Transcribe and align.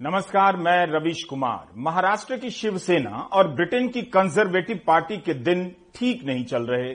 नमस्कार, 0.00 0.56
मैं 0.56 0.86
रवीश 0.86 1.22
कुमार। 1.24 1.72
महाराष्ट्र 1.76 2.36
की 2.38 2.50
शिवसेना 2.50 3.10
और 3.32 3.48
ब्रिटेन 3.48 3.88
की 3.88 4.02
कंजर्वेटिव 4.02 4.80
पार्टी 4.86 5.16
के 5.16 5.34
दिन 5.34 5.64
ठीक 5.94 6.22
नहीं 6.24 6.44
चल 6.44 6.66
रहे। 6.66 6.94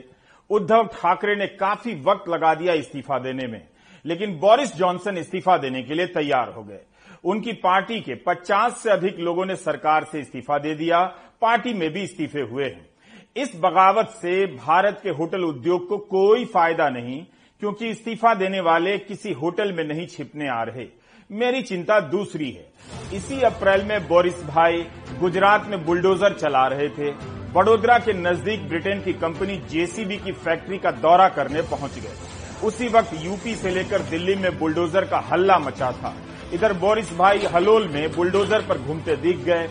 उद्धव 0.50 0.86
ठाकरे 0.92 1.34
ने 1.36 1.46
काफ़ी 1.46 1.94
वक्त 2.02 2.28
लगा 2.28 2.54
दिया 2.54 2.74
इस्तीफा 2.74 3.18
देने 3.18 3.46
में, 3.46 3.60
लेकिन 4.04 4.36
बोरिस 4.38 4.74
जॉनसन 4.76 5.18
इस्तीफा 5.18 5.56
देने 5.56 5.82
के 5.82 5.94
लिए 5.94 6.06
तैयार 6.06 6.52
हो 6.52 6.62
गए। 6.62 6.80
उनकी 7.24 7.52
पार्टी 7.52 8.00
के 8.00 8.14
50 8.24 8.82
से 8.82 8.90
अधिक 8.90 9.18
लोगों 9.18 9.46
ने 9.46 9.56
सरकार 9.56 10.04
से 10.04 10.20
इस्तीफा 10.20 10.58
दे 10.58 10.74
दिया, 10.74 11.04
पार्टी 11.42 11.74
में 11.74 11.88
भी 11.90 12.02
इस्तीफे 12.02 12.40
हुए 12.40 12.64
हैं। 12.64 12.88
इस 13.36 13.56
बगावत 13.56 14.08
से 14.12 14.44
भारत 14.46 15.00
के 15.02 15.10
होटल 15.10 15.44
उद्योग 15.44 15.88
को 15.88 15.98
कोई 15.98 16.44
फ़ायदा 16.44 16.88
नहीं, 16.88 17.24
क्योंकि 17.62 17.88
इस्तीफा 17.88 18.34
देने 18.34 18.60
वाले 18.60 18.98
किसी 18.98 19.32
होटल 19.32 19.72
में 19.72 19.84
नहीं 19.84 20.06
छिपने 20.06 20.48
आ 20.48 20.62
रहे। 20.62 20.88
मेरी 21.34 21.62
चिंता 21.62 21.98
दूसरी 22.00 22.50
है। 22.50 23.16
इसी 23.16 23.40
अप्रैल 23.42 23.82
में 23.82 24.06
बोरिस 24.08 24.42
भाई 24.44 24.84
गुजरात 25.20 25.66
में 25.68 25.84
बुलडोजर 25.86 26.34
चला 26.34 26.66
रहे 26.66 26.88
थे। 26.88 27.10
वडोदरा 27.52 27.98
के 27.98 28.12
नज़दीक 28.12 28.68
ब्रिटेन 28.68 29.00
की 29.00 29.12
कंपनी 29.12 29.56
जेसीबी 29.70 30.16
की 30.16 30.32
फैक्ट्री 30.32 30.78
का 30.78 30.90
दौरा 30.90 31.28
करने 31.28 31.62
पहुँच 31.62 31.98
गए। 31.98 32.66
उसी 32.66 32.88
वक्त 32.88 33.10
यूपी 33.14 33.54
से 33.54 33.70
लेकर 33.70 34.02
दिल्ली 34.02 34.34
में 34.34 34.58
बुलडोजर 34.58 35.04
का 35.04 35.18
हल्ला 35.18 35.58
मचा 35.58 35.92
था। 35.92 36.14
इधर 36.52 36.72
बोरिस 36.72 37.12
भाई 37.16 37.38
हलोल 37.54 37.88
में 37.88 38.12
बुलडोजर 38.12 38.60
पर 38.60 38.78
घूमते 38.78 39.16
दिख 39.16 39.44
गए। 39.44 39.68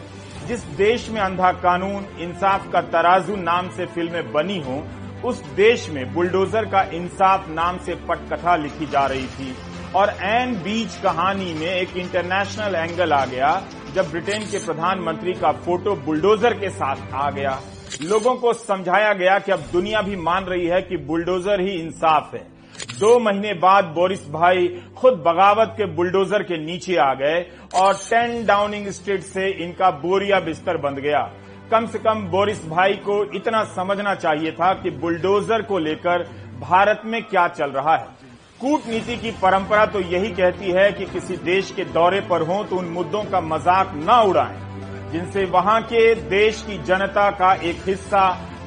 जिस 0.48 0.64
देश 0.78 1.10
में 1.10 1.22
अंधा 1.22 1.52
कानून, 1.52 2.06
इंसाफ 2.20 2.72
का 2.72 2.82
तराजू 2.82 3.36
नाम 3.36 3.70
से 3.70 3.86
फ़िल्में 3.86 4.32
बनी 4.32 4.60
हों, 4.60 4.82
उस 5.22 5.44
देश 5.56 5.90
में 5.90 6.14
बुलडोजर 6.14 6.66
का 6.66 6.82
इंसाफ 6.94 7.50
नाम 7.50 7.78
से 7.78 7.96
पटकथा 7.96 8.56
लिखी 8.56 8.86
जा 8.86 9.06
रही 9.06 9.28
थी। 9.28 9.56
और 9.96 10.10
एन 10.24 10.56
बीच 10.56 10.96
कहानी 10.96 11.54
में 11.54 11.68
एक 11.68 11.98
इंटरनेशनल 11.98 12.76
एंगल 12.76 13.14
आ 13.14 13.26
गया, 13.26 13.50
जब 13.94 14.10
ब्रिटेन 14.12 14.42
के 14.42 14.66
प्रधानमंत्री 14.66 15.34
का 15.34 15.52
फ़ोटो 15.52 15.96
बुलडोजर 15.96 16.54
के 16.54 16.70
साथ 16.70 17.14
आ 17.14 17.30
गया। 17.32 17.60
लोगों 18.02 18.36
को 18.36 18.54
समझाया 18.54 19.14
गया 19.14 19.38
कि 19.40 19.52
अब 19.52 19.60
दुनिया 19.74 20.02
भी 20.02 20.16
मान 20.16 20.46
रही 20.46 20.66
है 20.66 20.82
कि 20.82 20.98
बुलडोजर 20.98 21.62
ही 21.62 21.72
इंसाफ 21.72 22.34
है। 22.34 22.42
दो 23.00 23.20
महीने 23.20 23.54
बाद 23.54 23.86
बोरिस 23.86 24.28
भाई 24.30 24.68
खुद 24.98 25.14
बगावत 25.28 25.76
के 25.78 25.86
बुलडोजर 25.86 26.44
के 26.44 26.58
नीचे 26.58 26.96
आ 26.96 27.14
गए 27.14 27.40
और 27.76 27.94
टेन 27.94 28.46
डाउनिंग 28.46 28.88
स्ट्रीट 28.88 29.22
से 29.22 29.50
इनका 29.64 29.90
बोरिया 30.00 30.40
बिस्तर 30.40 30.78
बंद 30.78 31.00
गया। 31.00 31.22
कम 31.72 31.86
से 31.86 32.00
कम 32.00 32.28
बोरिस 32.28 32.66
भाई 32.68 32.94
को 33.06 33.24
इतना 33.36 33.64
समझना 33.76 34.16
चाहिए 34.16 34.52
था 34.52 34.74
कि 34.74 34.90
बुलडोजर 34.90 35.62
को 35.62 35.80
लेकर 35.80 36.24
भारत 36.60 37.02
में 37.06 37.22
क्या 37.24 37.48
चल 37.48 37.72
रहा 37.72 37.96
है। 37.96 38.23
कूटनीति 38.62 39.16
की 39.18 39.32
परंपरा 39.42 39.86
तो 39.86 40.00
यही 40.02 40.30
कहती 40.32 40.72
है 40.72 40.92
कि 40.92 41.06
किसी 41.06 41.38
देश 41.38 41.72
के 41.72 41.84
दौरे 41.86 42.20
पर 42.22 42.42
हो 42.42 42.64
तो 42.64 42.76
उन 42.76 42.86
मुद्दों 42.88 43.24
का 43.24 43.40
मज़ाक 43.42 43.92
न 43.96 44.20
उड़ाएँ, 44.30 44.58
जिनसे 45.12 45.46
वहाँ 45.46 45.82
के 45.84 46.14
देश 46.30 46.62
की 46.62 46.78
जनता 46.84 47.30
का 47.32 47.54
एक 47.64 47.82
हिस्सा 47.88 48.22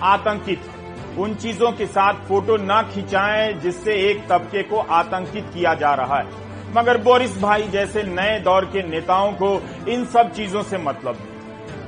आतंकित 0.05 0.70
उन 1.19 1.34
चीज़ों 1.34 1.70
के 1.73 1.87
साथ 1.87 2.27
फ़ोटो 2.28 2.56
न 2.56 2.83
खिंचाएँ, 2.95 3.53
जिससे 3.55 3.95
एक 4.09 4.27
तबके 4.28 4.62
को 4.62 4.78
आतंकित 4.78 5.51
किया 5.55 5.75
जा 5.75 5.95
रहा 5.95 6.19
है। 6.19 6.45
मगर 6.75 6.98
बोरिस 7.03 7.41
भाई 7.43 7.69
जैसे 7.69 8.03
नए 8.05 8.39
दौर 8.41 8.65
के 8.67 8.83
नेताओं 8.89 9.33
को 9.34 9.50
इन 9.89 10.05
सब 10.06 10.33
चीज़ों 10.33 10.62
से 10.62 10.78
मतलब 10.78 11.17
नहीं। 11.17 11.36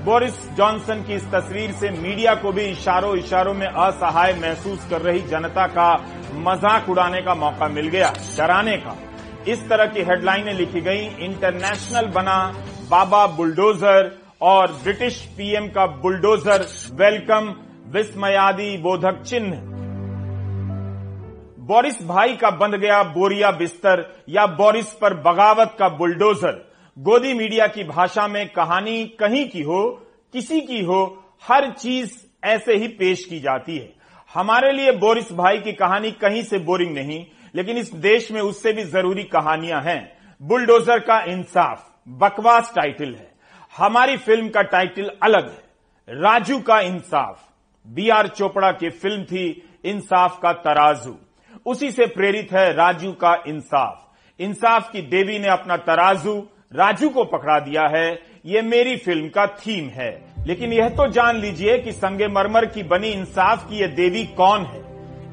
बोरिस 0.08 0.36
जॉनसन 0.56 1.02
की 1.04 1.14
इस 1.14 1.24
तस्वीर 1.30 1.72
से 1.72 1.88
मीडिया 1.92 2.34
को 2.34 2.50
भी 2.52 2.62
इशारों 2.64 3.16
इशारों 3.16 3.52
में 3.54 3.66
असहाय 3.66 4.32
महसूस 4.34 4.86
कर 4.90 5.00
रही 5.00 5.18
जनता 5.28 5.66
का 5.68 5.88
मज़ाक 6.36 6.88
उड़ाने 6.90 7.20
का 7.22 7.34
मौका 7.34 7.66
मिल 7.68 7.88
गया, 7.88 8.08
डराने 8.38 8.76
का। 8.76 8.94
इस 9.52 9.68
तरह 9.68 9.86
की 9.86 10.02
हेडलाइनें 10.02 10.52
लिखी 10.54 10.80
गई, 10.80 11.02
इंटरनेशनल 11.24 12.06
बना 12.06 12.38
बाबा 12.90 13.26
बुलडोजर 13.36 14.10
और 14.42 14.72
ब्रिटिश 14.82 15.20
पीएम 15.36 15.66
का 15.68 15.86
बुलडोजर, 15.98 16.64
वेलकम 16.94 17.54
विस्मयादी 17.92 18.76
बोधक 18.78 19.22
चिन्ह। 19.22 19.60
बोरिस 21.66 22.02
भाई 22.06 22.36
का 22.36 22.50
बंद 22.56 22.74
गया 22.76 23.02
बोरिया 23.12 23.50
बिस्तर 23.58 24.04
या 24.28 24.46
बोरिस 24.56 24.92
पर 24.94 25.14
बगावत 25.22 25.76
का 25.78 25.88
बुलडोजर। 25.98 26.56
गोदी 26.98 27.34
मीडिया 27.34 27.66
की 27.66 27.84
भाषा 27.84 28.28
में 28.28 28.48
कहानी 28.48 29.06
कहीं 29.06 29.48
की 29.48 29.62
हो, 29.62 30.06
किसी 30.32 30.60
की 30.60 30.80
हो, 30.84 31.24
हर 31.48 31.70
चीज़ 31.70 32.12
ऐसे 32.44 32.76
ही 32.76 32.88
पेश 32.88 33.24
की 33.24 33.40
जाती 33.40 33.78
है। 33.78 33.92
हमारे 34.34 34.72
लिए 34.72 34.92
बोरिस 34.92 35.32
भाई 35.32 35.58
की 35.58 35.72
कहानी 35.72 36.10
कहीं 36.12 36.42
से 36.42 36.58
बोरिंग 36.58 36.94
नहीं, 36.94 37.26
लेकिन 37.54 37.76
इस 37.76 37.94
देश 37.94 38.32
में 38.32 38.40
उससे 38.40 38.72
भी 38.72 38.84
ज़रूरी 38.84 39.22
कहानियाँ 39.24 39.82
हैं। 39.82 40.18
बुलडोजर 40.42 40.98
का 40.98 41.20
इंसाफ, 41.20 41.90
बकवास 42.08 42.72
टाइटल 42.76 43.14
है। 43.14 43.32
हमारी 43.76 44.16
फ़िल्म 44.16 44.48
का 44.48 44.62
टाइटल 44.62 45.12
अलग 45.22 45.48
है। 45.48 46.20
राजू 46.20 46.58
का 46.58 46.80
इंसाफ 46.80 47.48
बी 47.86 48.08
आर 48.08 48.28
चोपड़ा 48.28 48.72
की 48.72 48.90
फ़िल्म 48.90 49.24
थी 49.24 49.68
इंसाफ 49.84 50.38
का 50.42 50.52
तराजू। 50.52 51.16
उसी 51.66 51.90
से 51.90 52.06
प्रेरित 52.06 52.52
है 52.52 52.72
राजू 52.72 53.12
का 53.12 53.42
इंसाफ। 53.46 54.08
इंसाफ 54.40 54.90
की 54.90 55.02
देवी 55.02 55.38
ने 55.38 55.48
अपना 55.48 55.76
तराजू 55.76 56.48
राजू 56.74 57.08
को 57.08 57.24
पकड़ा 57.24 57.60
दिया 57.60 57.86
है। 57.88 58.18
ये 58.46 58.62
मेरी 58.62 58.96
फ़िल्म 58.96 59.28
का 59.28 59.46
थीम 59.46 59.88
है। 59.88 60.22
लेकिन 60.46 60.72
यह 60.72 60.88
तो 60.88 61.08
जान 61.08 61.36
लीजिए 61.36 61.78
कि 61.78 61.92
संगे 61.92 62.28
मरमर 62.28 62.66
की 62.66 62.82
बनी 62.82 63.08
इंसाफ 63.08 63.70
की 63.70 63.76
यह 63.76 63.86
देवी 63.86 64.24
कौन 64.24 64.60
है? 64.60 64.82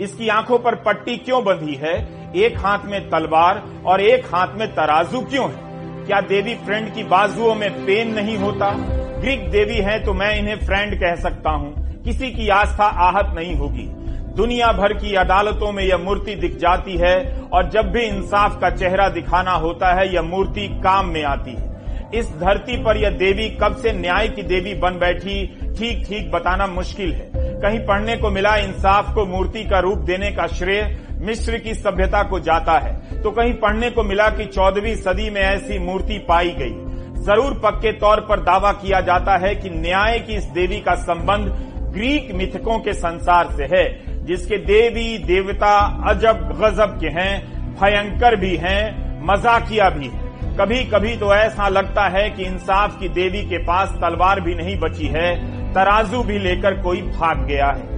इसकी 0.01 0.27
आँखों 0.27 0.59
पर 0.59 0.75
पट्टी 0.75 1.17
क्यों 1.17 1.43
बंधी 1.43 1.73
है? 1.73 1.95
एक 2.35 2.57
हाथ 2.57 2.79
में 2.85 3.09
तलवार 3.09 3.63
और 3.85 4.01
एक 4.01 4.25
हाथ 4.25 4.47
में 4.55 4.75
तराजू 4.75 5.21
क्यों 5.21 5.51
है? 5.51 5.59
क्या 6.05 6.21
देवी 6.21 6.55
फ्रेंड 6.55 6.93
की 6.93 7.03
बाजुओं 7.03 7.55
में 7.55 7.85
पेन 7.85 8.13
नहीं 8.13 8.37
होता? 8.37 8.75
ग्रीक 9.19 9.49
देवी 9.51 9.77
है 9.77 10.03
तो 10.03 10.13
मैं 10.13 10.39
इन्हें 10.39 10.55
फ्रेंड 10.55 10.99
कह 10.99 11.15
सकता 11.15 11.49
हूँ। 11.49 12.03
किसी 12.03 12.31
की 12.31 12.49
आस्था 12.49 12.85
आहत 12.85 13.35
नहीं 13.35 13.55
होगी। 13.55 14.04
दुनिया 14.35 14.71
भर 14.71 14.93
की 14.93 15.13
अदालतों 15.15 15.71
में 15.71 15.83
यह 15.83 15.97
मूर्ति 15.97 16.33
दिख 16.35 16.57
जाती 16.57 16.97
है 16.97 17.15
और 17.53 17.69
जब 17.69 17.91
भी 17.91 18.01
इंसाफ 18.01 18.59
का 18.61 18.69
चेहरा 18.69 19.07
दिखाना 19.09 19.51
होता 19.51 19.93
है, 19.93 20.13
यह 20.13 20.21
मूर्ति 20.21 20.67
काम 20.83 21.09
में 21.09 21.23
आती 21.23 21.51
है। 21.51 21.73
इस 22.13 22.29
धरती 22.31 22.75
पर 22.83 22.97
यह 22.97 23.09
देवी 23.09 23.47
कब 23.61 23.75
से 23.75 23.91
न्याय 23.91 24.27
की 24.27 24.43
देवी 24.43 24.73
बन 24.73 24.97
बैठी, 24.99 25.45
ठीक 25.77 26.05
ठीक 26.07 26.31
बताना 26.31 26.67
मुश्किल 26.67 27.13
है। 27.13 27.29
कहीं 27.61 27.79
पढ़ने 27.79 28.15
को 28.17 28.29
मिला 28.29 28.55
इंसाफ 28.57 29.13
को 29.13 29.25
मूर्ति 29.25 29.63
का 29.63 29.79
रूप 29.79 29.99
देने 29.99 30.31
का 30.31 30.47
श्रेय, 30.47 30.83
मिस्र 31.19 31.57
की 31.57 31.73
सभ्यता 31.73 32.23
को 32.23 32.39
जाता 32.39 32.77
है। 32.77 33.21
तो 33.21 33.31
कहीं 33.31 33.53
पढ़ने 33.53 33.89
को 33.89 34.03
मिला 34.03 34.29
कि 34.29 34.45
चौदहवीं 34.45 34.95
सदी 34.95 35.29
में 35.29 35.41
ऐसी 35.41 35.79
मूर्ति 35.79 36.17
पाई 36.19 36.49
गई। 36.49 37.23
ज़रूर 37.23 37.53
पक्के 37.63 37.91
तौर 37.91 38.19
पर 38.21 38.39
दावा 38.39 38.71
किया 38.73 38.99
जाता 39.01 39.37
है 39.37 39.55
कि 39.55 39.69
न्याय 39.69 40.19
की 40.19 40.33
इस 40.33 40.45
देवी 40.51 40.79
का 40.79 40.95
संबंध 40.95 41.47
ग्रीक 41.93 42.31
मिथकों 42.35 42.77
के 42.79 42.93
संसार 42.93 43.51
से 43.51 43.63
है। 43.71 44.04
जिसके 44.25 44.57
देवी, 44.57 45.17
देवता 45.17 45.77
अजब, 46.09 46.37
गजब 46.61 46.99
के 46.99 47.07
हैं, 47.07 47.33
भयंकर 47.73 48.35
भी 48.35 48.55
हैं, 48.55 49.25
मजाकिया 49.25 49.89
भी 49.89 50.07
हैं। 50.07 50.25
कभी 50.57 50.83
कभी 50.83 51.15
तो 51.17 51.33
ऐसा 51.35 51.67
लगता 51.67 52.07
है 52.07 52.29
कि 52.29 52.43
इंसाफ 52.43 52.99
की 52.99 53.09
देवी 53.09 53.41
के 53.41 53.57
पास 53.57 53.89
तलवार 53.89 54.39
भी 54.41 54.55
नहीं 54.55 54.77
बची 54.79 55.07
है, 55.07 55.35
तराजू 55.73 56.23
भी 56.23 56.39
लेकर 56.39 56.81
कोई 56.81 57.01
भाग 57.01 57.45
गया 57.45 57.67
है। 57.67 57.93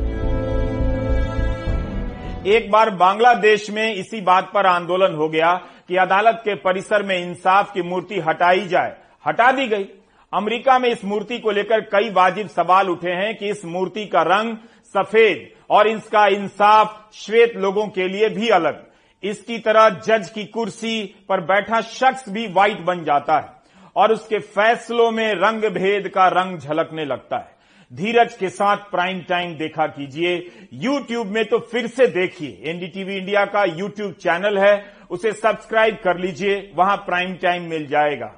एक 2.48 2.72
बार 2.72 2.90
बांग्लादेश 2.90 3.70
में 3.70 3.96
इसी 3.96 4.22
बात 4.22 4.52
पर 4.54 4.66
आंदोलन 4.66 5.16
हो 5.16 5.30
गया 5.30 5.54
कि 5.88 5.96
अदालत 5.96 6.42
के 6.46 6.56
परिसर 6.56 7.04
में 7.04 7.18
इंसाफ 7.18 7.74
की 7.74 7.82
मूर्ति 7.82 8.20
हटाई 8.20 8.68
जाए। 8.68 8.96
हटा 9.28 9.52
दी 9.52 9.68
गई। 9.68 9.86
अमेरिका 10.34 10.80
में 10.80 10.90
इस 10.90 11.06
मूर्ति 11.06 11.38
को 11.40 11.52
लेकर 11.52 11.82
कई 11.82 12.10
वाजिब 12.10 12.48
सवाल 12.48 12.90
उठे 12.90 13.12
हैं 13.12 13.36
कि 13.38 13.50
इस 13.50 13.66
मूर्ति 13.66 14.06
का 14.06 14.22
रंग 14.22 14.58
सफ़ेद 14.94 15.56
और 15.70 15.88
इसका 15.88 16.26
इंसाफ 16.28 17.10
श्वेत 17.16 17.56
लोगों 17.56 17.88
के 17.88 18.08
लिए 18.08 18.30
भी 18.30 18.50
अलग। 18.50 18.86
इसकी 19.24 19.58
तरह 19.60 19.90
जज 20.08 20.30
की 20.30 20.46
कुर्सी 20.46 21.04
पर 21.30 21.42
बैठा 21.42 21.82
शख्स 21.82 22.30
भी 22.30 22.48
व्हाइट 22.48 22.82
बन 22.82 23.04
जाता 23.04 23.38
है 23.38 23.56
और 23.96 24.12
उसके 24.12 24.40
फैसलों 24.40 25.12
में 25.12 25.34
रंग 25.36 25.64
भेद 25.74 26.08
का 26.08 26.28
रंग 26.28 26.60
झलकने 26.60 27.06
लगता 27.06 27.38
है। 27.38 27.56
धीरज 27.92 28.34
के 28.34 28.50
साथ 28.50 28.78
प्राइम 28.92 29.22
टाइम 29.22 29.56
देखा 29.58 29.86
कीजिए। 29.88 30.36
यूट्यूब 30.74 31.28
में 31.28 31.44
तो 31.46 31.60
फिर 31.62 31.88
से 31.88 32.08
देखिए। 32.08 32.62
एनडीटीवी 32.66 33.16
इंडिया 33.16 33.46
का 33.46 33.63
यूट्यूब 33.63 34.13
चैनल 34.13 34.58
है। 34.58 34.96
उसे 35.10 35.31
सब्सक्राइब 35.31 35.98
कर 36.04 36.18
लीजिए। 36.18 36.72
वहाँ 36.75 36.98
प्राइम 36.98 37.36
टाइम 37.36 37.70
मिल 37.70 37.88
जाएगा। 37.88 38.34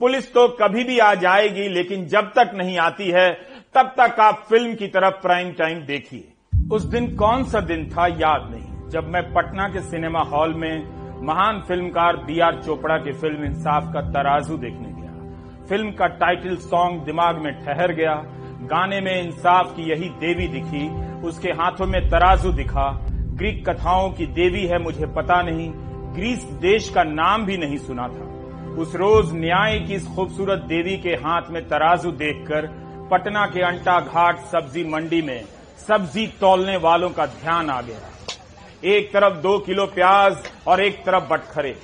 पुलिस 0.00 0.32
तो 0.32 0.46
कभी 0.60 0.84
भी 0.84 0.98
आ 0.98 1.14
जाएगी, 1.14 1.68
लेकिन 1.68 2.06
जब 2.06 2.30
तक 2.30 2.50
नहीं 2.54 2.78
आती 2.78 3.10
है, 3.10 3.30
तब 3.74 3.94
तक 3.98 4.20
आप 4.20 4.44
फ़िल्म 4.48 4.74
की 4.74 4.86
तरफ़ 4.86 5.20
प्राइम 5.22 5.52
टाइम 5.52 5.80
देखिए। 5.80 6.31
उस 6.72 6.84
दिन 6.84 7.06
कौन 7.16 7.42
सा 7.44 7.60
दिन 7.60 7.84
था 7.90 8.06
याद 8.06 8.48
नहीं। 8.50 8.88
जब 8.90 9.08
मैं 9.08 9.22
पटना 9.32 9.68
के 9.68 9.80
सिनेमा 9.80 10.20
हॉल 10.20 10.54
में 10.54 11.22
महान 11.22 11.60
फिल्मकार 11.60 12.16
बी 12.16 12.38
आर 12.40 12.60
चोपड़ा 12.62 12.96
की 12.98 13.12
फ़िल्म 13.12 13.44
इंसाफ 13.44 13.92
का 13.92 14.00
तराजू 14.10 14.56
देखने 14.56 14.92
गया। 14.92 15.66
फ़िल्म 15.68 15.90
का 15.90 16.06
टाइटल 16.06 16.56
सॉन्ग 16.56 17.02
दिमाग 17.02 17.38
में 17.38 17.52
ठहर 17.60 17.92
गया। 17.92 18.14
गाने 18.70 19.00
में 19.00 19.22
इंसाफ 19.22 19.76
की 19.76 19.90
यही 19.90 20.08
देवी 20.18 20.48
दिखी। 20.48 20.88
उसके 21.28 21.52
हाथों 21.52 21.86
में 21.86 22.00
तराजू 22.10 22.52
दिखा। 22.52 22.90
ग्रीक 23.36 23.68
कथाओं 23.68 24.10
की 24.10 24.26
देवी 24.32 24.66
है 24.66 24.82
मुझे 24.82 25.06
पता 25.06 25.42
नहीं। 25.42 25.70
ग्रीस 26.14 26.50
देश 26.60 26.90
का 26.90 27.02
नाम 27.04 27.46
भी 27.46 27.56
नहीं 27.56 27.78
सुना 27.78 28.08
था। 28.08 28.30
उस 28.74 28.96
रोज 28.96 29.32
न्याय 29.34 29.78
की 29.78 29.94
इस 29.94 30.08
खूबसूरत 30.08 30.64
देवी 30.68 30.96
के 30.98 31.10
हाथ 31.24 31.50
में 31.50 31.66
तराजू 31.68 32.10
देखकर 32.10 32.66
पटना 33.10 33.46
के 33.46 33.60
अंटा 33.60 34.00
घाट 34.00 34.38
सब्ज़ी 34.52 34.84
मंडी 34.84 35.22
में 35.22 35.42
सब्ज़ी 35.78 36.26
तोलने 36.40 36.76
वालों 36.76 37.10
का 37.10 37.26
ध्यान 37.26 37.70
आ 37.70 37.80
गया। 37.80 38.08
एक 38.84 39.12
तरफ़ 39.12 39.34
दो 39.34 39.58
किलो 39.58 39.86
प्याज 39.86 40.36
और 40.66 40.80
एक 40.80 41.04
तरफ़ 41.04 41.24
बटखरे। 41.24 41.74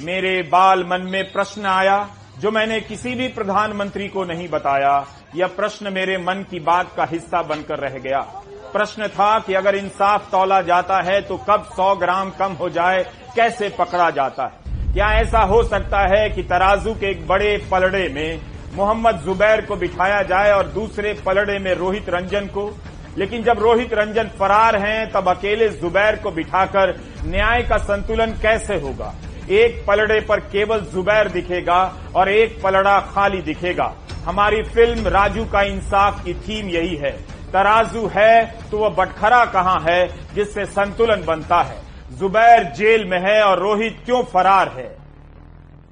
मेरे 0.00 0.40
बाल 0.42 0.84
मन 0.84 1.00
में 1.02 1.32
प्रश्न 1.32 1.66
आया, 1.66 2.08
जो 2.38 2.50
मैंने 2.50 2.80
किसी 2.80 3.14
भी 3.14 3.28
प्रधानमंत्री 3.28 4.08
को 4.08 4.24
नहीं 4.24 4.48
बताया, 4.48 5.06
यह 5.36 5.46
प्रश्न 5.46 5.92
मेरे 5.92 6.18
मन 6.18 6.44
की 6.50 6.60
बात 6.60 6.92
का 6.96 7.04
हिस्सा 7.04 7.42
बनकर 7.42 7.78
रह 7.78 7.98
गया। 7.98 8.20
प्रश्न 8.72 9.08
था 9.08 9.38
कि 9.38 9.54
अगर 9.54 9.74
इंसाफ 9.74 10.30
तोला 10.30 10.60
जाता 10.62 11.00
है 11.02 11.20
तो 11.22 11.36
कब 11.50 11.68
100 11.72 11.94
ग्राम 11.94 12.30
कम 12.30 12.52
हो 12.52 12.68
जाए, 12.68 13.02
कैसे 13.36 13.68
पकड़ा 13.68 14.10
जाता 14.10 14.44
है? 14.44 14.92
क्या 14.92 15.12
ऐसा 15.12 15.40
हो 15.40 15.62
सकता 15.62 16.00
है 16.08 16.28
कि 16.30 16.42
तराजू 16.42 16.94
के 16.94 17.10
एक 17.10 17.26
बड़े 17.28 17.56
पलड़े 17.70 18.08
में 18.08 18.40
मोहम्मद 18.74 19.16
जुबैर 19.16 19.60
को 19.60 19.76
बिठाया 19.76 20.22
जाए 20.22 20.52
और 20.52 20.66
दूसरे 20.68 21.12
पलड़े 21.26 21.58
में 21.58 21.72
रोहित 21.74 22.08
रंजन 22.08 22.46
को 22.46 22.66
लेकिन 23.18 23.42
जब 23.42 23.58
रोहित 23.58 23.94
रंजन 23.94 24.28
फरार 24.38 24.76
हैं, 24.76 25.10
तब 25.12 25.28
अकेले 25.28 25.68
जुबैर 25.68 26.16
को 26.16 26.30
बिठाकर 26.30 26.94
न्याय 27.24 27.62
का 27.62 27.76
संतुलन 27.78 28.32
कैसे 28.42 28.74
होगा? 28.74 29.14
एक 29.50 29.82
पलड़े 29.86 30.20
पर 30.20 30.40
केवल 30.46 30.80
जुबैर 30.92 31.28
दिखेगा 31.28 31.80
और 32.16 32.28
एक 32.28 32.60
पलड़ा 32.62 32.98
खाली 33.06 33.40
दिखेगा। 33.42 33.94
हमारी 34.24 34.62
फ़िल्म 34.64 35.08
राजू 35.08 35.44
का 35.44 35.62
इंसाफ 35.62 36.24
की 36.24 36.34
थीम 36.36 36.68
यही 36.68 36.94
है। 36.96 37.10
तराजू 37.52 38.06
है 38.06 38.44
तो 38.70 38.78
वह 38.78 38.88
बटखरा 38.88 39.44
कहाँ 39.44 39.80
है, 39.80 40.08
जिससे 40.34 40.64
संतुलन 40.66 41.24
बनता 41.24 41.60
है। 41.62 41.76
जुबैर 42.18 42.62
जेल 42.72 43.04
में 43.04 43.18
है 43.20 43.40
और 43.42 43.58
रोहित 43.58 43.96
क्यों 44.04 44.22
फरार 44.24 44.68
है? 44.68 44.96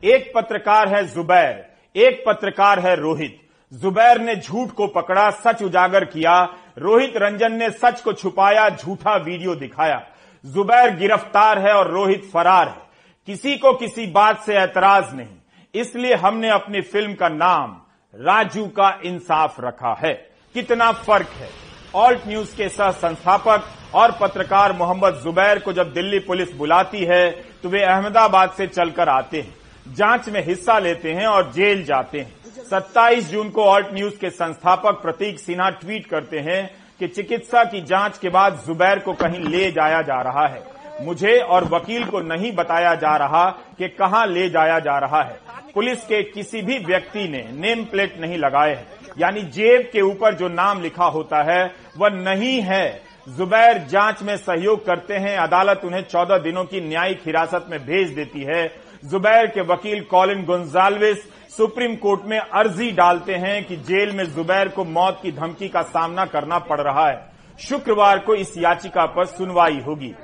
एक 0.05 0.31
पत्रकार 0.35 0.89
है 0.89 1.03
जुबैर, 1.07 1.65
एक 1.97 2.23
पत्रकार 2.27 2.81
है 2.81 2.95
रोहित। 2.97 3.41
जुबैर 3.73 4.21
ने 4.21 4.35
झूठ 4.37 4.71
को 4.71 4.87
पकड़ा, 4.87 5.29
सच 5.31 5.63
उजागर 5.63 6.05
किया 6.05 6.37
रोहित 6.77 7.17
रंजन 7.17 7.53
ने 7.53 7.71
सच 7.71 8.01
को 8.01 8.13
छुपाया, 8.13 8.69
झूठा 8.69 9.17
वीडियो 9.17 9.55
दिखाया। 9.55 10.03
जुबैर 10.45 10.97
गिरफ़्तार 10.97 11.59
है 11.59 11.73
और 11.73 11.91
रोहित 11.91 12.31
फरार 12.35 12.69
है। 12.69 12.85
किसी 13.29 13.57
को 13.57 13.73
किसी 13.73 14.07
बात 14.07 14.43
से 14.43 14.55
ऐतराज 14.55 15.15
नहीं। 15.15 15.37
इसलिए 15.75 16.15
हमने 16.15 16.51
अपनी 16.51 16.81
फ़िल्म 16.83 17.15
का 17.15 17.29
नाम 17.29 17.77
राजू 18.15 18.67
का 18.67 18.91
इंसाफ 19.05 19.57
रखा 19.61 19.95
है। 20.05 20.13
कितना 20.55 20.91
फ़र्क 20.93 21.29
है? 21.31 21.49
ऑल्ट 21.95 22.27
न्यूज़ 22.29 22.57
के 22.57 22.69
सह 22.69 22.91
संस्थापक 22.91 23.65
और 23.95 24.17
पत्रकार 24.21 24.73
मोहम्मद 24.73 25.21
जुबैर 25.25 25.59
को 25.59 25.73
जब 25.73 25.93
दिल्ली 25.93 26.19
पुलिस 26.19 26.55
बुलाती 26.55 27.05
है 27.05 27.31
तो 27.63 27.69
वे 27.69 27.83
अहमदाबाद 27.83 28.51
से 28.51 28.67
चलकर 28.67 29.09
आते 29.09 29.41
हैं। 29.41 29.95
जाँच 29.95 30.29
में 30.29 30.45
हिस्सा 30.47 30.79
लेते 30.79 31.13
हैं 31.13 31.27
और 31.27 31.51
जेल 31.53 31.85
जाते 31.85 32.21
हैं। 32.21 32.36
27 32.65 33.31
जून 33.31 33.51
को 33.51 33.65
ऑल्ट 33.65 33.87
न्यूज़ 33.93 34.19
के 34.19 34.31
संस्थापक 34.31 35.03
प्रतीक 35.03 35.41
सिन्हा 35.41 35.71
ट्वीट 35.71 36.07
करते 36.07 36.39
हैं 36.39 36.71
कि 36.99 37.09
चिकित्सा 37.09 37.65
की 37.65 37.81
जाँच 37.81 38.19
के 38.19 38.29
बाद 38.29 38.63
जुबैर 38.67 38.99
को 38.99 39.13
कहीं 39.13 39.41
ले 39.41 39.71
जाया 39.71 40.03
जा 40.03 40.21
रहा 40.23 40.47
है। 40.47 40.63
मुझे 41.03 41.39
और 41.39 41.65
वकील 41.65 42.05
को 42.05 42.21
नहीं 42.21 42.53
बताया 42.53 42.95
जा 42.95 43.17
रहा 43.17 43.45
कि 43.79 43.89
कहाँ 43.89 44.27
ले 44.27 44.49
जाया 44.51 44.79
जा 44.79 44.99
रहा 44.99 45.23
है। 45.23 45.41
पुलिस 45.75 46.05
के 46.05 46.23
किसी 46.23 46.63
भी 46.63 46.79
व्यक्ति 46.79 47.29
ने 47.29 47.49
नेम 47.53 47.85
प्लेट 47.85 48.21
नहीं 48.21 48.39
लगाए 48.39 48.75
हैं। 48.75 48.87
यानी 49.19 49.43
जेब 49.43 49.91
के 49.93 50.01
ऊपर 50.01 50.35
जो 50.35 50.49
नाम 50.49 50.83
लिखा 50.83 51.05
होता 51.05 51.43
है, 51.43 51.73
वह 51.99 52.09
नहीं 52.09 52.61
है। 52.61 53.03
जुबैर 53.29 53.79
जाँच 53.79 54.23
में 54.23 54.37
सहयोग 54.37 54.87
करते 54.87 55.15
हैं। 55.15 55.39
अदालत 55.39 55.81
उन्हें 55.85 56.03
चौदह 56.03 56.39
दिनों 56.39 56.65
की 56.65 56.81
न्यायिक 56.81 57.21
हिरासत 57.27 57.67
में 57.71 57.87
भेज 57.87 58.11
देती 58.11 58.41
है। 58.41 58.73
जुबैर 59.05 59.47
के 59.47 59.61
वकील 59.61 60.01
कॉलिन 60.01 60.45
गोन्जाल्विस 60.45 61.19
सुप्रीम 61.57 61.95
कोर्ट 61.97 62.21
में 62.25 62.39
अर्जी 62.39 62.91
डालते 62.93 63.35
हैं 63.35 63.65
कि 63.65 63.77
जेल 63.77 64.11
में 64.13 64.25
जुबैर 64.25 64.69
को 64.69 64.85
मौत 64.85 65.19
की 65.23 65.33
धमकी 65.33 65.69
का 65.69 65.83
सामना 65.83 66.25
करना 66.25 66.59
पड़ 66.59 66.81
रहा 66.81 67.09
है। 67.09 67.31
शुक्रवार 67.59 68.19
को 68.19 68.35
इस 68.35 68.53
याचिका 68.59 69.07
पर 69.07 69.25
सुनवाई 69.25 69.81
होगी। 69.81 70.15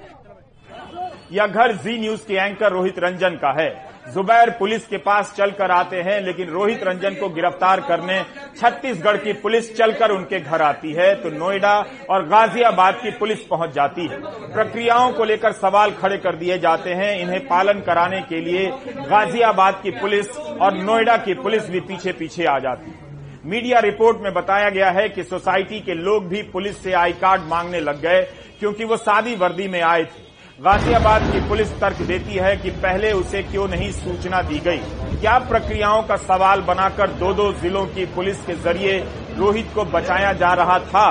यह 1.32 1.46
घर 1.46 1.72
जी 1.72 1.98
न्यूज़ 1.98 2.26
के 2.26 2.34
एंकर 2.34 2.72
रोहित 2.72 2.98
रंजन 2.98 3.30
का 3.30 3.62
है। 3.62 3.91
जुबैर 4.04 4.50
पुलिस 4.50 4.86
के 4.86 4.96
पास 4.98 5.32
चलकर 5.36 5.70
आते 5.70 6.00
हैं, 6.02 6.20
लेकिन 6.20 6.48
रोहित 6.48 6.82
रंजन 6.84 7.14
को 7.14 7.28
गिरफ़्तार 7.28 7.80
करने 7.80 8.18
छत्तीसगढ़ 8.56 9.16
की 9.16 9.32
पुलिस 9.34 9.74
चलकर 9.76 10.10
उनके 10.10 10.40
घर 10.40 10.62
आती 10.62 10.92
है 10.92 11.14
तो 11.14 11.30
नोएडा 11.30 11.74
और 12.10 12.26
गाजियाबाद 12.28 12.94
की 12.94 13.10
पुलिस 13.10 13.44
पहुँच 13.46 13.74
जाती 13.74 14.06
है। 14.06 14.18
प्रक्रियाओं 14.52 15.12
को 15.12 15.24
लेकर 15.24 15.52
सवाल 15.54 15.90
खड़े 15.92 16.16
कर 16.16 16.36
दिए 16.36 16.58
जाते 16.58 16.90
हैं। 16.92 17.14
इन्हें 17.20 17.46
पालन 17.48 17.80
कराने 17.80 18.20
के 18.22 18.40
लिए 18.40 18.66
गाजियाबाद 18.88 19.80
की 19.82 19.90
पुलिस 19.92 20.36
और 20.36 20.74
नोएडा 20.74 21.16
की 21.18 21.34
पुलिस 21.36 21.70
भी 21.70 21.80
पीछे 21.82 22.12
पीछे 22.12 22.44
आ 22.44 22.58
जाती 22.58 22.90
है। 22.90 23.00
मीडिया 23.44 23.78
रिपोर्ट 23.80 24.20
में 24.20 24.32
बताया 24.34 24.68
गया 24.70 24.90
है 24.90 25.08
कि 25.08 25.22
सोसाइटी 25.24 25.80
के 25.80 25.94
लोग 25.94 26.28
भी 26.28 26.42
पुलिस 26.50 26.82
से 26.82 26.92
आई 26.94 27.12
कार्ड 27.14 27.42
मांगने 27.44 27.80
लग 27.80 28.00
गए, 28.00 28.20
क्योंकि 28.60 28.84
वो 28.84 28.96
सादी 28.98 29.34
वर्दी 29.36 29.68
में 29.68 29.80
आए 29.82 30.04
थे। 30.04 30.30
गाजियाबाद 30.62 31.22
की 31.32 31.40
पुलिस 31.48 31.70
तर्क 31.80 32.00
देती 32.02 32.34
है 32.34 32.56
कि 32.56 32.70
पहले 32.70 33.10
उसे 33.12 33.42
क्यों 33.42 33.66
नहीं 33.68 33.90
सूचना 33.92 34.42
दी 34.42 34.58
गई? 34.58 34.78
क्या 35.20 35.38
प्रक्रियाओं 35.38 36.02
का 36.02 36.16
सवाल 36.16 36.60
बनाकर 36.60 37.10
दो 37.12 37.32
दो 37.32 37.52
जिलों 37.52 37.84
की 37.86 38.04
पुलिस 38.06 38.44
के 38.44 38.54
ज़रिए 38.54 38.98
रोहित 39.38 39.72
को 39.74 39.84
बचाया 39.84 40.32
जा 40.32 40.52
रहा 40.52 40.78
था? 40.78 41.06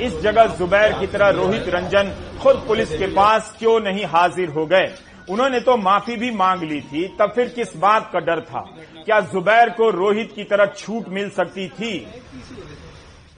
इस 0.00 0.20
जगह 0.20 0.54
जुबैर 0.58 0.92
की 0.92 1.06
तरह 1.06 1.28
रोहित 1.28 1.68
रंजन 1.68 2.14
खुद 2.42 2.64
पुलिस 2.68 2.92
के 2.92 3.06
पास 3.06 3.54
क्यों 3.58 3.78
नहीं 3.80 4.04
हाजिर 4.04 4.48
हो 4.48 4.66
गए? 4.66 4.88
उन्होंने 5.30 5.60
तो 5.60 5.76
माफ़ी 5.76 6.16
भी 6.16 6.30
मांग 6.30 6.62
ली 6.62 6.80
थी, 6.80 7.06
तब 7.20 7.32
फिर 7.34 7.48
किस 7.48 7.76
बात 7.76 8.10
का 8.12 8.20
डर 8.20 8.40
था? 8.40 8.60
क्या 9.04 9.20
जुबैर 9.20 9.70
को 9.70 9.90
रोहित 9.90 10.32
की 10.36 10.44
तरह 10.44 10.72
छूट 10.76 11.08
मिल 11.08 11.30
सकती 11.30 11.68
थी? 11.68 12.06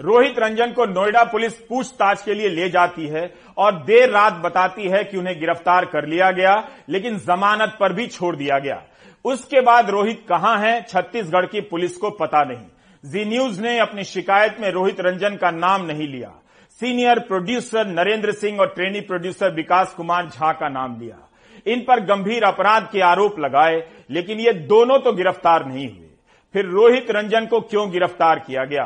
रोहित 0.01 0.39
रंजन 0.39 0.73
को 0.73 0.85
नोएडा 0.85 1.23
पुलिस 1.25 1.53
पूछताछ 1.69 2.23
के 2.23 2.35
लिए 2.35 2.49
ले 2.49 2.69
जाती 2.69 3.07
है। 3.07 3.23
और 3.59 3.83
देर 3.85 4.11
रात 4.11 4.33
बताती 4.35 4.89
है 4.89 5.03
कि 5.05 5.17
उन्हें 5.17 5.39
गिरफ़्तार 5.41 5.85
कर 5.85 6.07
लिया 6.07 6.31
गया, 6.31 6.57
लेकिन 6.89 7.19
जमानत 7.19 7.77
पर 7.81 7.93
भी 7.93 8.07
छोड़ 8.07 8.35
दिया 8.37 8.59
गया। 8.59 8.83
उसके 9.25 9.61
बाद 9.61 9.91
रोहित 9.91 10.25
कहाँ 10.29 10.57
है, 10.59 10.81
छत्तीसगढ़ 10.83 11.47
की 11.47 11.61
पुलिस 11.61 11.97
को 11.97 12.11
पता 12.11 12.43
नहीं। 12.45 12.67
जी 13.05 13.25
न्यूज़ 13.25 13.61
ने 13.63 13.79
अपनी 13.79 14.05
शिकायत 14.05 14.57
में 14.61 14.71
रोहित 14.71 15.01
रंजन 15.01 15.37
का 15.37 15.51
नाम 15.51 15.85
नहीं 15.85 16.09
लिया। 16.09 16.33
सीनियर 16.81 17.19
प्रोड्यूसर 17.19 17.87
नरेंद्र 17.87 18.33
सिंह 18.33 18.61
और 18.61 18.67
ट्रेनी 18.67 19.01
प्रोड्यूसर 19.01 19.55
विकास 19.55 19.95
कुमार 19.95 20.29
झा 20.29 20.53
का 20.53 20.69
नाम 20.69 20.99
लिया। 21.01 21.17
इन 21.67 21.81
पर 21.81 22.01
गंभीर 22.01 22.45
अपराध 22.45 22.89
के 22.93 23.01
आरोप 23.01 23.39
लगाए, 23.39 23.83
लेकिन 24.11 24.41
ये 24.41 24.53
दोनों 24.53 24.99
तो 24.99 25.13
गिरफ़्तार 25.13 25.67
नहीं 25.67 25.89
हुए। 25.89 26.09
फिर 26.55 26.67
रोहित 26.67 27.11
रंजन 27.11 27.47
को 27.47 27.61
क्यों 27.61 27.91
गिरफ़्तार 27.91 28.39
किया 28.39 28.65
गया? 28.65 28.85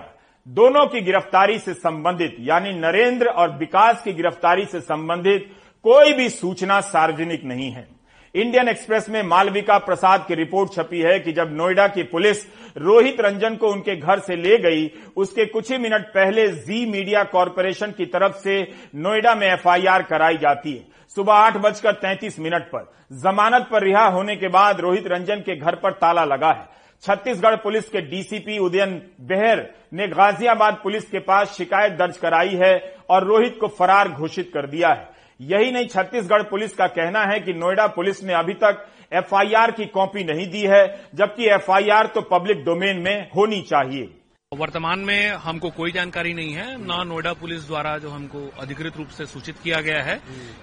दोनों 0.48 0.86
की 0.86 1.00
गिरफ्तारी 1.00 1.58
से 1.58 1.74
संबंधित, 1.74 2.36
यानी 2.40 2.72
नरेंद्र 2.72 3.26
और 3.26 3.50
विकास 3.58 4.02
की 4.02 4.12
गिरफ्तारी 4.12 4.64
से 4.64 4.80
संबंधित 4.80 5.50
कोई 5.84 6.12
भी 6.12 6.28
सूचना 6.28 6.80
सार्वजनिक 6.80 7.44
नहीं 7.44 7.70
है। 7.70 7.88
इंडियन 8.34 8.68
एक्सप्रेस 8.68 9.08
में 9.08 9.22
मालविका 9.22 9.78
प्रसाद 9.78 10.24
की 10.28 10.34
रिपोर्ट 10.34 10.72
छपी 10.72 11.00
है 11.00 11.18
कि 11.20 11.32
जब 11.32 11.48
नोएडा 11.52 11.86
की 11.88 12.02
पुलिस 12.02 12.44
रोहित 12.76 13.20
रंजन 13.20 13.56
को 13.56 13.68
उनके 13.68 13.96
घर 13.96 14.18
से 14.18 14.36
ले 14.36 14.56
गई, 14.58 14.90
उसके 15.16 15.44
कुछ 15.44 15.70
ही 15.72 15.78
मिनट 15.78 16.06
पहले 16.06 16.48
जी 16.48 16.84
मीडिया 16.86 17.24
कॉरपोरेशन 17.24 17.90
की 17.90 18.06
तरफ़ 18.06 18.32
से 18.32 18.72
नोएडा 18.94 19.34
में 19.34 19.46
एफआईआर 19.46 20.02
कराई 20.02 20.36
जाती 20.36 20.72
है। 20.72 20.86
सुबह 21.16 21.32
आठ 21.32 21.56
बजकर 21.56 21.92
तैंतीस 21.92 22.40
मिनट 22.40 22.62
पर। 22.62 22.92
जमानत 23.12 23.68
पर 23.70 23.82
रिहा 23.82 24.06
होने 24.06 24.36
के 24.36 24.48
बाद 24.48 24.80
रोहित 24.80 25.06
रंजन 25.06 25.36
के 25.36 25.56
घर 25.56 25.74
पर 25.74 25.92
ताला 25.92 26.24
लगा 26.24 26.50
है। 26.50 26.78
छत्तीसगढ़ 27.02 27.56
पुलिस 27.56 27.88
के 27.88 28.00
डीसीपी 28.00 28.58
उदयन 28.58 28.94
बेहर 29.22 29.62
ने 29.94 30.06
गाजियाबाद 30.08 30.80
पुलिस 30.82 31.04
के 31.04 31.18
पास 31.20 31.56
शिकायत 31.56 31.92
दर्ज 31.92 32.16
कराई 32.16 32.56
है 32.56 32.74
और 33.10 33.26
रोहित 33.26 33.56
को 33.60 33.68
फरार 33.68 34.08
घोषित 34.10 34.50
कर 34.54 34.66
दिया 34.66 34.88
है। 34.88 35.08
यही 35.40 35.70
नहीं, 35.72 35.86
छत्तीसगढ़ 35.86 36.42
पुलिस 36.42 36.74
का 36.74 36.86
कहना 36.88 37.24
है 37.24 37.38
कि 37.40 37.52
नोएडा 37.54 37.86
पुलिस 37.86 38.22
ने 38.24 38.34
अभी 38.34 38.54
तक 38.54 38.86
एफआईआर 39.12 39.70
की 39.70 39.84
कॉपी 39.86 40.24
नहीं 40.24 40.46
दी 40.50 40.62
है, 40.62 40.84
जबकि 41.14 41.48
एफआईआर 41.48 42.06
तो 42.06 42.20
पब्लिक 42.30 42.64
डोमेन 42.64 43.02
में 43.02 43.30
होनी 43.30 43.60
चाहिए। 43.62 44.08
वर्तमान 44.52 44.98
में 44.98 45.30
हमको 45.38 45.70
कोई 45.70 45.92
जानकारी 45.92 46.32
नहीं 46.34 46.52
है, 46.52 46.76
न 46.76 47.06
नोएडा 47.08 47.32
पुलिस 47.32 47.66
द्वारा 47.66 47.96
जो 47.98 48.10
हमको 48.10 48.46
अधिकृत 48.60 48.96
रूप 48.96 49.08
से 49.08 49.26
सूचित 49.26 49.56
किया 49.64 49.80
गया 49.80 50.02
है 50.02 50.16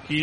कि 0.05 0.21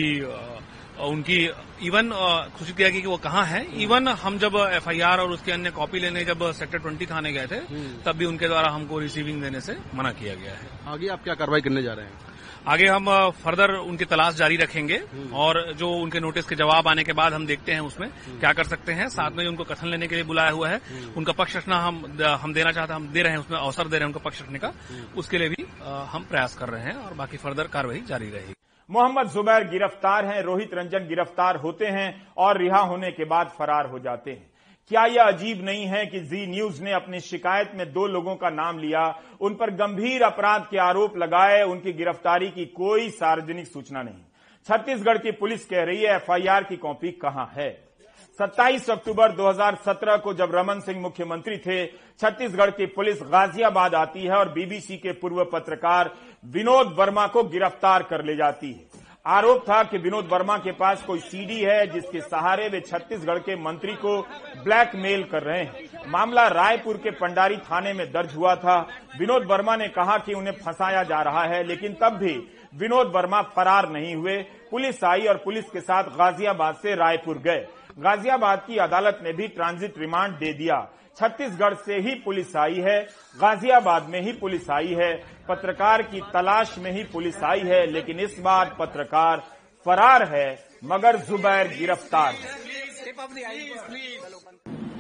उनकी 1.03 1.39
इवन 1.83 2.11
खुशी 2.59 2.73
किया 2.73 2.91
कि 2.91 3.01
वो 3.03 3.17
कहाँ 3.19 3.45
है। 3.47 3.65
इवन 3.83 4.09
हम 4.09 4.39
जब 4.39 4.57
एफआईआर 4.73 5.21
और 5.21 5.31
उसके 5.31 5.53
अन्य 5.53 5.71
कॉपी 5.73 5.99
लेने 6.01 6.25
जब 6.25 6.51
सेक्टर 6.55 6.79
ट्वेंटी 6.79 7.07
थाने 7.07 7.33
गए 7.33 7.47
थे 7.47 7.61
तब 8.05 8.17
भी 8.17 8.25
उनके 8.25 8.49
द्वारा 8.49 8.71
हमको 8.71 8.99
रिसीविंग 8.99 9.43
देने 9.43 9.61
से 9.61 9.77
मना 9.95 10.13
किया 10.13 10.35
गया 10.35 10.53
है। 10.53 10.69
आगे 10.87 11.09
आप 11.09 11.25
क्या 11.25 11.35
कार्रवाई 11.35 11.61
करने 11.61 11.83
जा 11.83 11.93
रहे 11.93 12.07
हैं? 12.07 12.31
आगे 12.69 12.87
हम 12.87 13.07
फर्दर 13.35 13.71
उनकी 13.73 14.05
तलाश 14.05 14.35
जारी 14.35 14.57
रखेंगे 14.57 15.01
और 15.35 15.73
जो 15.75 15.89
उनके 15.93 16.21
नोटिस 16.21 16.45
के 16.47 16.55
जवाब 16.55 16.89
आने 16.89 17.05
के 17.05 17.13
बाद 17.13 17.33
हम 17.33 17.47
देखते 17.47 17.73
हैं 17.73 17.81
उसमें 17.83 18.09
क्या 18.41 18.53
कर 18.53 18.65
सकते 18.65 18.93
हैं। 18.93 19.09
साथ 19.09 19.31
में 19.31 19.47
उनको 19.47 19.65
कथन 19.65 19.89
लेने 19.89 20.09
के 20.09 20.15
लिए 20.15 20.25
बुलाया 20.25 20.51
हुआ 20.51 20.69
है। 20.69 20.81
उनका 21.17 21.33
पक्ष 21.35 21.57
रखना 21.57 21.79
हम 21.79 22.05
हम 22.23 22.55
देना 22.55 22.73
चाहते 22.73 22.95
हम 22.95 23.09
दे 23.09 23.23
रहे 23.23 23.33
हैं 23.33 23.39
उसमें 23.39 23.59
अवसर 23.59 23.85
दे 23.85 23.97
रहे 23.97 24.01
हैं 24.01 24.15
उनका 24.15 24.21
पक्ष 24.21 24.43
रखने 24.43 24.59
का। 24.59 24.73
उसके 25.17 25.39
लिए 25.39 25.49
भी 25.49 25.67
हम 25.83 26.27
प्रयास 26.31 26.55
कर 26.55 26.69
रहे 26.69 26.83
हैं 26.83 26.95
और 26.97 27.15
बाकी 27.15 27.37
फर्दर 27.37 27.67
कार्रवाई 27.69 28.03
जारी 28.09 28.31
रहेगी। 28.31 28.55
मोहम्मद 28.93 29.27
जुबैर 29.27 29.69
गिरफ़्तार 29.69 30.27
हैं, 30.27 30.43
रोहित 30.43 30.75
रंजन 30.75 31.07
गिरफ़्तार 31.09 31.57
होते 31.57 31.87
हैं 31.87 32.27
और 32.37 32.59
रिहा 32.59 32.79
होने 32.79 33.11
के 33.13 33.25
बाद 33.25 33.47
फरार 33.59 33.87
हो 33.87 33.99
जाते 33.99 34.31
हैं। 34.31 34.51
क्या 34.89 35.05
यह 35.05 35.23
अजीब 35.23 35.65
नहीं 35.65 35.87
है 35.87 36.07
कि 36.07 36.21
जी 36.21 36.47
न्यूज़ 36.47 36.83
ने 36.83 36.93
अपनी 36.93 37.21
शिकायत 37.21 37.73
में 37.75 37.93
दो 37.93 38.07
लोगों 38.07 38.37
का 38.37 38.51
नाम 38.51 38.79
लिया, 38.79 39.21
उन 39.41 39.55
पर 39.55 39.71
गंभीर 39.71 40.23
अपराध 40.23 40.67
के 40.71 40.79
आरोप 40.79 41.17
लगाए, 41.17 41.63
उनकी 41.63 41.93
गिरफ्तारी 41.93 42.51
की 42.51 42.67
कोई 42.67 43.11
सार्वजनिक 43.11 43.67
सूचना 43.67 44.03
नहीं? 44.03 44.21
छत्तीसगढ़ 44.67 45.19
की 45.19 45.31
पुलिस 45.31 45.65
कह 45.65 45.83
रही 45.83 46.03
है, 46.03 46.17
एफआईआर 46.17 46.65
की 46.65 46.77
कॉपी 46.77 47.11
कहाँ 47.11 47.53
है? 47.57 47.92
27 48.39 48.89
अक्टूबर 48.91 49.33
2017 49.33 50.17
को 50.17 50.33
जब 50.35 50.55
रमन 50.55 50.79
सिंह 50.81 51.01
मुख्यमंत्री 51.01 51.57
थे, 51.57 51.85
छत्तीसगढ़ 52.21 52.71
की 52.71 52.87
पुलिस 52.87 53.19
गाजियाबाद 53.23 53.95
आती 53.95 54.23
है 54.23 54.37
और 54.37 54.49
बीबीसी 54.49 54.97
के 54.97 55.13
पूर्व 55.13 55.45
पत्रकार 55.45 56.11
विनोद 56.45 56.95
वर्मा 56.99 57.27
को 57.27 57.43
गिरफ़्तार 57.45 58.03
कर 58.03 58.25
ले 58.25 58.37
जाती 58.37 58.73
है। 58.73 59.01
आरोप 59.27 59.63
था 59.63 59.83
कि 59.83 59.99
विनोद 59.99 60.29
वर्मा 60.33 60.57
के 60.59 60.73
पास 60.73 61.03
कोई 61.03 61.19
सीडी 61.21 61.61
है 61.61 61.87
जिसके 61.87 62.21
सहारे 62.21 62.69
वे 62.69 62.81
छत्तीसगढ़ 62.81 63.39
के 63.39 63.57
मंत्री 63.57 63.93
को 63.95 64.17
ब्लैकमेल 64.65 65.23
कर 65.25 65.43
रहे 65.43 65.59
हैं। 65.59 65.89
मामला 66.09 66.47
रायपुर 66.49 66.97
के 66.97 67.11
पंडारी 67.11 67.57
थाने 67.57 67.93
में 67.93 68.07
दर्ज 68.13 68.35
हुआ 68.35 68.55
था। 68.57 68.79
विनोद 69.19 69.47
वर्मा 69.47 69.77
ने 69.77 69.89
कहा 69.89 70.17
कि 70.19 70.35
उन्हें 70.35 70.55
फंसाया 70.55 71.03
जा 71.03 71.21
रहा 71.23 71.45
है, 71.45 71.63
लेकिन 71.65 71.95
तब 71.95 72.17
भी 72.17 72.35
विनोद 72.75 73.13
वर्मा 73.15 73.43
फरार 73.55 73.89
नहीं 73.89 74.15
हुए। 74.15 74.37
पुलिस 74.71 75.05
आई 75.05 75.27
और 75.27 75.37
पुलिस 75.37 75.71
के 75.71 75.81
साथ 75.81 76.05
गाजियाबाद 76.19 76.75
से 76.75 76.95
रायपुर 76.95 77.39
गए। 77.39 77.67
गाजियाबाद 77.99 78.63
की 78.67 78.77
अदालत 78.79 79.19
ने 79.25 79.33
भी 79.33 79.47
ट्रांजिट 79.49 79.99
रिमांड 79.99 80.35
दे 80.35 80.53
दिया। 80.53 80.77
छत्तीसगढ़ 81.17 81.75
से 81.77 81.99
ही 81.99 82.15
पुलिस 82.25 82.55
आई 82.57 82.81
है, 82.81 83.01
गाजियाबाद 83.39 84.09
में 84.09 84.21
ही 84.21 84.33
पुलिस 84.33 84.71
आई 84.71 84.95
है, 84.95 85.13
पत्रकार 85.49 86.03
की 86.03 86.21
तलाश 86.33 86.77
में 86.79 86.91
ही 86.93 87.03
पुलिस 87.05 87.43
आई 87.43 87.61
है, 87.61 87.87
लेकिन 87.87 88.21
इस 88.21 88.39
बार 88.41 88.77
पत्रकार 88.79 89.43
फरार 89.87 90.23
है, 90.29 90.59
मगर 90.85 91.17
जुबैर 91.19 91.69
गिरफ़्तार। 91.69 92.35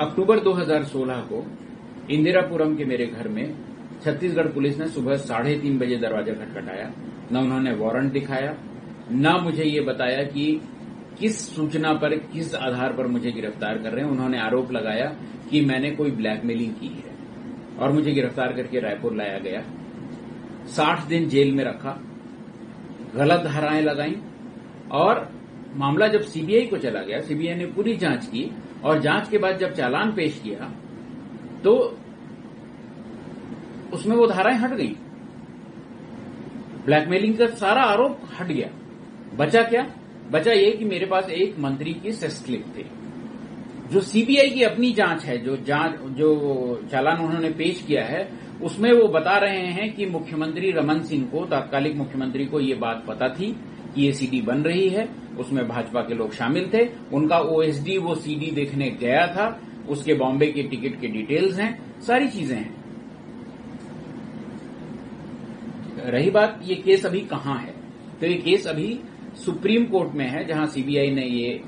अक्टूबर 0.01 0.41
2016 0.41 1.21
को 1.23 1.45
इंदिरापुरम 2.11 2.77
के 2.77 2.85
मेरे 2.85 3.07
घर 3.07 3.29
में 3.29 3.47
छत्तीसगढ़ 4.05 4.47
पुलिस 4.49 4.79
ने 4.79 4.89
सुबह 4.89 5.17
साढ़े 5.17 5.59
तीन 5.59 5.79
बजे 5.79 5.97
दरवाज़ा 5.97 6.35
खटखटाया। 6.35 6.91
न 7.33 7.37
उन्होंने 7.37 7.73
वारंट 7.75 8.13
दिखाया, 8.13 8.55
न 9.11 9.41
मुझे 9.43 9.65
ये 9.65 9.81
बताया 9.81 10.23
कि 10.25 10.45
किस 11.19 11.39
सूचना 11.55 11.93
पर, 11.93 12.17
किस 12.33 12.55
आधार 12.55 12.93
पर 12.93 13.07
मुझे 13.07 13.33
गिरफ़्तार 13.33 13.79
कर 13.79 13.93
रहे 13.93 14.05
हैं? 14.05 14.11
उन्होंने 14.11 14.39
आरोप 14.41 14.73
लगाया 14.73 15.07
कि 15.51 15.61
मैंने 15.65 15.91
कोई 15.91 16.11
ब्लैकमेलिंग 16.11 16.75
की 16.75 16.89
है 16.89 17.13
और 17.79 17.93
मुझे 17.93 18.13
गिरफ़्तार 18.13 18.53
करके 18.53 18.81
रायपुर 18.81 19.15
लाया 19.15 19.39
गया। 19.39 19.63
साठ 20.69 21.07
दिन 21.07 21.29
जेल 21.29 21.53
में 21.53 21.65
रखा, 21.65 21.99
गलत 23.15 23.45
धाराएँ 23.45 23.83
लगाई 23.83 24.17
और 24.93 25.29
मामला 25.77 26.07
जब 26.09 26.23
सीबीआई 26.23 26.67
को 26.67 26.79
चला 26.79 27.03
गया, 27.03 27.21
सीबीआई 27.21 27.55
ने 27.55 27.67
पूरी 27.67 27.97
जाँच 27.97 28.27
की 28.27 28.51
और 28.85 29.01
जाँच 29.01 29.29
के 29.29 29.39
बाद 29.39 29.59
जब 29.59 29.75
चालान 29.75 30.13
पेश 30.13 30.41
किया 30.45 30.71
तो 31.65 31.73
उसमें 33.93 34.17
वो 34.17 34.27
धाराएँ 34.27 34.57
हट 34.59 34.73
गई। 34.73 34.95
ब्लैकमेलिंग 36.85 37.37
का 37.39 37.47
सारा 37.57 37.83
आरोप 37.85 38.21
हट 38.39 38.47
गया। 38.47 38.69
बचा 39.37 39.63
क्या? 39.63 39.87
बचा 40.33 40.53
ये 40.53 40.71
कि 40.71 40.85
मेरे 40.85 41.07
पास 41.07 41.31
एक 41.31 41.59
मंत्री 41.59 41.95
की 41.95 42.13
सेस 42.13 42.45
स्लिप 42.45 42.65
थे, 42.79 42.85
जो 43.93 44.01
सीबीआई 44.01 44.51
की 44.51 44.63
अपनी 44.63 44.93
जाँच 44.93 45.25
है, 45.25 45.39
जो 45.39 45.57
जाँच, 45.57 45.99
जो 46.11 46.83
चालान 46.93 47.21
उन्होंने 47.21 47.51
पेश 47.51 47.83
किया 47.83 48.05
है, 48.05 48.29
उसमें 48.63 48.93
वो 48.93 49.09
बता 49.09 49.39
रहे 49.39 49.67
हैं 49.67 49.95
कि 49.95 50.07
मुख्यमंत्री 50.07 50.71
रमन 50.71 51.03
सिंह 51.03 51.27
को, 51.27 51.45
तत्कालिक 51.45 51.97
मुख्यमंत्री 51.97 52.47
को 52.47 52.61
ये 52.61 52.75
बात 52.75 53.05
पता 53.09 53.29
थी 53.29 53.53
कि 53.95 54.03
ये 54.03 54.13
सीडी 54.13 54.41
बन 54.41 54.59
रही 54.59 54.89
है, 54.89 55.09
उसमें 55.39 55.69
भाजपा 55.69 56.01
के 56.01 56.15
लोग 56.15 56.33
शामिल 56.33 56.71
थे, 56.75 56.89
उनका 57.13 57.39
ओएसडी 57.39 57.99
वो 57.99 58.15
सीडी 58.15 58.51
देखने 58.51 58.91
गया 58.91 59.27
था, 59.27 59.61
उसके 59.89 60.15
बॉम्बे 60.15 60.47
के 60.47 60.63
टिकट 60.63 61.01
के 61.01 61.09
डिटेल्स 61.09 61.59
हैं, 61.59 62.01
सारी 62.01 62.29
चीज़ें 62.29 62.57
हैं। 62.57 62.83
रही 66.11 66.31
बात, 66.31 66.61
ये 66.65 66.75
केस 66.75 67.07
अभी 67.07 67.21
कहाँ 67.21 67.59
है? 67.59 67.75
तो 68.21 68.27
ये 68.27 68.35
केस 68.35 68.67
अभी 68.67 69.01
सुप्रीम 69.37 69.85
कोर्ट 69.85 70.13
में 70.13 70.27
है, 70.27 70.45
जहाँ 70.45 70.67
सीबीआई 70.67 71.11
ने 71.11 71.23
ये 71.23 71.61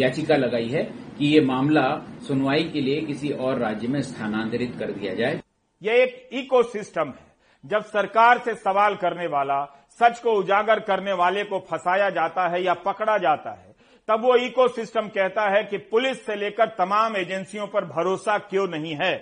याचिका 0.00 0.36
लगाई 0.36 0.68
है 0.68 0.82
कि 1.18 1.26
ये 1.26 1.40
मामला 1.40 1.88
सुनवाई 2.28 2.64
के 2.64 2.80
लिए 2.80 3.00
किसी 3.00 3.30
और 3.30 3.58
राज्य 3.58 3.88
में 3.88 4.00
स्थानांतरित 4.02 4.76
कर 4.78 4.90
दिया 4.90 5.14
जाए। 5.14 5.40
यह 5.82 5.92
एक 5.94 6.28
इकोसिस्टम 6.32 7.08
है। 7.08 7.28
जब 7.64 7.84
सरकार 7.84 8.38
से 8.38 8.54
सवाल 8.54 8.94
करने 8.94 9.26
वाला, 9.26 9.64
सच 10.00 10.18
को 10.18 10.32
उजागर 10.32 10.80
करने 10.80 11.12
वाले 11.12 11.44
को 11.44 11.58
फंसाया 11.70 12.10
जाता 12.10 12.48
है 12.48 12.62
या 12.64 12.74
पकड़ा 12.74 13.18
जाता 13.18 13.50
है, 13.50 13.74
तब 14.08 14.22
वो 14.22 14.36
इकोसिस्टम 14.36 15.08
कहता 15.08 15.48
है 15.48 15.62
कि 15.64 15.78
पुलिस 15.78 16.24
से 16.26 16.36
लेकर 16.36 16.66
तमाम 16.78 17.16
एजेंसियों 17.16 17.66
पर 17.66 17.84
भरोसा 17.84 18.38
क्यों 18.38 18.66
नहीं 18.68 18.94
है। 18.94 19.14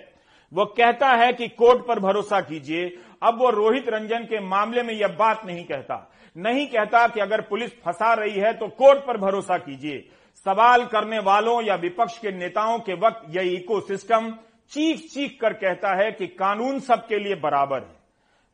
वो 0.51 0.65
कहता 0.65 1.09
है 1.13 1.31
कि 1.33 1.47
कोर्ट 1.47 1.85
पर 1.87 1.99
भरोसा 1.99 2.39
कीजिए 2.41 2.85
अब 3.21 3.39
वो 3.39 3.49
रोहित 3.49 3.89
रंजन 3.89 4.23
के 4.25 4.39
मामले 4.39 4.83
में 4.83 4.93
यह 4.93 5.15
बात 5.19 5.45
नहीं 5.45 5.63
कहता। 5.65 6.09
नहीं 6.35 6.65
कहता 6.67 7.07
कि 7.07 7.19
अगर 7.19 7.41
पुलिस 7.41 7.71
फंसा 7.81 8.13
रही 8.13 8.39
है 8.39 8.53
तो 8.53 8.67
कोर्ट 8.69 8.99
पर 8.99 9.17
भरोसा 9.17 9.57
कीजिए। 9.57 9.99
सवाल 10.45 10.85
करने 10.85 11.19
वालों 11.21 11.61
या 11.63 11.75
विपक्ष 11.77 12.17
के 12.17 12.31
नेताओं 12.31 12.77
के 12.79 12.93
वक्त 12.97 13.25
यह 13.35 13.53
इकोसिस्टम 13.53 14.31
चीख 14.71 14.99
चीख 15.11 15.37
कर 15.41 15.53
कहता 15.55 15.95
है 15.95 16.11
कि 16.11 16.27
कानून 16.29 16.79
सबके 16.79 17.19
लिए 17.19 17.35
बराबर 17.37 17.79
है। 17.79 17.97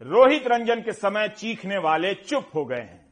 रोहित 0.02 0.48
रंजन 0.48 0.82
के 0.82 0.92
समय 0.94 1.28
चीखने 1.30 1.78
वाले 1.78 2.14
चुप 2.16 2.50
हो 2.56 2.64
गए 2.66 2.76
हैं। 2.76 3.04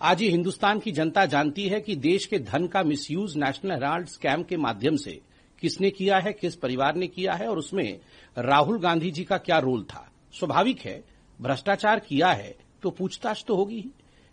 आज 0.00 0.22
ये 0.22 0.28
हिंदुस्तान 0.28 0.78
की 0.78 0.92
जनता 0.92 1.24
जानती 1.26 1.66
है 1.68 1.80
कि 1.80 1.96
देश 1.96 2.26
के 2.26 2.38
धन 2.38 2.66
का 2.66 2.82
मिसयूज 2.82 3.36
नेशनल 3.36 3.72
हेराल्ड 3.72 4.06
स्कैम 4.06 4.42
के 4.42 4.56
माध्यम 4.56 4.96
से 4.96 5.20
किसने 5.62 5.90
किया 5.90 6.18
है, 6.18 6.32
किस 6.32 6.54
परिवार 6.56 6.94
ने 6.94 7.06
किया 7.06 7.32
है 7.32 7.48
और 7.48 7.58
उसमें 7.58 7.98
राहुल 8.36 8.78
गांधी 8.80 9.10
जी 9.10 9.24
का 9.24 9.38
क्या 9.38 9.58
रोल 9.58 9.82
था। 9.84 10.06
स्वाभाविक 10.34 10.80
है, 10.80 11.02
भ्रष्टाचार 11.38 12.00
किया 12.00 12.28
है 12.28 12.54
तो 12.82 12.90
पूछताछ 12.90 13.44
तो 13.48 13.56
होगी 13.56 13.80
ही। 13.80 13.90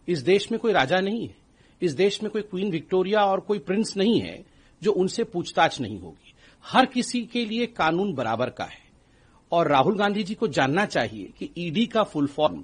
इस 0.07 0.19
देश 0.19 0.51
में 0.51 0.59
कोई 0.59 0.73
राजा 0.73 0.99
नहीं 0.99 1.27
है, 1.27 1.35
इस 1.81 1.93
देश 1.93 2.21
में 2.23 2.31
कोई 2.31 2.41
क्वीन 2.41 2.71
विक्टोरिया 2.71 3.23
और 3.25 3.39
कोई 3.39 3.59
प्रिंस 3.59 3.93
नहीं 3.97 4.19
है, 4.21 4.43
जो 4.81 4.91
उनसे 4.91 5.23
पूछताछ 5.23 5.79
नहीं 5.81 5.99
होगी। 5.99 6.33
हर 6.65 6.85
किसी 6.85 7.21
के 7.25 7.45
लिए 7.45 7.65
कानून 7.67 8.13
बराबर 8.13 8.49
का 8.49 8.63
है। 8.63 8.85
और 9.51 9.67
राहुल 9.67 9.97
गांधी 9.97 10.23
जी 10.23 10.33
को 10.33 10.47
जानना 10.47 10.85
चाहिए 10.85 11.31
कि 11.37 11.49
ईडी 11.57 11.85
का 11.85 12.03
फुल 12.03 12.27
फॉर्म 12.27 12.63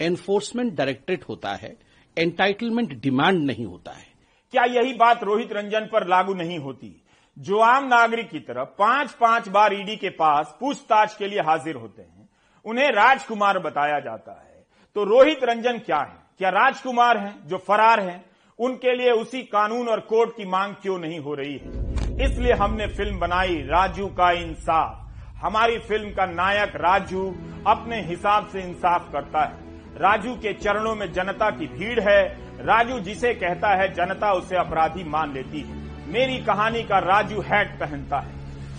एनफोर्समेंट 0.00 0.72
डायरेक्टरेट 0.74 1.24
होता 1.24 1.54
है 1.54 1.76
एंटाइटलमेंट 2.16 2.92
डिमांड 3.00 3.42
नहीं 3.42 3.64
होता 3.64 3.92
है। 3.92 4.06
क्या 4.54 4.64
यही 4.64 4.92
बात 4.92 5.22
रोहित 5.24 5.52
रंजन 5.52 5.88
पर 5.92 6.06
लागू 6.08 6.34
नहीं 6.34 6.58
होती? 6.58 6.94
जो 7.36 7.58
आम 7.58 7.86
नागरिक 7.86 8.28
की 8.30 8.40
तरह 8.40 8.64
पाँच 8.78 9.12
पाँच 9.12 9.48
बार 9.48 9.74
ईडी 9.74 9.96
के 9.96 10.08
पास 10.10 10.56
पूछताछ 10.60 11.14
के 11.14 11.28
लिए 11.28 11.40
हाजिर 11.40 11.74
होते 11.74 12.02
हैं। 12.02 12.21
उन्हें 12.64 12.92
राजकुमार 12.92 13.58
बताया 13.58 14.00
जाता 14.00 14.32
है। 14.32 14.66
तो 14.94 15.04
रोहित 15.04 15.44
रंजन 15.44 15.78
क्या 15.78 15.98
है? 15.98 16.22
क्या 16.38 16.48
राजकुमार 16.48 17.18
हैं? 17.18 17.48
जो 17.48 17.58
फरार 17.58 18.00
हैं, 18.00 18.24
उनके 18.58 18.96
लिए 18.96 19.10
उसी 19.10 19.42
कानून 19.42 19.88
और 19.88 20.00
कोर्ट 20.00 20.36
की 20.36 20.44
मांग 20.44 20.74
क्यों 20.74 20.98
नहीं 20.98 21.20
हो 21.20 21.34
रही 21.34 21.56
है? 21.56 21.92
इसलिए 22.24 22.52
हमने 22.52 22.86
फ़िल्म 22.86 23.18
बनाई 23.18 23.54
राजू 23.54 24.06
का 24.06 24.30
इंसाफ। 24.30 24.98
हमारी 25.36 25.78
फ़िल्म 25.78 26.10
का 26.10 26.26
नायक 26.26 26.76
राजू 26.76 27.36
अपने 27.66 28.02
हिसाब 28.02 28.48
से 28.48 28.60
इंसाफ 28.60 29.12
करता 29.12 29.40
है। 29.40 29.54
राजू 29.96 30.34
के 30.34 30.52
चरणों 30.52 30.94
में 30.94 31.12
जनता 31.12 31.50
की 31.50 31.66
भीड़ 31.66 32.00
है। 32.00 32.36
राजू 32.66 32.98
जिसे 33.00 33.34
कहता 33.34 33.68
है, 33.68 33.94
जनता 33.94 34.32
उसे 34.32 34.56
अपराधी 34.56 35.04
मान 35.04 35.32
लेती 35.32 35.60
है। 35.60 35.74
मेरी 36.08 36.38
कहानी 36.38 36.82
का 36.82 36.98
राजू 36.98 37.40
हैट 37.40 37.80
पहनता 37.80 38.18
है। 38.18 38.32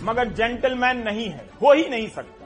मगर 0.04 0.28
जेंटलमैन 0.28 0.98
नहीं 0.98 1.30
है, 1.30 1.50
हो 1.62 1.74
ही 1.74 1.90
नहीं 1.90 2.08
सकता। 2.08 2.43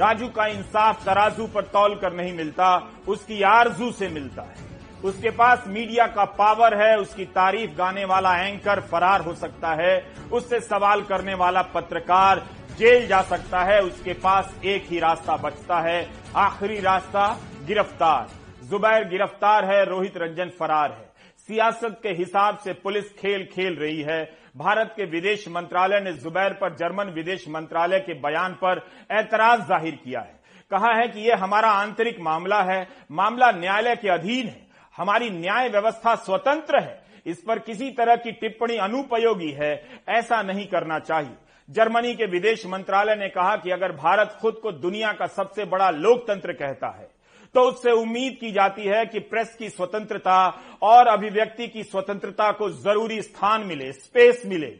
राजू 0.00 0.28
का 0.28 0.46
इंसाफ 0.46 1.04
तराजू 1.04 1.46
पर 1.46 1.62
तौल 1.62 1.94
कर 1.94 2.12
नहीं 2.12 2.32
मिलता, 2.32 2.76
उसकी 3.08 3.42
आरज़ू 3.42 3.90
से 3.92 4.08
मिलता 4.08 4.42
है। 4.42 4.68
उसके 5.04 5.30
पास 5.30 5.64
मीडिया 5.68 6.06
का 6.06 6.24
पावर 6.24 6.74
है, 6.74 6.96
उसकी 6.98 7.24
तारीफ़ 7.26 7.76
गाने 7.76 8.04
वाला 8.04 8.36
एंकर 8.38 8.80
फरार 8.80 9.20
हो 9.20 9.34
सकता 9.34 9.74
है, 9.74 9.98
उससे 10.32 10.60
सवाल 10.60 11.02
करने 11.02 11.34
वाला 11.34 11.62
पत्रकार 11.74 12.42
जेल 12.78 13.06
जा 13.06 13.20
सकता 13.22 13.62
है, 13.64 13.80
उसके 13.80 14.12
पास 14.14 14.54
एक 14.64 14.86
ही 14.90 14.98
रास्ता 14.98 15.36
बचता 15.36 15.80
है, 15.80 16.08
आखिरी 16.36 16.80
रास्ता 16.80 17.28
गिरफ़्तार। 17.66 18.28
जुबैर 18.66 19.08
गिरफ़्तार 19.08 19.64
है, 19.64 19.84
रोहित 19.84 20.16
रंजन 20.16 20.50
फरार 20.58 20.90
है। 20.90 21.08
सियासत 21.48 21.98
के 22.02 22.08
हिसाब 22.08 22.58
से 22.58 22.72
पुलिस 22.74 23.12
खेल 23.12 23.48
खेल 23.54 23.74
रही 23.74 24.02
है 24.02 24.22
भारत 24.54 24.92
के 24.96 25.04
विदेश 25.04 25.48
मंत्रालय 25.48 26.00
ने 26.00 26.12
जुबैर 26.12 26.52
पर 26.52 26.74
जर्मन 26.74 27.10
विदेश 27.10 27.44
मंत्रालय 27.48 27.98
के 27.98 28.14
बयान 28.20 28.52
पर 28.54 28.82
ऐतराज 29.10 29.60
ज़ाहिर 29.60 29.94
किया 29.94 30.20
है। 30.20 30.38
कहा 30.70 30.92
है 30.94 31.06
कि 31.08 31.20
यह 31.20 31.42
हमारा 31.42 31.68
आंतरिक 31.70 32.20
मामला 32.20 32.62
है, 32.62 32.86
मामला 33.12 33.50
न्यायालय 33.50 33.96
के 33.96 34.08
अधीन 34.08 34.46
है। 34.46 34.68
हमारी 34.96 35.30
न्याय 35.30 35.68
व्यवस्था 35.68 36.14
स्वतंत्र 36.14 36.82
है। 36.82 36.98
इस 37.26 37.42
पर 37.42 37.58
किसी 37.58 37.90
तरह 37.90 38.16
की 38.16 38.32
टिप्पणी 38.32 38.76
अनुपयोगी 38.76 39.50
है, 39.52 39.72
ऐसा 40.08 40.42
नहीं 40.42 40.66
करना 40.66 40.98
चाहिए। 40.98 41.36
जर्मनी 41.68 42.14
के 42.14 42.26
विदेश 42.26 42.66
मंत्रालय 42.66 43.16
ने 43.16 43.28
कहा 43.28 43.56
कि 43.56 43.70
अगर 43.70 43.92
भारत 43.92 44.36
खुद 44.40 44.54
को 44.54 44.72
दुनिया 44.72 45.12
का 45.12 45.26
सबसे 45.26 45.64
बड़ा 45.64 45.90
लोकतंत्र 45.90 46.52
कहता 46.52 46.88
है 46.90 47.08
तो 47.54 47.60
उससे 47.70 47.92
उम्मीद 47.92 48.36
की 48.40 48.50
जाती 48.52 48.84
है 48.84 49.04
कि 49.06 49.18
प्रेस 49.30 49.54
की 49.58 49.68
स्वतंत्रता 49.70 50.38
और 50.82 51.06
अभिव्यक्ति 51.06 51.66
की 51.68 51.82
स्वतंत्रता 51.84 52.50
को 52.52 52.70
ज़रूरी 52.70 53.20
स्थान 53.22 53.66
मिले 53.66 53.92
स्पेस 53.92 54.42
मिले 54.46 54.70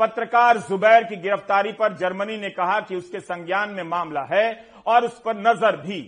पत्रकार 0.00 0.58
जुबैर 0.68 1.04
की 1.04 1.16
गिरफ्तारी 1.22 1.72
पर 1.72 1.96
जर्मनी 1.96 2.36
ने 2.36 2.50
कहा 2.50 2.80
कि 2.80 2.96
उसके 2.96 3.20
संज्ञान 3.20 3.70
में 3.70 3.82
मामला 3.84 4.26
है 4.32 4.46
और 4.86 5.04
उस 5.04 5.20
पर 5.24 5.36
नज़र 5.36 5.76
भी 5.76 6.00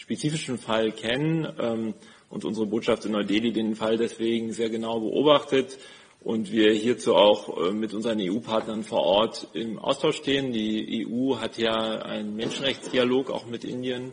spezifischen 0.00 0.58
Fall 0.58 0.92
kennen 0.92 1.46
ähm, 1.60 1.94
und 2.30 2.44
unsere 2.44 2.66
Botschaft 2.66 3.04
in 3.04 3.12
Neu-Delhi 3.12 3.52
den 3.52 3.76
Fall 3.76 3.98
deswegen 3.98 4.52
sehr 4.52 4.70
genau 4.70 4.98
beobachtet 5.00 5.78
und 6.22 6.50
wir 6.50 6.72
hierzu 6.72 7.14
auch 7.14 7.68
äh, 7.68 7.72
mit 7.72 7.92
unseren 7.92 8.18
EU-Partnern 8.18 8.82
vor 8.82 9.04
Ort 9.04 9.48
im 9.52 9.78
Austausch 9.78 10.16
stehen. 10.16 10.52
Die 10.52 11.06
EU 11.06 11.38
hat 11.38 11.58
ja 11.58 11.74
einen 12.02 12.34
Menschenrechtsdialog 12.34 13.30
auch 13.30 13.46
mit 13.46 13.64
Indien 13.64 14.12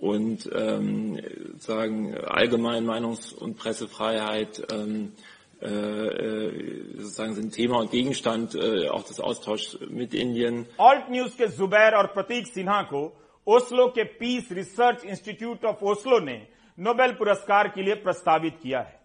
und 0.00 0.48
ähm, 0.54 1.18
sagen 1.58 2.14
allgemein 2.16 2.86
Meinungs- 2.86 3.34
und 3.34 3.58
Pressefreiheit 3.58 4.62
ähm, 4.72 5.12
äh, 5.60 6.96
sozusagen 6.96 7.34
sind 7.34 7.52
Thema 7.54 7.80
und 7.80 7.90
Gegenstand 7.90 8.54
äh, 8.54 8.88
auch 8.88 9.02
des 9.02 9.20
Austauschs 9.20 9.78
mit 9.90 10.14
Indien. 10.14 10.66
Alt 10.78 11.10
News 11.10 11.36
के 11.36 11.46
जुबैर 11.48 11.94
और 11.94 12.06
प्रतीक 12.14 12.46
सिन्हा 12.46 12.82
को 12.92 13.02
Oslo 13.46 13.86
के 13.88 14.04
peace 14.18 14.52
research 14.52 15.04
institute 15.04 15.64
of 15.64 15.84
Oslo 15.84 16.18
ने 16.20 16.40
Nobel 16.78 17.12
पुरस्कार 17.12 17.68
के 17.68 17.82
लिए 17.82 17.94
प्रस्तावित 18.02 18.58
किया 18.62 18.80
है 18.80 18.98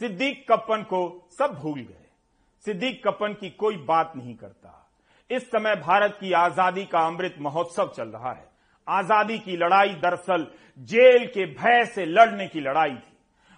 सिद्दीक 0.00 0.44
कप्पन 0.50 0.82
को 0.90 1.00
सब 1.38 1.58
भूल 1.62 1.80
गए 1.80 2.08
सिद्दीक 2.64 3.02
कप्पन 3.06 3.32
की 3.40 3.50
कोई 3.58 3.76
बात 3.86 4.12
नहीं 4.16 4.34
करता 4.34 4.76
इस 5.30 5.50
समय 5.50 5.76
भारत 5.86 6.16
की 6.20 6.32
आज़ादी 6.32 6.84
का 6.92 7.06
अमृत 7.06 7.34
महोत्सव 7.40 7.92
चल 7.96 8.08
रहा 8.08 8.32
है 8.32 8.49
आज़ादी 8.90 9.38
की 9.38 9.56
लड़ाई 9.56 9.94
दरअसल 9.96 10.46
जेल 10.88 11.26
के 11.26 11.44
भय 11.54 11.84
से 11.86 12.04
लड़ने 12.06 12.46
की 12.46 12.60
लड़ाई 12.60 12.90
थी। 12.90 13.16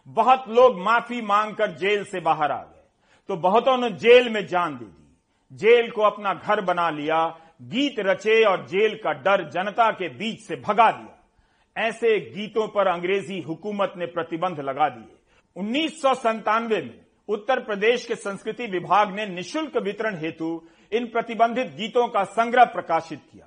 बहुत 0.09 0.45
लोग 0.49 0.81
माफ़ी 0.81 1.21
मांगकर 1.23 1.77
जेल 1.77 2.05
से 2.05 2.21
बाहर 2.21 2.53
आ 2.53 2.63
गए। 2.63 2.81
तो 3.29 3.37
बहुतों 3.39 3.77
ने 3.79 3.91
जेल 3.99 4.29
में 4.29 4.47
जान 4.47 4.75
दे 4.75 4.85
दी। 4.85 5.57
जेल 5.57 5.91
को 5.91 6.03
अपना 6.03 6.33
घर 6.35 6.61
बना 6.61 6.89
लिया, 6.91 7.25
गीत 7.63 7.99
रचे 8.01 8.43
और 8.45 8.67
जेल 8.67 8.95
का 9.05 9.13
डर 9.23 9.49
जनता 9.51 9.91
के 9.91 10.09
बीच 10.09 10.41
से 10.41 10.57
भगा 10.59 10.91
दिया। 10.91 11.87
ऐसे 11.87 12.19
गीतों 12.31 12.67
पर 12.69 12.87
अंग्रेज़ी 12.87 13.41
हुकूमत 13.41 13.93
ने 13.97 14.07
प्रतिबंध 14.09 14.61
लगा 14.61 14.89
दिए। 14.89 15.17
उन्नीस 15.57 16.03
में 16.05 16.91
उत्तर 17.29 17.61
प्रदेश 17.61 18.05
के 18.07 18.15
संस्कृति 18.15 18.67
विभाग 18.67 19.15
ने 19.15 19.27
निशुल्क 19.27 19.77
वितरण 19.77 20.17
हेतु 20.17 20.49
इन 20.93 21.07
प्रतिबंधित 21.07 21.67
गीतों 21.77 22.07
का 22.09 22.25
संग्रह 22.25 22.65
प्रकाशित 22.65 23.21
किया। 23.23 23.47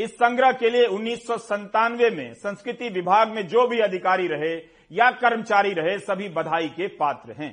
इस 0.00 0.14
संग्रह 0.14 0.52
के 0.52 0.70
लिए 0.70 0.86
उन्नीस 0.88 1.26
में 2.10 2.32
संस्कृति 2.34 2.88
विभाग 2.88 3.28
में 3.28 3.46
जो 3.48 3.66
भी 3.68 3.78
अधिकारी 3.80 4.26
रहे 4.28 4.54
या 4.90 5.10
कर्मचारी 5.12 5.72
रहे, 5.72 5.98
सभी 5.98 6.28
बधाई 6.30 6.68
के 6.68 6.86
पात्र 6.96 7.32
हैं। 7.32 7.52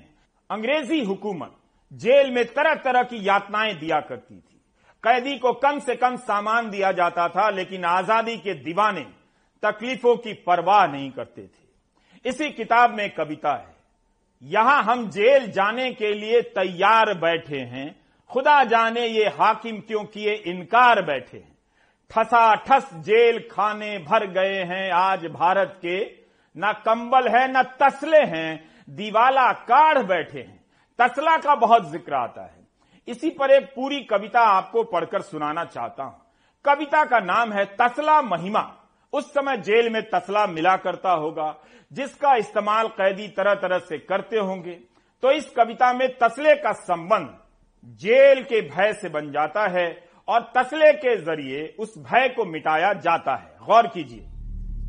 अंग्रेज़ी 0.49 1.03
हुकूमत 1.03 1.55
जेल 1.91 2.31
में 2.31 2.45
तरह 2.45 2.75
तरह 2.83 3.03
की 3.03 3.27
यातनाएँ 3.27 3.73
दिया 3.75 3.99
करती 4.01 4.35
थी। 4.35 4.61
कैदी 5.03 5.37
को 5.39 5.51
कम 5.55 5.79
से 5.79 5.95
कम 5.95 6.15
सामान 6.17 6.69
दिया 6.69 6.91
जाता 6.91 7.27
था, 7.29 7.49
लेकिन 7.49 7.85
आज़ादी 7.85 8.37
के 8.37 8.53
दीवाने 8.55 9.05
तकलीफों 9.63 10.15
की 10.17 10.33
परवाह 10.47 10.85
नहीं 10.87 11.11
करते 11.11 11.41
थे। 11.41 12.29
इसी 12.29 12.49
किताब 12.51 12.95
में 12.97 13.09
कविता 13.09 13.53
है, 13.53 13.75
यहाँ 14.43 14.81
हम 14.83 15.09
जेल 15.09 15.51
जाने 15.51 15.91
के 15.93 16.13
लिए 16.13 16.41
तैयार 16.53 17.13
बैठे 17.19 17.59
हैं। 17.59 17.95
खुदा 18.29 18.63
जाने 18.65 19.05
ये 19.07 19.27
हाकिम 19.29 19.79
क्यों 19.81 20.03
किए 20.05 20.33
इनकार 20.47 21.01
बैठे 21.03 21.37
हैं? 21.37 21.56
ठसा 22.11 22.53
ठस 22.55 22.89
जेल 22.95 23.39
खाने 23.51 23.97
भर 23.99 24.25
गए 24.27 24.63
हैं 24.63 24.91
आज 24.91 25.25
भारत 25.25 25.73
के। 25.77 25.99
न 26.55 26.71
कंबल 26.85 27.27
है, 27.27 27.47
न 27.51 27.63
तसले 27.81 28.17
हैं, 28.17 28.69
दीवाला 28.89 29.51
काढ़ 29.51 30.01
बैठे 30.03 30.39
हैं। 30.39 30.59
तसला 30.99 31.37
का 31.37 31.55
बहुत 31.55 31.91
ज़िक्र 31.91 32.13
आता 32.13 32.43
है। 32.43 32.55
इसी 33.07 33.29
पर 33.29 33.51
एक 33.51 33.65
पूरी 33.75 33.99
कविता 34.03 34.41
आपको 34.41 34.83
पढ़कर 34.83 35.21
सुनाना 35.21 35.63
चाहता 35.65 36.03
हूँ। 36.03 36.21
कविता 36.65 37.03
का 37.05 37.19
नाम 37.19 37.53
है 37.53 37.65
तसला 37.81 38.21
महिमा। 38.21 38.65
उस 39.13 39.29
समय 39.33 39.57
जेल 39.57 39.89
में 39.89 40.01
तसला 40.03 40.45
मिला 40.47 40.75
करता 40.77 41.11
होगा, 41.11 41.55
जिसका 41.91 42.35
इस्तेमाल 42.35 42.87
कैदी 42.87 43.27
तरह 43.27 43.53
तरह 43.53 43.79
से 43.79 43.97
करते 43.99 44.37
होंगे। 44.37 44.79
तो 45.23 45.31
इस 45.31 45.49
कविता 45.49 45.93
में 45.93 46.07
तसले 46.17 46.55
का 46.55 46.71
संबंध 46.71 47.37
जेल 47.99 48.43
के 48.43 48.61
भय 48.69 48.93
से 48.93 49.09
बन 49.09 49.31
जाता 49.31 49.67
है। 49.69 49.87
और 50.27 50.41
तसले 50.57 50.91
के 50.95 51.15
ज़रिए 51.17 51.63
उस 51.79 51.93
भय 52.01 52.27
को 52.29 52.45
मिटाया 52.45 52.91
जाता 52.95 53.35
है। 53.35 53.67
गौर 53.67 53.87
कीजिए, 53.87 54.25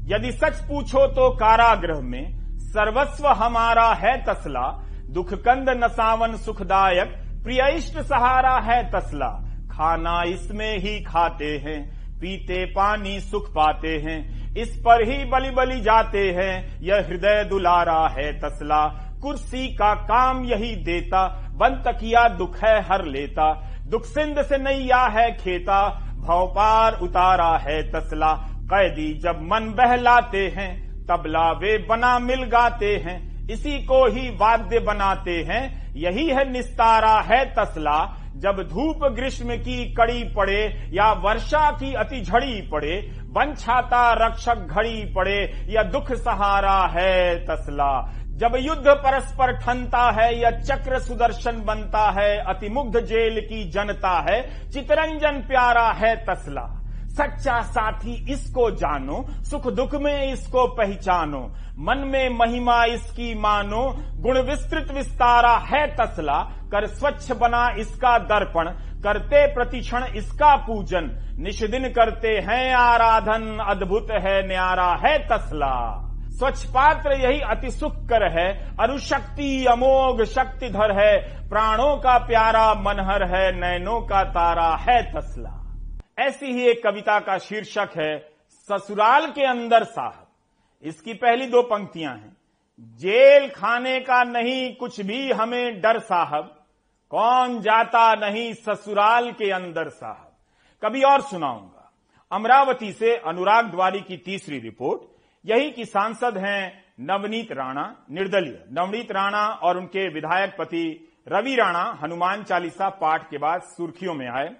यदि 0.07 0.33
सच 0.33 0.61
पूछो 0.68 1.07
तो 1.09 1.29
कारागृह 1.37 2.01
में 2.03 2.37
सर्वस्व 2.68 3.27
हमारा 3.29 3.92
है 3.96 4.16
तसला 4.24 4.66
दुख 5.11 5.33
कंद 5.42 5.70
नसावन 5.77 6.37
सुखदायक 6.38 7.14
प्रिय 7.44 7.62
इष्ट 7.68 7.98
सहारा 8.01 8.59
है 8.62 8.83
तसला। 8.90 9.29
खाना 9.70 10.22
इसमें 10.24 10.79
ही 10.79 10.98
खाते 11.05 11.57
हैं, 11.59 11.81
पीते 12.20 12.64
पानी 12.72 13.18
सुख 13.20 13.48
पाते 13.51 13.96
हैं, 13.98 14.55
इस 14.57 14.77
पर 14.87 15.03
ही 15.03 15.24
बलि 15.24 15.51
बलि 15.53 15.81
जाते 15.81 16.31
हैं, 16.33 16.81
यह 16.83 17.07
हृदय 17.09 17.44
दुलारा 17.44 18.07
है 18.11 18.33
तसला। 18.40 18.87
कुर्सी 19.22 19.66
का 19.74 19.94
काम 20.07 20.44
यही 20.44 20.74
देता 20.85 21.27
बन 21.55 21.83
तकिया 21.87 22.29
दुख 22.31 22.57
है 22.57 22.81
हर 22.83 23.05
लेता 23.07 23.51
दुख 23.88 24.05
सिंध 24.05 24.42
से 24.42 24.59
नैया 24.59 25.03
है 25.07 25.31
खेता, 25.33 25.88
भवपार 26.18 26.98
उतारा 27.03 27.57
है 27.57 27.83
तसला। 27.90 28.33
कैदी 28.64 29.12
जब 29.18 29.38
मन 29.42 29.72
बहलाते 29.79 30.46
हैं, 30.57 30.70
तबला 31.07 31.51
वे 31.53 31.77
बना 31.79 32.18
मिल 32.18 32.44
गाते 32.44 32.96
हैं। 32.96 33.48
इसी 33.48 33.79
को 33.85 34.05
ही 34.07 34.29
वाद्य 34.31 34.79
बनाते 34.79 35.42
हैं, 35.42 35.92
यही 35.96 36.27
है 36.27 36.51
निस्तारा 36.53 37.18
है 37.20 37.44
तसला। 37.55 37.98
जब 38.37 38.62
धूप 38.68 39.05
ग्रीष्म 39.05 39.57
की 39.57 39.85
कड़ी 39.94 40.22
पड़े 40.24 40.90
या 40.92 41.12
वर्षा 41.12 41.70
की 41.70 41.94
अति 41.94 42.20
झड़ी 42.20 42.61
पड़े 42.62 42.96
बन 43.33 43.55
छाता 43.55 44.12
रक्षक 44.12 44.66
घड़ी 44.70 45.05
पड़े 45.16 45.66
या 45.68 45.83
दुख 45.83 46.12
सहारा 46.12 46.81
है 46.87 47.46
तसला। 47.46 47.90
जब 48.38 48.53
युद्ध 48.57 48.87
परस्पर 48.87 49.53
ठनता 49.53 50.11
है 50.11 50.38
या 50.38 50.51
चक्र 50.51 50.98
सुदर्शन 50.98 51.62
बनता 51.64 52.11
है, 52.11 52.38
अतिमुग्ध 52.38 53.01
जेल 53.01 53.40
की 53.40 53.70
जनता 53.70 54.27
है, 54.31 54.70
चितरंजन 54.70 55.40
प्यारा 55.40 55.88
है 55.92 56.14
तसला। 56.24 56.62
सच्चा 57.09 57.61
साथी 57.62 58.14
इसको 58.33 58.70
जानो, 58.70 59.24
सुख 59.44 59.66
दुख 59.66 59.94
में 59.94 60.33
इसको 60.33 60.66
पहचानो, 60.66 61.40
मन 61.79 61.98
में 61.98 62.29
महिमा 62.29 62.85
इसकी 62.85 63.35
मानो, 63.35 63.85
गुण 64.20 64.40
विस्तृत 64.40 64.90
विस्तारा 64.90 65.57
है 65.57 65.87
तसला। 65.96 66.38
कर 66.72 66.87
स्वच्छ 66.87 67.33
बना 67.33 67.68
इसका 67.79 68.18
दर्पण, 68.18 68.70
करते 69.03 69.46
प्रतिक्षण 69.55 70.05
इसका 70.16 70.57
पूजन, 70.57 71.11
निष्दिन 71.38 71.88
करते 71.88 72.29
हैं 72.29 72.74
आराधन, 72.74 73.59
अद्भुत 73.68 74.07
है 74.11 74.48
न्यारा 74.48 74.92
है 75.05 75.18
तसला। 75.18 76.08
स्वच्छ 76.38 76.64
पात्र 76.64 77.12
यही 77.12 77.40
अति 77.40 77.70
सुख 77.70 77.92
कर 77.92 78.40
है, 78.40 78.77
अनुशक्ति 78.81 79.66
अमोघ 79.66 80.24
शक्तिधर 80.24 81.01
है, 81.01 81.48
प्राणों 81.48 81.96
का 81.96 82.18
प्यारा 82.18 82.74
मनहर 82.74 83.37
है 83.37 83.61
नैनों 83.61 84.01
का 84.01 84.24
तारा 84.24 84.77
है 84.77 85.03
तसला। 85.03 85.77
ऐसी 86.18 86.46
ही 86.46 86.66
एक 86.66 86.85
कविता 86.85 87.20
का 87.20 87.38
शीर्षक 87.38 87.88
है, 87.98 88.18
ससुराल 88.51 89.27
के 89.27 89.44
अंदर 89.44 89.85
साहब। 89.85 90.27
इसकी 90.83 91.14
पहली 91.14 91.46
दो 91.46 91.62
पंक्तियाँ 91.62 92.14
हैं। 92.14 92.37
जेल 92.81 93.48
खाने 93.48 94.01
का 94.01 94.24
नहीं, 94.24 94.77
कुछ 94.77 95.01
भी 95.01 95.33
हमें 95.33 95.81
डर 95.81 95.98
साहब। 95.98 96.64
कौन 97.11 97.61
जाता 97.61 98.14
नहीं 98.14 98.55
ससुराल 98.55 99.33
के 99.33 99.51
अंदर 99.51 99.88
साहब। 99.88 100.33
कभी 100.85 101.03
और 101.03 101.20
सुनाऊँगा। 101.20 101.92
अमरावती 102.33 102.92
से 102.92 103.16
अनुराग 103.16 103.70
द्वारी 103.70 104.01
की 104.01 104.16
तीसरी 104.16 104.59
रिपोर्ट। 104.59 105.18
यही 105.49 105.71
की 105.71 105.85
सांसद 105.85 106.39
हैं 106.39 106.85
नवनीत 107.01 107.53
राणा, 107.53 108.07
निर्दलीय। 108.11 108.65
नवनीत 108.73 109.13
राणा 109.13 109.47
और 109.47 109.79
उनके 109.79 110.09
विधायक 110.09 110.57
पति 110.59 111.09
रवि 111.29 111.55
राणा 111.55 111.99
हनुमान 112.03 112.43
चालीसा 112.43 112.89
पाठ 112.89 113.31
के 113.31 113.39
बाद 113.39 113.63
सुर्खियों 113.63 114.15
में 114.15 114.29
आए। 114.29 114.51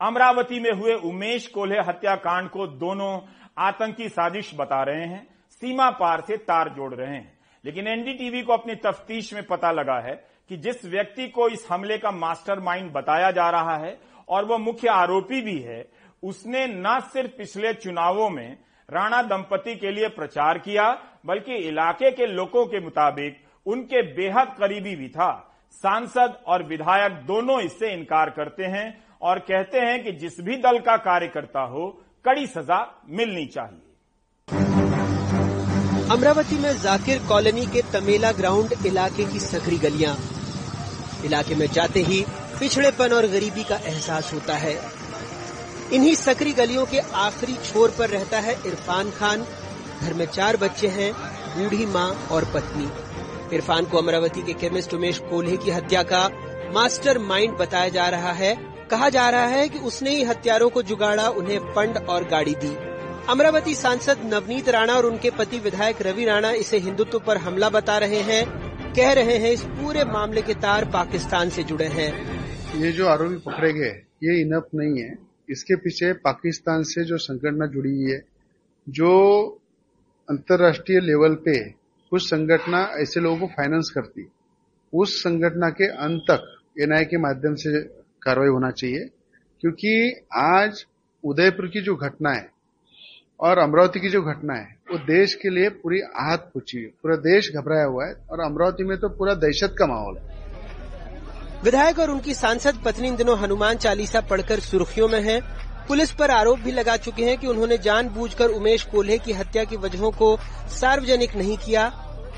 अमरावती 0.00 0.60
में 0.60 0.70
हुए 0.70 0.94
उमेश 0.94 1.46
कोल्हे 1.46 1.78
हत्याकांड 1.78 2.48
को 2.50 2.66
दोनों 2.66 3.20
आतंकी 3.58 4.08
साजिश 4.08 4.50
बता 4.54 4.82
रहे 4.82 5.06
हैं, 5.06 5.26
सीमा 5.50 5.90
पार 5.90 6.20
से 6.20 6.36
तार 6.36 6.68
जोड़ 6.68 6.94
रहे 6.94 7.14
हैं। 7.16 7.38
लेकिन 7.64 7.86
एनडीटीवी 7.86 8.42
को 8.42 8.52
अपनी 8.52 8.74
तफ्तीश 8.74 9.34
में 9.34 9.46
पता 9.46 9.72
लगा 9.72 10.00
है 10.00 10.24
कि 10.48 10.56
जिस 10.56 10.84
व्यक्ति 10.84 11.28
को 11.28 11.48
इस 11.48 11.66
हमले 11.70 11.98
का 11.98 12.10
मास्टरमाइंड 12.10 12.92
बताया 12.92 13.30
जा 13.30 13.50
रहा 13.50 13.76
है 13.76 13.98
और 14.28 14.44
वह 14.44 14.58
मुख्य 14.58 14.88
आरोपी 14.88 15.40
भी 15.40 15.58
है, 15.58 15.88
उसने 16.22 16.66
न 16.66 17.00
सिर्फ़ 17.00 17.30
पिछले 17.30 17.74
चुनावों 17.74 18.30
में 18.30 18.56
राणा 18.92 19.22
दंपति 19.22 19.74
के 19.74 19.90
लिए 19.92 20.08
प्रचार 20.08 20.58
किया, 20.58 20.90
बल्कि 21.26 21.54
इलाके 21.68 22.10
के 22.10 22.26
लोगों 22.26 22.64
के 22.66 22.80
मुताबिक 22.80 23.36
उनके 23.66 24.02
बेहद 24.12 24.54
करीबी 24.58 24.94
भी 24.96 25.08
था। 25.08 25.30
सांसद 25.74 26.34
और 26.46 26.62
विधायक 26.62 27.12
दोनों 27.26 27.60
इससे 27.60 27.92
इनकार 27.92 28.30
करते 28.30 28.64
हैं 28.64 28.86
और 29.22 29.38
कहते 29.38 29.78
हैं 29.78 30.02
कि 30.04 30.12
जिस 30.12 30.40
भी 30.40 30.56
दल 30.56 30.78
का 30.78 30.96
कार्यकर्ता 30.96 31.60
हो, 31.60 31.86
कड़ी 32.24 32.46
सजा 32.46 32.80
मिलनी 33.10 33.46
चाहिए। 33.46 33.80
अमरावती 36.12 36.58
में 36.58 36.72
जाकिर 36.78 37.18
कॉलोनी 37.28 37.66
के 37.66 37.82
तमेला 37.92 38.32
ग्राउंड 38.32 38.72
इलाके 38.86 39.24
की 39.24 39.40
सकरी 39.40 39.78
गलियाँ। 39.78 40.16
इलाके 41.24 41.54
में 41.54 41.66
जाते 41.66 42.00
ही 42.00 42.24
पिछड़ेपन 42.60 43.12
और 43.12 43.26
गरीबी 43.28 43.64
का 43.64 43.76
एहसास 43.76 44.32
होता 44.34 44.56
है। 44.56 44.74
इन्हीं 45.92 46.14
सकरी 46.14 46.52
गलियों 46.52 46.86
के 46.86 46.98
आखिरी 46.98 47.52
छोर 47.52 47.94
पर 47.98 48.08
रहता 48.08 48.40
है 48.40 48.52
इरफान 48.66 49.10
खान। 49.10 49.46
घर 50.02 50.14
में 50.14 50.26
चार 50.26 50.56
बच्चे 50.56 50.88
हैं, 50.88 51.12
बूढ़ी 51.56 51.86
माँ 51.86 52.28
और 52.30 52.44
पत्नी। 52.44 52.88
इरफान 53.56 53.84
को 53.84 53.98
अमरावती 53.98 54.42
के 54.42 54.52
केमिस्ट 54.52 54.94
उमेश 54.94 55.18
कोल्हे 55.18 55.56
की 55.56 55.70
हत्या 55.70 56.02
का 56.02 56.30
मास्टर 56.74 57.18
माइंड 57.18 57.52
बताया 57.52 57.88
जा 57.88 58.08
रहा 58.08 58.32
है। 58.32 58.54
कहा 58.90 59.08
जा 59.08 59.30
रहा 59.30 59.46
है 59.46 59.68
कि 59.68 59.78
उसने 59.78 60.10
ही 60.10 60.22
हत्यारों 60.24 60.70
को 60.70 60.82
जुगाड़ा, 60.82 61.28
उन्हें 61.28 61.58
फंड 61.58 61.96
और 62.08 62.24
गाड़ी 62.24 62.54
दी। 62.54 62.76
अमरावती 63.28 63.74
सांसद 63.74 64.20
नवनीत 64.24 64.68
राणा 64.68 64.94
और 64.94 65.06
उनके 65.06 65.30
पति 65.30 65.58
विधायक 65.58 66.02
रवि 66.02 66.24
राणा 66.24 66.50
इसे 66.50 66.78
हिंदुत्व 66.78 67.18
पर 67.18 67.36
हमला 67.36 67.68
बता 67.68 67.98
रहे 67.98 68.20
हैं। 68.20 68.46
कह 68.92 69.12
रहे 69.12 69.38
हैं, 69.38 69.50
इस 69.50 69.60
पूरे 69.60 70.04
मामले 70.04 70.42
के 70.42 70.54
तार 70.54 70.84
पाकिस्तान 70.84 71.50
से 71.50 71.62
जुड़े 71.62 71.86
हैं। 71.86 72.10
ये 72.80 72.92
जो 72.92 73.06
आरोपी 73.06 73.36
पकड़े 73.36 73.72
गए, 73.72 74.02
ये 74.24 74.40
इनफ 74.40 74.66
नहीं 74.74 75.02
है। 75.02 75.31
इसके 75.50 75.76
पीछे 75.76 76.12
पाकिस्तान 76.12 76.82
से 76.82 77.04
जो 77.04 77.16
संगठन 77.16 77.66
जुड़ी 77.66 77.96
हुई 77.96 78.10
है, 78.12 78.24
जो 78.88 79.42
अंतर्राष्ट्रीय 80.30 81.00
लेवल 81.00 81.34
पे 81.34 81.70
कुछ 82.10 82.22
संगठना 82.22 82.90
ऐसे 82.96 83.20
लोगों 83.20 83.38
को 83.38 83.46
फाइनेंस 83.46 83.90
करती 83.94 84.28
उस 84.94 85.22
संगठन 85.22 85.70
के 85.70 85.86
अंत 85.86 86.22
तक 86.30 86.58
एनआई 86.80 87.04
के 87.04 87.16
माध्यम 87.16 87.54
से 87.54 87.80
कार्रवाई 88.22 88.48
होना 88.48 88.70
चाहिए। 88.70 89.08
क्योंकि 89.60 90.20
आज 90.36 90.86
उदयपुर 91.24 91.66
की 91.66 91.80
जो 91.80 91.94
घटना 91.96 92.30
है 92.30 92.50
और 93.40 93.58
अमरावती 93.58 94.00
की 94.00 94.08
जो 94.08 94.22
घटना 94.22 94.54
है, 94.54 94.76
वो 94.92 94.98
देश 94.98 95.34
के 95.34 95.50
लिए 95.50 95.68
पूरी 95.68 96.00
आहत 96.00 96.50
पूछी 96.54 96.78
है। 96.78 96.86
पूरा 96.86 97.16
देश 97.16 97.52
घबराया 97.56 97.84
हुआ 97.84 98.06
है 98.06 98.14
और 98.30 98.40
अमरावती 98.40 98.84
में 98.84 98.98
तो 98.98 99.08
पूरा 99.08 99.34
दहशत 99.34 99.74
का 99.78 99.86
माहौल 99.86 100.18
है। 100.18 100.41
विधायक 101.64 101.98
और 101.98 102.10
उनकी 102.10 102.34
सांसद 102.34 102.82
पत्नी 102.84 103.08
इन 103.08 103.16
दिनों 103.16 103.38
हनुमान 103.38 103.76
चालीसा 103.76 104.20
पढ़कर 104.20 104.60
सुर्खियों 104.60 105.08
में 105.08 105.20
हैं। 105.22 105.40
पुलिस 105.88 106.10
पर 106.12 106.30
आरोप 106.30 106.58
भी 106.58 106.70
लगा 106.70 106.96
चुके 106.96 107.24
हैं 107.24 107.38
कि 107.38 107.46
उन्होंने 107.46 107.78
जानबूझकर 107.78 108.48
उमेश 108.48 108.82
कोल्हे 108.82 109.18
की 109.18 109.32
हत्या 109.32 109.64
की 109.64 109.76
वजहों 109.76 110.10
को 110.10 110.38
सार्वजनिक 110.68 111.36
नहीं 111.36 111.56
किया। 111.56 111.88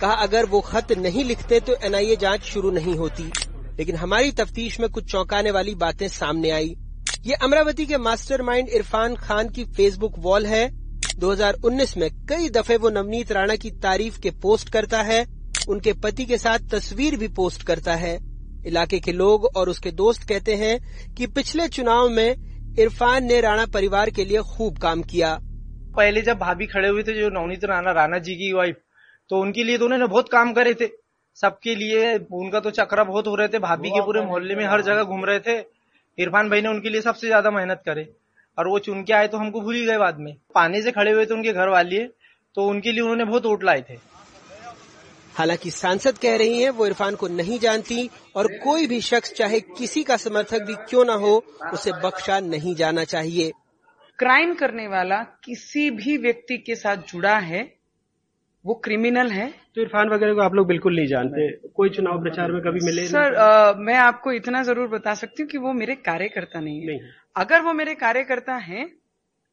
कहा, 0.00 0.12
अगर 0.12 0.46
वो 0.46 0.60
खत 0.60 0.92
नहीं 0.92 1.24
लिखते 1.24 1.60
तो 1.60 1.76
एनआईए 1.84 2.16
जाँच 2.16 2.40
शुरू 2.40 2.70
नहीं 2.70 2.94
होती। 2.94 3.32
लेकिन 3.78 3.96
हमारी 3.96 4.32
तफ्तीश 4.32 4.80
में 4.80 4.88
कुछ 4.90 5.12
चौंकाने 5.12 5.50
वाली 5.50 5.74
बातें 5.74 6.08
सामने 6.08 6.50
आई। 6.50 6.76
ये 7.24 7.34
अमरावती 7.34 7.86
के 7.86 7.98
मास्टरमाइंड 7.98 8.68
इरफान 8.68 9.14
खान 9.14 9.48
की 9.48 9.64
फेसबुक 9.64 10.14
वॉल 10.18 10.46
है। 10.46 10.70
2019 11.16 11.96
में 11.96 12.10
कई 12.26 12.48
दफे 12.48 12.76
वो 12.76 12.90
नवनीत 12.90 13.32
राणा 13.32 13.56
की 13.56 13.70
तारीफ़ 13.70 14.20
के 14.20 14.30
पोस्ट 14.30 14.68
करता 14.68 15.02
है। 15.02 15.26
उनके 15.68 15.92
पति 15.92 16.24
के 16.24 16.38
साथ 16.38 16.58
तस्वीर 16.58 17.16
भी 17.16 17.28
पोस्ट 17.28 17.62
करता 17.62 17.94
है। 17.94 18.33
इलाके 18.66 18.98
के 19.00 19.12
लोग 19.12 19.44
और 19.56 19.68
उसके 19.68 19.90
दोस्त 19.92 20.28
कहते 20.28 20.54
हैं 20.56 20.78
कि 21.14 21.26
पिछले 21.28 21.68
चुनाव 21.70 22.08
में 22.10 22.76
इरफान 22.78 23.24
ने 23.24 23.40
राणा 23.40 23.66
परिवार 23.74 24.10
के 24.10 24.24
लिए 24.24 24.40
खूब 24.48 24.78
काम 24.78 25.02
किया। 25.04 25.36
पहले 25.96 26.22
जब 26.22 26.38
भाभी 26.38 26.66
खड़े 26.66 26.88
हुए 26.88 27.02
थे, 27.02 27.12
जो 27.14 27.28
नवनीत 27.30 27.64
राणा 27.64 27.92
राणा 27.92 28.18
जी 28.20 28.34
की 28.36 28.52
वाइफ 28.52 28.76
तो 29.30 29.40
उनके 29.40 29.64
लिए 29.64 29.78
तो 29.78 29.84
उन्होंने 29.84 30.06
बहुत 30.06 30.28
काम 30.28 30.52
करे 30.52 30.74
थे। 30.74 30.88
सबके 31.36 31.74
लिए 31.74 32.16
उनका 32.16 32.60
तो 32.60 32.70
चक्रा 32.72 33.04
बहुत 33.04 33.26
हो 33.26 33.34
रहे 33.34 33.48
थे। 33.48 33.58
भाभी 33.60 33.90
के 33.90 34.00
पूरे 34.02 34.20
मोहल्ले 34.22 34.54
में 34.54 34.64
हर 34.66 34.82
जगह 34.82 35.02
घूम 35.04 35.24
रहे 35.24 35.40
थे। 35.40 35.58
इरफान 36.18 36.50
भाई 36.50 36.60
ने 36.60 36.68
उनके 36.68 36.88
लिए 36.88 37.00
सबसे 37.02 37.26
ज़्यादा 37.26 37.50
मेहनत 37.50 37.82
करे 37.86 38.06
और 38.58 38.68
वो 38.68 38.78
चुन 38.80 39.02
के 39.02 39.12
आए 39.12 39.28
तो 39.28 39.38
हमको 39.38 39.60
भूल 39.60 39.74
ही 39.74 39.84
गए 39.86 39.98
बाद 39.98 40.18
में। 40.18 40.34
पानी 40.54 40.82
से 40.82 40.92
खड़े 40.92 41.12
हुए 41.12 41.24
थे 41.26 41.34
उनके 41.34 41.52
घर 41.52 41.68
वाले 41.68 42.02
तो 42.54 42.66
उनके 42.66 42.92
लिए 42.92 43.00
उन्होंने 43.02 43.24
बहुत 43.24 43.46
वोट 43.46 43.64
लाए 43.64 43.84
थे। 43.90 43.96
हालाँकि 45.34 45.70
सांसद 45.70 46.18
कह 46.18 46.36
रही 46.36 46.62
हैं 46.62 46.70
वो 46.70 46.86
इरफान 46.86 47.14
को 47.14 47.28
नहीं 47.30 47.58
जानती 47.58 48.08
और 48.36 48.46
कोई 48.58 48.86
भी 48.86 49.00
शख्स 49.02 49.32
चाहे 49.34 49.60
किसी 49.78 50.02
का 50.02 50.16
समर्थक 50.18 50.62
भी 50.62 50.74
क्यों 50.88 51.04
ना 51.04 51.14
हो 51.20 51.32
उसे 51.72 51.92
बख्शा 52.02 52.38
नहीं 52.42 52.74
जाना 52.74 53.04
चाहिए। 53.06 53.50
क्राइम 54.18 54.54
करने 54.54 54.86
वाला 54.88 55.22
किसी 55.44 55.90
भी 55.92 56.16
व्यक्ति 56.18 56.58
के 56.58 56.74
साथ 56.76 56.96
जुड़ा 57.08 57.36
है 57.38 57.62
वो 58.64 58.74
क्रिमिनल 58.74 59.30
है। 59.30 59.48
तो 59.74 59.80
इरफान 59.80 60.08
वगैरह 60.08 60.34
को 60.34 60.40
आप 60.40 60.54
लोग 60.54 60.66
बिल्कुल 60.66 60.94
नहीं 60.96 61.06
जानते? 61.06 61.50
कोई 61.68 61.90
चुनाव 61.90 62.22
प्रचार 62.22 62.52
में 62.52 62.60
कभी 62.62 62.80
मिले? 62.84 63.06
सर 63.06 63.34
आ, 63.34 63.72
मैं 63.72 63.94
आपको 63.96 64.32
इतना 64.32 64.62
ज़रूर 64.62 64.88
बता 64.88 65.14
सकती 65.14 65.42
हूँ 65.42 65.50
कि 65.50 65.58
वो 65.58 65.72
मेरे 65.72 65.94
कार्यकर्ता 66.04 66.60
नहीं 66.60 66.80
है। 66.80 66.86
नहीं 66.86 67.00
अगर 67.36 67.62
वो 67.62 67.72
मेरे 67.72 67.94
कार्यकर्ता 67.96 68.54
हैं 68.62 68.88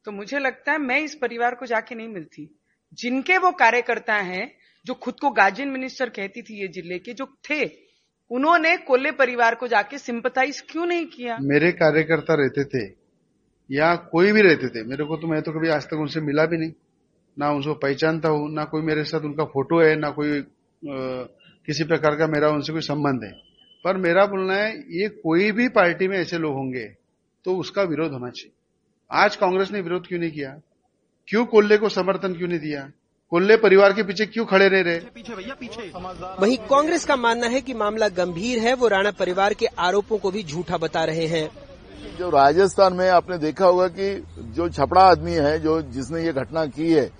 तो 0.06 0.12
मुझे 0.12 0.38
लगता 0.38 0.72
है 0.72 0.78
मैं 0.78 1.00
इस 1.00 1.14
परिवार 1.16 1.54
को 1.54 1.66
जाके 1.66 1.94
नहीं 1.94 2.08
मिलती। 2.08 2.48
जिनके 2.98 3.38
वो 3.38 3.50
कार्यकर्ता 3.58 4.14
हैं 4.14 4.50
जो 4.86 4.94
खुद 4.94 5.14
को 5.20 5.30
गार्जियन 5.30 5.68
मिनिस्टर 5.68 6.08
कहती 6.08 6.42
थी 6.42 6.60
ये 6.62 6.68
ज़िले 6.68 6.98
के 6.98 7.12
जो 7.12 7.26
थे 7.50 7.64
उन्होंने 8.30 8.76
कोल्ले 8.78 9.10
परिवार 9.12 9.54
को 9.54 9.68
जाके 9.68 9.98
सिंपथाइज 9.98 10.60
क्यों 10.70 10.86
नहीं 10.86 11.06
किया? 11.06 11.36
मेरे 11.42 11.70
कार्यकर्ता 11.72 12.34
रहते 12.34 12.64
थे 12.64 12.84
या 13.70 13.94
कोई 14.12 14.32
भी 14.32 14.42
रहते 14.42 14.68
थे 14.68 14.82
मेरे 14.84 15.04
को 15.04 15.16
तो 15.16 15.28
मैं 15.28 15.40
तो 15.42 15.52
कभी 15.52 15.68
आज 15.68 15.84
तक 15.84 16.00
उनसे 16.00 16.20
मिला 16.20 16.46
भी 16.46 16.56
नहीं। 16.56 16.72
ना 17.36 17.50
उनको 17.50 17.74
पहचानता 17.74 18.28
हूँ 18.28 18.50
ना 18.54 18.64
कोई 18.64 18.82
मेरे 18.82 19.04
साथ 19.04 19.20
उनका 19.20 19.44
फ़ोटो 19.44 19.80
है 19.80 19.94
ना 19.96 20.10
कोई 20.10 20.38
आ, 20.38 20.44
किसी 21.68 21.84
प्रकार 21.84 22.16
का 22.16 22.26
मेरा 22.26 22.48
उनसे 22.50 22.72
कोई 22.72 22.82
संबंध 22.82 23.24
है। 23.24 23.30
पर 23.84 23.96
मेरा 23.96 24.24
बोलना 24.26 24.54
है 24.54 24.72
ये 24.96 25.08
कोई 25.08 25.50
भी 25.52 25.68
पार्टी 25.68 26.08
में 26.08 26.16
ऐसे 26.18 26.38
लोग 26.38 26.54
होंगे 26.54 26.84
तो 27.44 27.56
उसका 27.56 27.82
विरोध 27.82 28.12
होना 28.12 28.30
चाहिए। 28.30 28.52
आज 29.10 29.36
कांग्रेस 29.36 29.70
ने 29.70 29.80
विरोध 29.80 30.06
क्यों 30.06 30.20
नहीं 30.20 30.30
किया? 30.30 30.50
क्यों 31.28 31.44
कोल्ले 31.46 31.78
को 31.78 31.88
समर्थन 31.88 32.34
क्यों 32.34 32.48
नहीं 32.48 32.60
दिया? 32.60 32.90
कोल्ले 33.32 33.56
परिवार 33.56 33.92
के 33.92 34.02
पीछे 34.02 34.24
क्यों 34.26 34.44
खड़े 34.44 34.68
नहीं 34.70 34.82
रहे? 34.84 34.98
वहीं 36.40 36.56
कांग्रेस 36.70 37.04
का 37.04 37.14
मानना 37.16 37.46
है 37.46 37.60
कि 37.60 37.74
मामला 37.74 38.08
गंभीर 38.10 38.58
है 38.58 38.74
वो 38.74 38.88
राणा 38.88 39.10
परिवार 39.10 39.54
के 39.54 39.66
आरोपों 39.80 40.18
को 40.18 40.30
भी 40.30 40.42
झूठा 40.44 40.78
बता 40.78 41.04
रहे 41.04 41.26
हैं। 41.26 41.48
जो 42.18 42.28
राजस्थान 42.30 42.92
में 42.92 43.08
आपने 43.10 43.38
देखा 43.38 43.66
होगा 43.66 43.86
कि 43.88 44.10
जो 44.52 44.68
छपड़ा 44.70 45.02
आदमी 45.02 45.32
है 45.32 45.58
जो 45.58 45.80
जिसने 45.92 46.24
ये 46.24 46.32
घटना 46.34 46.66
की 46.66 46.92
है 46.92 47.10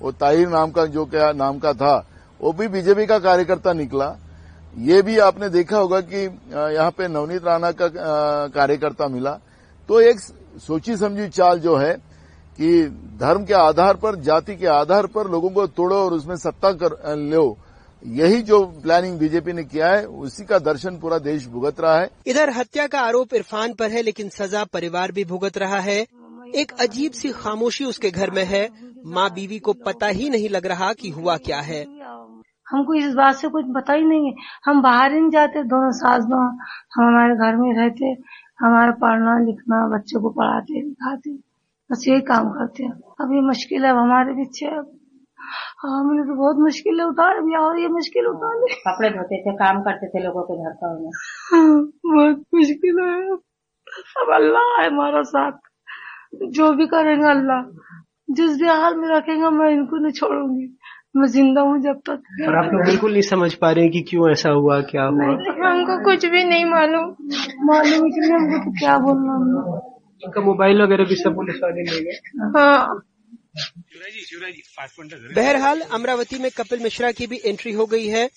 वो 0.00 0.12
ताहिर 0.14 0.48
नाम 0.48 0.70
का 0.70 0.86
जो 0.86 1.04
क्या 1.06 1.30
नाम 1.34 1.58
का 1.58 1.72
था 1.74 1.94
वो 2.40 2.52
भी 2.52 2.68
बीजेपी 2.68 3.06
का 3.06 3.18
कार्यकर्ता 3.18 3.72
निकला। 3.74 4.14
ये 4.74 5.02
भी 5.02 5.18
आपने 5.20 5.48
देखा 5.50 5.78
होगा 5.78 6.00
कि 6.02 6.24
यहाँ 6.76 6.90
पे 6.90 7.08
नवनीत 7.08 7.44
राणा 7.44 7.70
का 7.72 7.88
कार्यकर्ता 8.48 9.08
मिला। 9.08 9.38
तो 9.88 10.00
एक 10.00 10.20
सोची 10.60 10.96
समझी 10.96 11.28
चाल 11.30 11.60
जो 11.60 11.76
है 11.76 11.96
कि 12.58 12.82
धर्म 13.20 13.44
के 13.44 13.54
आधार 13.54 13.96
पर 13.96 14.16
जाति 14.20 14.56
के 14.56 14.66
आधार 14.66 15.06
पर 15.06 15.30
लोगों 15.30 15.50
को 15.50 15.66
तोड़ो 15.66 15.96
और 15.96 16.12
उसमें 16.12 16.36
सत्ता 16.36 16.72
कर 16.72 17.16
लो। 17.16 17.56
यही 18.02 18.42
जो 18.42 18.64
प्लानिंग 18.82 19.18
बीजेपी 19.18 19.52
ने 19.52 19.64
किया 19.64 19.88
है 19.88 20.04
उसी 20.04 20.44
का 20.44 20.58
दर्शन 20.58 20.96
पूरा 20.96 21.18
देश 21.18 21.46
भुगत 21.48 21.80
रहा 21.80 21.98
है। 22.00 22.10
इधर 22.26 22.50
हत्या 22.50 22.86
का 22.86 23.00
आरोप 23.00 23.34
इरफान 23.34 23.72
पर 23.74 23.90
है 23.90 24.02
लेकिन 24.02 24.28
सजा 24.28 24.64
परिवार 24.64 25.12
भी 25.12 25.24
भुगत 25.24 25.58
रहा 25.58 25.78
है। 25.80 26.00
एक 26.54 26.72
अजीब 26.80 27.12
सी 27.12 27.30
खामोशी 27.32 27.84
उसके 27.84 28.10
घर 28.10 28.30
में 28.30 28.44
है। 28.44 28.68
माँ 29.06 29.28
बीवी 29.30 29.58
को 29.58 29.72
पता 29.86 30.06
ही 30.06 30.28
नहीं 30.28 30.48
लग 30.48 30.66
रहा 30.66 30.92
कि 30.92 31.10
हुआ 31.10 31.36
क्या 31.36 31.60
है। 31.60 31.82
हमको 32.66 32.94
इस 32.94 33.12
बात 33.14 33.36
से 33.36 33.48
कुछ 33.48 33.64
पता 33.74 33.92
ही 33.92 34.04
नहीं 34.04 34.26
है। 34.26 34.34
हम 34.64 34.82
बाहर 34.82 35.12
ही 35.12 35.20
नहीं 35.20 35.30
जाते 35.30 35.62
दोनों 35.64 35.90
सास 35.92 36.24
दो 36.24 36.36
हम 36.36 37.04
हमारे 37.04 37.34
घर 37.34 37.56
में 37.56 37.72
रहते 37.78 38.14
हमारा 38.60 38.92
पढ़ना 38.92 39.38
लिखना 39.38 39.86
बच्चों 39.88 40.20
को 40.20 40.30
पढ़ाते 40.30 40.80
लिखाते। 40.80 41.47
बस 41.90 42.04
यही 42.08 42.20
काम 42.30 42.48
करते 42.50 42.84
हैं। 42.84 42.92
अब 43.20 43.32
ये 43.34 43.40
मुश्किल 43.40 43.84
है 43.84 43.90
हमारे 43.98 44.32
पीछे 44.34 44.66
अब 44.66 44.94
हमने 45.84 46.22
तो 46.22 46.34
बहुत 46.36 46.56
मुश्किल 46.60 47.02
उतार 47.02 47.40
दिया 47.42 47.60
और 47.60 47.78
ये 47.80 47.88
मुश्किल 47.88 48.26
उतार 48.26 48.56
ली 48.60 48.74
कपड़े 48.86 49.10
धोते 49.10 49.40
थे 49.42 49.54
काम 49.56 49.80
करते 49.82 50.08
थे 50.08 50.24
लोगों 50.24 50.42
के 50.42 50.56
घर 50.64 50.72
का 50.80 50.90
उन्हें। 50.94 51.10
हाँ, 51.52 51.78
बहुत 52.06 52.42
मुश्किल 52.54 53.00
है। 53.00 53.36
अब 54.22 54.32
अल्लाह 54.34 54.80
है 54.80 54.86
हमारा 54.86 55.22
साथ। 55.22 55.52
जो 56.56 56.72
भी 56.72 56.86
करेंगे 56.86 57.28
अल्लाह। 57.30 57.62
जिस 58.38 58.56
भी 58.60 58.68
हाल 58.68 58.96
में 58.96 59.08
रखेंगे 59.08 59.50
मैं 59.50 59.70
इनको 59.70 60.02
नहीं 60.02 60.12
छोड़ूँगी। 60.12 60.66
मैं 61.16 61.26
ज़िंदा 61.26 61.60
हूँ 61.60 61.78
जब 61.82 62.00
तक। 62.08 62.48
और 62.48 62.56
आप 62.56 62.72
लोग 62.72 62.84
बिल्कुल 62.86 63.12
नहीं 63.12 63.22
समझ 63.22 63.54
पा 63.54 63.70
रहे 63.70 63.84
हैं 63.84 63.92
कि 63.92 64.00
क्यों 64.10 64.30
ऐसा 64.30 64.50
हुआ 64.50 64.80
क्या 64.90 65.04
हुआ? 65.04 65.26
हमको 65.68 66.02
कुछ 66.04 66.26
भी 66.26 66.44
नहीं 66.44 66.64
मालूम। 66.64 67.06
मालूम 67.70 68.04
ही 68.06 68.20
नहीं 68.20 68.32
हमको 68.32 68.64
तो 68.64 68.70
क्या 68.78 68.98
बोलना 68.98 69.32
हमने 69.32 69.96
उनका 70.24 70.40
मोबाइल 70.40 70.82
वगैरह 70.82 71.04
भी 71.04 71.16
सब 71.16 71.34
पुलिस 71.34 71.56
वाले 71.62 71.82
ले 71.82 72.00
गए। 72.00 72.18
हाँ। 72.58 73.02
बहरहाल 75.36 75.80
अमरावती 75.80 76.38
में 76.38 76.50
कपिल 76.50 76.80
मिश्रा 76.80 77.12
की 77.12 77.26
भी 77.26 77.40
एंट्री 77.44 77.72
हो 77.72 77.86
गई 77.86 78.06
है। 78.06 78.30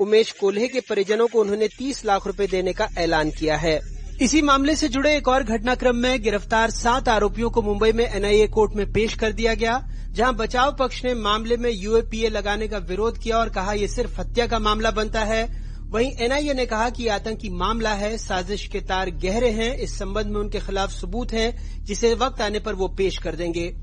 उमेश 0.00 0.32
कोल्हे 0.32 0.68
के 0.68 0.80
परिजनों 0.80 1.28
को 1.28 1.40
उन्होंने 1.40 1.68
30 1.68 2.04
लाख 2.04 2.26
रुपए 2.26 2.46
देने 2.46 2.72
का 2.72 2.88
ऐलान 2.98 3.30
किया 3.30 3.56
है। 3.56 3.80
इसी 4.22 4.42
मामले 4.42 4.76
से 4.76 4.88
जुड़े 4.88 5.16
एक 5.16 5.28
और 5.28 5.42
घटनाक्रम 5.42 5.96
में 5.96 6.22
गिरफ़्तार 6.22 6.70
सात 6.70 7.08
आरोपियों 7.08 7.50
को 7.50 7.62
मुंबई 7.62 7.92
में 7.92 8.04
एनआईए 8.04 8.46
कोर्ट 8.46 8.72
में 8.72 8.92
पेश 8.92 9.14
कर 9.14 9.32
दिया 9.32 9.54
गया 9.54 9.88
जहाँ 10.12 10.34
बचाव 10.34 10.76
पक्ष 10.78 11.04
ने 11.04 11.14
मामले 11.14 11.56
में 11.56 11.70
यूएपीए 11.70 12.28
लगाने 12.28 12.68
का 12.68 12.78
विरोध 12.78 13.22
किया 13.22 13.38
और 13.38 13.48
कहा 13.48 13.72
यह 13.72 13.86
सिर्फ़ 13.86 14.20
हत्या 14.20 14.46
का 14.46 14.58
मामला 14.58 14.90
बनता 14.90 15.20
है। 15.20 15.65
वहीं 15.86 16.12
एनआईए 16.20 16.54
ने 16.54 16.66
कहा 16.66 16.90
कि 16.90 17.08
आतंकी 17.08 17.48
मामला 17.48 17.92
है, 17.94 18.18
साजिश 18.18 18.66
के 18.66 18.80
तार 18.80 19.10
गहरे 19.10 19.50
हैं, 19.50 19.76
इस 19.76 19.98
संबंध 19.98 20.26
में 20.26 20.40
उनके 20.40 20.60
खिलाफ 20.60 20.90
सबूत 20.90 21.32
हैं, 21.32 21.84
जिसे 21.84 22.14
वक्त 22.14 22.40
आने 22.40 22.58
पर 22.58 22.74
वो 22.74 22.88
पेश 22.88 23.18
कर 23.18 23.36
देंगे। 23.36 23.74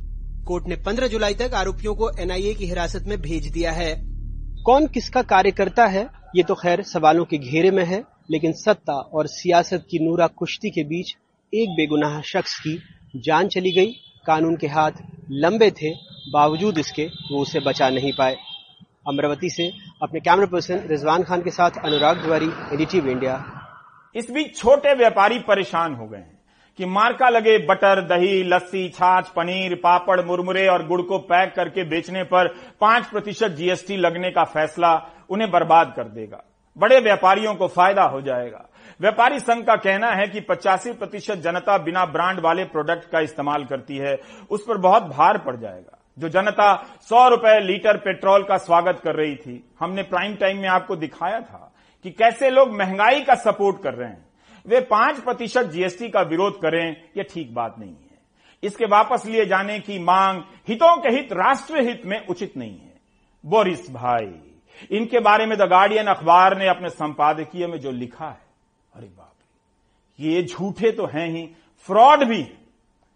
कोर्ट 0.47 0.67
ने 0.67 0.75
15 0.75 1.07
जुलाई 1.07 1.33
तक 1.33 1.51
आरोपियों 1.53 1.95
को 1.95 2.11
एनआईए 2.19 2.53
की 2.53 2.65
हिरासत 2.65 3.03
में 3.07 3.21
भेज 3.21 3.47
दिया 3.47 3.71
है। 3.71 3.95
कौन 4.65 4.87
किसका 4.87 5.21
कार्य 5.21 5.51
करता 5.51 5.85
है, 5.85 6.09
ये 6.35 6.43
तो 6.43 6.55
खैर 6.55 6.83
सवालों 6.83 7.25
के 7.25 7.37
घेरे 7.37 7.71
में 7.71 7.85
है, 7.85 8.03
लेकिन 8.31 8.53
सत्ता 8.53 8.93
और 8.93 9.27
सियासत 9.27 9.85
की 9.91 9.99
नूरा 9.99 10.27
कुश्ती 10.27 10.69
के 10.69 10.83
बीच 10.83 11.15
एक 11.53 11.69
बेगुनाह 11.69 12.21
शख्स 12.21 12.59
की 12.59 12.79
जान 13.15 13.47
चली 13.47 13.71
गई। 13.71 13.91
कानून 14.25 14.55
के 14.55 14.67
हाथ 14.67 14.91
लंबे 15.31 15.71
थे, 15.71 15.93
बावजूद 16.33 16.77
इसके 16.77 17.05
वो 17.05 17.41
उसे 17.41 17.59
बचा 17.59 17.89
नहीं 17.89 18.13
पाए। 18.17 18.35
अमरावती 19.07 19.49
से 19.49 19.71
अपने 20.01 20.19
कैमरा 20.19 20.45
पर्सन 20.45 20.79
रिजवान 20.87 21.23
खान 21.23 21.41
के 21.41 21.49
साथ 21.49 21.71
अनुराग 21.85 22.21
तिवारी 22.21 22.51
एडिटिव 22.73 23.07
इंडिया 23.09 23.43
इस 24.15 24.31
बीच 24.31 24.57
छोटे 24.57 24.93
व्यापारी 24.93 25.39
परेशान 25.39 25.93
हो 25.93 26.05
गए 26.07 26.17
हैं 26.17 26.41
कि 26.77 26.85
मार्का 26.85 27.29
लगे 27.29 27.57
बटर, 27.57 28.01
दही, 28.01 28.43
लस्सी, 28.43 28.89
छाछ, 28.89 29.29
पनीर, 29.29 29.75
पापड़, 29.75 30.25
मुरमुरे 30.25 30.67
और 30.67 30.87
गुड़ 30.87 31.01
को 31.01 31.17
पैक 31.17 31.53
करके 31.55 31.83
बेचने 31.83 32.23
पर 32.23 32.47
पाँच 32.81 33.05
प्रतिशत 33.05 33.47
जीएसटी 33.47 33.97
लगने 33.97 34.31
का 34.31 34.43
फैसला 34.43 34.95
उन्हें 35.29 35.51
बर्बाद 35.51 35.93
कर 35.95 36.03
देगा। 36.03 36.43
बड़े 36.77 36.99
व्यापारियों 36.99 37.55
को 37.55 37.67
फ़ायदा 37.67 38.03
हो 38.03 38.21
जाएगा। 38.21 38.69
व्यापारी 39.01 39.39
संघ 39.39 39.65
का 39.65 39.75
कहना 39.75 40.11
है 40.11 40.27
कि 40.27 40.39
पचासी 40.39 40.93
प्रतिशत 40.93 41.35
जनता 41.35 41.77
बिना 41.77 42.05
ब्रांड 42.05 42.39
वाले 42.39 42.63
प्रोडक्ट 42.63 43.09
का 43.09 43.19
इस्तेमाल 43.19 43.65
करती 43.65 43.97
है। 43.97 44.17
उस 44.49 44.65
पर 44.67 44.77
बहुत 44.77 45.03
भार 45.03 45.37
पड़ 45.37 45.55
जाएगा। 45.55 46.02
जो 46.17 46.29
जनता 46.29 46.75
सौ 47.01 47.27
रुपए 47.29 47.59
लीटर 47.59 47.97
पेट्रोल 47.97 48.43
का 48.43 48.57
स्वागत 48.57 48.99
कर 49.03 49.15
रही 49.15 49.35
थी। 49.35 49.63
हमने 49.79 50.03
प्राइम 50.03 50.35
टाइम 50.35 50.57
में 50.57 50.67
आपको 50.69 50.95
दिखाया 50.95 51.39
था 51.41 51.71
कि 52.05 52.11
कैसे 52.11 52.49
लोग 52.49 52.71
महँगाई 52.71 53.21
का 53.21 53.35
सपोर्ट 53.35 53.81
कर 53.83 53.93
रहे 53.93 54.09
हैं। 54.09 54.25
वे 54.65 54.79
पाँच 54.81 55.19
प्रतिशत 55.19 55.65
जीएसटी 55.65 56.09
का 56.09 56.21
विरोध 56.21 56.61
करें, 56.61 56.95
यह 57.17 57.25
ठीक 57.31 57.53
बात 57.53 57.75
नहीं 57.79 57.89
है। 57.89 58.21
इसके 58.63 58.85
वापस 58.85 59.25
लिए 59.25 59.45
जाने 59.45 59.79
की 59.79 59.99
मांग 59.99 60.41
हितों 60.67 60.95
के 60.97 61.09
हित 61.09 61.33
राष्ट्र 61.33 61.81
हित 61.81 62.05
में 62.05 62.25
उचित 62.27 62.57
नहीं 62.57 62.71
है। 62.71 62.93
बोरिस 63.43 63.89
भाई, 63.91 64.33
इनके 64.91 65.19
बारे 65.19 65.45
में 65.45 65.57
द 65.57 65.61
गार्डियन 65.61 66.07
अखबार 66.07 66.57
ने 66.57 66.67
अपने 66.67 66.89
संपादकीय 66.89 67.67
में 67.67 67.79
जो 67.79 67.91
लिखा 67.91 68.25
है, 68.25 68.41
अरे 68.93 69.07
बाप 69.07 69.29
ये 70.19 70.43
झूठे 70.43 70.91
तो 70.91 71.05
हैं 71.05 71.27
ही, 71.27 71.45
फ्रॉड 71.89 72.23
भी 72.23 72.41
है। 72.41 72.61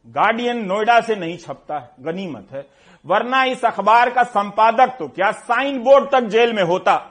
गार्डियन 0.07 0.65
नोएडा 0.65 0.99
से 1.01 1.15
नहीं 1.15 1.37
छपता 1.37 1.77
है, 1.79 1.89
गनीमत 2.01 2.51
है। 2.51 2.65
वरना 3.05 3.43
इस 3.43 3.65
अखबार 3.65 4.09
का 4.09 4.23
संपादक 4.23 4.95
तो 4.99 5.07
क्या 5.07 5.31
साइन 5.31 5.77
बोर्ड 5.83 6.09
तक 6.11 6.27
जेल 6.29 6.53
में 6.53 6.63
होता? 6.63 7.01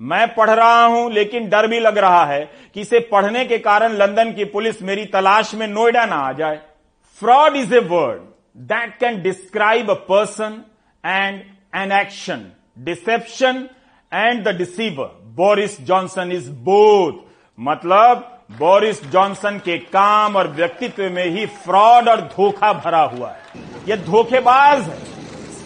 मैं 0.00 0.26
पढ़ 0.34 0.50
रहा 0.50 0.84
हूँ, 0.84 1.10
लेकिन 1.12 1.48
डर 1.48 1.66
भी 1.66 1.78
लग 1.80 1.98
रहा 1.98 2.24
है 2.24 2.40
कि 2.74 2.80
इसे 2.80 2.98
पढ़ने 3.12 3.44
के 3.44 3.58
कारण 3.58 3.92
लंदन 3.92 4.32
की 4.32 4.44
पुलिस 4.44 4.82
मेरी 4.82 5.04
तलाश 5.06 5.54
में 5.54 5.66
नोएडा 5.68 6.04
ना 6.04 6.16
आ 6.18 6.32
जाए। 6.32 6.60
Fraud 7.22 7.56
is 7.56 7.74
a 7.74 7.78
word 7.80 8.22
that 8.68 8.96
can 8.98 9.20
describe 9.22 9.90
a 9.90 9.94
person 10.08 10.62
and 11.04 11.42
an 11.74 11.92
action. 11.92 12.46
Deception 12.78 13.68
and 14.12 14.44
the 14.44 14.56
deceiver. 14.56 15.18
Boris 15.36 15.80
Johnson 15.80 16.32
is 16.32 16.50
both. 16.50 17.12
मतलब 17.58 18.26
बोरिस 18.52 19.04
जॉनसन 19.04 19.58
के 19.58 19.76
काम 19.78 20.36
और 20.36 20.48
व्यक्तित्व 20.48 21.02
में 21.10 21.24
ही 21.26 21.46
फ्रॉड 21.46 22.08
और 22.08 22.20
धोखा 22.28 22.72
भरा 22.74 23.02
हुआ 23.02 23.30
है। 23.30 23.62
यह 23.88 24.04
धोखेबाज 24.04 24.82
है। 24.82 24.98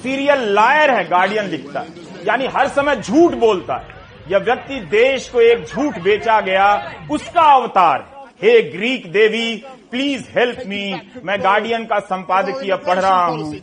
सीरियल 0.04 0.48
लायर 0.54 0.90
है 0.90 1.04
गार्डियन 1.08 1.46
लिखता 1.46 1.80
है। 1.80 2.26
यानी 2.26 2.46
हर 2.46 2.68
समय 2.70 2.96
झूठ 2.96 3.34
बोलता 3.40 3.76
है। 3.76 4.02
यह 4.28 4.38
व्यक्ति 4.40 4.80
देश 4.90 5.28
को 5.28 5.40
एक 5.40 5.64
झूठ 5.64 5.98
बेचा 5.98 6.40
गया 6.40 6.66
उसका 7.10 7.42
अवतार 7.54 8.04
हे। 8.42 8.60
ग्रीक 8.62 9.10
देवी 9.12 9.54
प्लीज़ 9.90 10.24
हेल्प 10.30 10.62
मी 10.66 10.94
मैं 11.24 11.38
गार्डियन 11.42 11.84
का 11.84 11.98
संपादकीय 12.00 12.74
पढ़ 12.76 12.98
रहा 12.98 13.24
हूँ। 13.24 13.60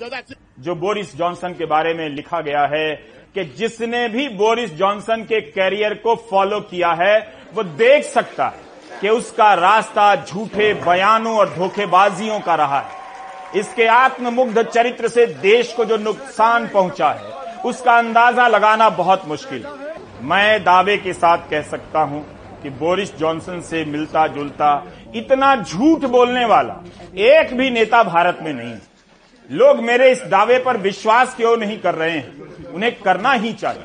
जो 0.59 0.75
बोरिस 0.75 1.15
जॉनसन 1.17 1.53
के 1.53 1.65
बारे 1.65 1.93
में 1.93 2.07
लिखा 2.09 2.41
गया 2.41 2.65
है 2.67 2.93
कि 3.35 3.43
जिसने 3.57 4.07
भी 4.09 4.27
बोरिस 4.29 4.73
जॉनसन 4.75 5.23
के 5.23 5.41
कैरियर 5.41 5.93
को 5.93 6.15
फॉलो 6.29 6.59
किया 6.61 6.91
है 6.93 7.17
वो 7.53 7.63
देख 7.63 8.03
सकता 8.03 8.47
है 8.47 8.99
कि 9.01 9.09
उसका 9.09 9.53
रास्ता 9.53 10.15
झूठे 10.15 10.73
बयानों 10.85 11.37
और 11.37 11.49
धोखेबाजियों 11.49 12.39
का 12.39 12.55
रहा 12.55 12.79
है। 12.79 12.99
इसके 13.55 13.85
आत्ममुग्ध 13.87 14.61
चरित्र 14.63 15.07
से 15.07 15.25
देश 15.41 15.73
को 15.73 15.85
जो 15.85 15.97
नुकसान 15.97 16.67
पहुँचा 16.67 17.09
है, 17.09 17.31
उसका 17.61 17.97
अंदाज़ा 17.97 18.47
लगाना 18.47 18.89
बहुत 18.89 19.27
मुश्किल 19.27 19.65
मैं 20.21 20.63
दावे 20.63 20.97
के 20.97 21.13
साथ 21.13 21.49
कह 21.49 21.61
सकता 21.61 21.99
हूँ 22.01 22.23
कि 22.63 22.69
बोरिस 22.69 23.15
जॉनसन 23.17 23.61
से 23.61 23.83
मिलता 23.85 24.25
जुलता 24.27 24.71
इतना 25.15 25.55
झूठ 25.55 26.05
बोलने 26.07 26.45
वाला 26.45 26.73
एक 27.29 27.53
भी 27.57 27.69
नेता 27.69 28.03
भारत 28.03 28.39
में 28.41 28.53
नहीं 28.53 28.75
लोग 29.49 29.79
मेरे 29.79 30.11
इस 30.11 30.21
दावे 30.25 30.57
पर 30.59 30.77
विश्वास 30.77 31.35
क्यों 31.35 31.55
नहीं 31.57 31.77
कर 31.79 31.95
रहे 31.95 32.11
हैं? 32.11 32.71
उन्हें 32.73 32.95
करना 32.99 33.31
ही 33.33 33.53
चाहिए। 33.53 33.83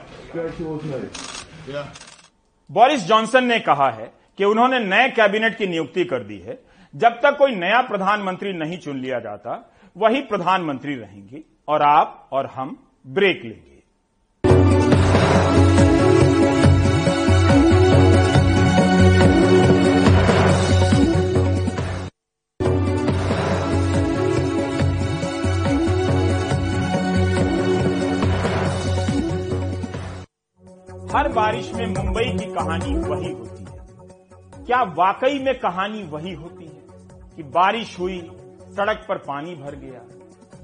बोरिस 2.70 3.04
जॉनसन 3.04 3.44
ने 3.44 3.58
कहा 3.60 3.90
है 3.90 4.10
कि 4.38 4.44
उन्होंने 4.44 4.78
नए 4.80 5.08
कैबिनेट 5.08 5.56
की 5.58 5.66
नियुक्ति 5.66 6.04
कर 6.04 6.22
दी 6.22 6.38
है। 6.38 6.58
जब 6.94 7.20
तक 7.22 7.36
कोई 7.38 7.54
नया 7.54 7.80
प्रधानमंत्री 7.82 8.52
नहीं 8.52 8.78
चुन 8.78 8.96
लिया 8.96 9.20
जाता, 9.20 9.72
वही 9.96 10.20
प्रधानमंत्री 10.22 10.94
रहेंगे 10.94 11.42
और 11.68 11.82
आप 11.82 12.28
और 12.32 12.46
हम 12.46 12.76
ब्रेक 13.06 13.42
लेंगे। 13.44 13.76
हर 31.12 31.28
बारिश 31.28 31.72
में 31.74 31.86
मुंबई 31.86 32.24
की 32.24 32.52
कहानी 32.54 32.94
वही 32.96 33.32
होती 33.32 33.64
है। 33.64 34.64
क्या 34.66 34.82
वाकई 34.82 35.38
में 35.38 35.58
कहानी 35.58 36.02
वही 36.02 36.32
होती 36.34 36.64
है? 36.64 36.75
कि 37.36 37.42
बारिश 37.42 37.98
हुई, 37.98 38.18
सड़क 38.70 39.04
पर 39.08 39.18
पानी 39.18 39.54
भर 39.54 39.74
गया। 39.76 40.04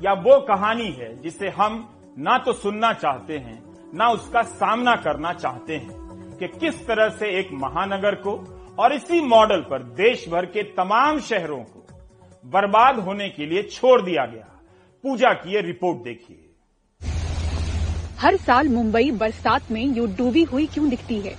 या 0.00 0.12
वो 0.20 0.38
कहानी 0.40 0.90
है 0.90 1.16
जिसे 1.22 1.48
हम 1.48 1.88
ना 2.18 2.36
तो 2.38 2.52
सुनना 2.52 2.92
चाहते 2.92 3.36
हैं, 3.36 3.62
ना 3.94 4.08
उसका 4.08 4.42
सामना 4.42 4.94
करना 4.96 5.32
चाहते 5.32 5.76
हैं 5.76 6.36
कि 6.38 6.48
किस 6.50 6.86
तरह 6.86 7.08
से 7.08 7.28
एक 7.38 7.48
महानगर 7.54 8.14
को 8.26 8.32
और 8.78 8.92
इसी 8.92 9.20
मॉडल 9.20 9.60
पर 9.60 9.82
देश 9.96 10.28
भर 10.28 10.46
के 10.46 10.62
तमाम 10.72 11.20
शहरों 11.20 11.58
को 11.58 11.86
बर्बाद 12.44 12.98
होने 12.98 13.28
के 13.28 13.46
लिए 13.46 13.62
छोड़ 13.62 14.00
दिया 14.02 14.24
गया। 14.26 14.48
पूजा 15.04 15.32
की 15.32 15.54
ये 15.54 15.60
रिपोर्ट 15.60 15.98
देखिए। 15.98 16.48
हर 18.18 18.36
साल 18.36 18.68
मुंबई 18.68 19.10
बरसात 19.10 19.70
में 19.70 19.84
यूँ 19.86 20.06
डूबी 20.16 20.42
हुई 20.42 20.66
क्यों 20.66 20.88
दिखती 20.88 21.20
है? 21.20 21.34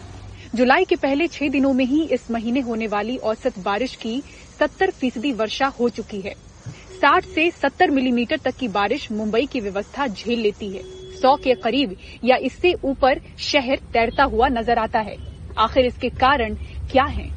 जुलाई 0.56 0.86
के 0.86 0.96
पहले 0.96 1.28
छह 1.28 1.50
दिनों 1.50 1.74
में 1.74 1.86
ही 1.86 2.04
इस 2.06 2.30
महीने 2.32 2.60
होने 2.60 2.88
वाली 2.88 3.18
औसत 3.18 3.60
बारिश 3.60 3.96
की 3.96 4.22
70 4.64 4.92
फ़ीसदी 4.92 5.32
वर्षा 5.32 5.68
हो 5.68 5.90
चुकी 5.90 6.20
है। 6.22 6.34
60 7.02 7.26
से 7.26 7.50
70 7.52 7.90
मिलीमीटर 7.90 8.38
तक 8.38 8.56
की 8.56 8.68
बारिश 8.68 9.12
मुंबई 9.12 9.46
की 9.46 9.60
व्यवस्था 9.60 10.08
झेल 10.08 10.40
लेती 10.40 10.70
है। 10.70 10.84
100 11.18 11.36
के 11.38 11.54
करीब 11.54 11.96
या 12.24 12.36
इससे 12.36 12.74
ऊपर 12.84 13.22
शहर 13.40 13.80
तैरता 13.94 14.24
हुआ 14.24 14.48
नज़र 14.48 14.78
आता 14.78 15.00
है। 15.00 15.18
आखिर 15.58 15.86
इसके 15.86 16.10
कारण 16.10 16.56
क्या 16.92 17.04
है? 17.04 17.32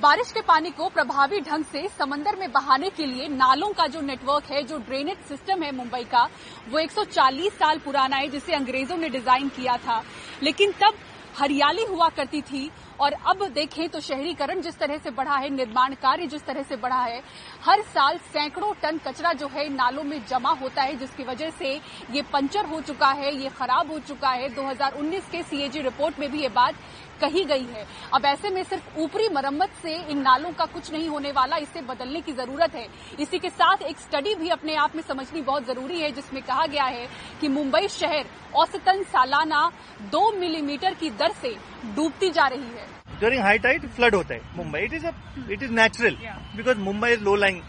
बारिश 0.00 0.32
के 0.32 0.40
पानी 0.40 0.70
को 0.70 0.88
प्रभावी 0.88 1.40
ढंग 1.40 1.64
से 1.64 1.88
समंदर 1.98 2.36
में 2.36 2.52
बहाने 2.52 2.90
के 2.90 3.06
लिए 3.06 3.28
नालों 3.28 3.72
का 3.72 3.86
जो 3.86 4.00
नेटवर्क 4.00 4.44
है, 4.44 4.62
जो 4.62 4.78
ड्रेनेज 4.78 5.18
सिस्टम 5.28 5.62
है 5.62 5.74
मुंबई 5.76 6.02
का, 6.04 6.28
वो 6.70 6.78
140 6.78 7.50
साल 7.50 7.78
पुराना 7.78 8.16
है, 8.16 8.28
जिसे 8.28 8.52
अंग्रेज़ों 8.52 8.96
ने 8.96 9.08
डिज़ाइन 9.08 9.48
किया 9.48 9.76
था। 9.76 10.02
लेकिन 10.42 10.72
तब 10.72 10.94
हरियाली 11.38 11.84
हुआ 11.84 12.08
करती 12.08 12.40
थी 12.40 12.70
और 13.00 13.12
अब 13.26 13.46
देखें 13.46 13.88
तो 13.88 14.00
शहरीकरण 14.00 14.60
जिस 14.60 14.78
तरह 14.78 14.98
से 14.98 15.10
बढ़ा 15.10 15.36
है, 15.36 15.50
निर्माण 15.50 15.94
कार्य 15.94 16.26
जिस 16.26 16.44
तरह 16.46 16.62
से 16.62 16.76
बढ़ा 16.76 17.00
है, 17.00 17.22
हर 17.64 17.82
साल 17.84 18.18
सैकड़ों 18.26 18.72
टन 18.82 18.98
कचरा 19.06 19.32
जो 19.32 19.48
है 19.48 19.68
नालों 19.68 20.04
में 20.04 20.20
जमा 20.28 20.50
होता 20.52 20.82
है, 20.82 20.96
जिसकी 20.96 21.24
वजह 21.24 21.50
से 21.50 21.74
ये 22.10 22.22
पंचर 22.22 22.66
हो 22.66 22.80
चुका 22.80 23.10
है, 23.10 23.34
ये 23.34 23.48
खराब 23.48 23.90
हो 23.92 23.98
चुका 23.98 24.30
है। 24.30 24.48
2019 24.54 25.30
के 25.30 25.42
सीएजी 25.42 25.80
रिपोर्ट 25.80 26.18
में 26.18 26.30
भी 26.32 26.42
ये 26.42 26.48
बात 26.50 26.74
कही 27.20 27.44
गई 27.44 27.66
है। 27.66 27.84
अब 28.14 28.24
ऐसे 28.26 28.50
में 28.50 28.62
सिर्फ़ 28.64 28.98
ऊपरी 29.00 29.28
मरम्मत 29.34 29.70
से 29.82 29.94
इन 30.10 30.18
नालों 30.22 30.52
का 30.52 30.64
कुछ 30.66 30.92
नहीं 30.92 31.08
होने 31.08 31.32
वाला 31.32 31.56
इसे 31.58 31.80
बदलने 31.84 32.20
की 32.20 32.32
ज़रूरत 32.34 32.74
है। 32.74 32.86
इसी 33.20 33.38
के 33.38 33.50
साथ 33.50 33.82
एक 33.84 33.98
स्टडी 34.00 34.34
भी 34.34 34.48
अपने 34.50 34.74
आप 34.76 34.96
में 34.96 35.02
समझनी 35.04 35.40
बहुत 35.42 35.66
ज़रूरी 35.66 36.00
है 36.00 36.10
जिसमें 36.12 36.42
कहा 36.42 36.66
गया 36.66 36.84
है 36.86 37.06
कि 37.40 37.48
मुंबई 37.50 37.88
शहर 37.90 38.26
औसतन 38.56 39.02
सालाना 39.12 39.70
दो 40.12 40.30
मिलीमीटर 40.38 40.94
की 40.94 41.10
दर 41.12 41.32
से 41.42 41.54
डूबती 41.96 42.30
जा 42.30 42.46
रही 42.48 42.70
है। 42.76 42.86
ड्यूरिंग 43.18 43.42
हाई 43.42 43.58
टाइड 43.58 43.88
फ्लड 43.90 44.14
होता 44.14 44.34
है। 44.34 44.40
Mumbai 44.56 44.80
it 44.80 44.94
is 44.94 45.06
it 45.52 45.62
is 45.62 45.72
natural 45.72 46.16
because 46.56 46.78
Mumbai 46.80 47.10
is 47.12 47.22
low 47.24 47.34
lying 47.36 47.60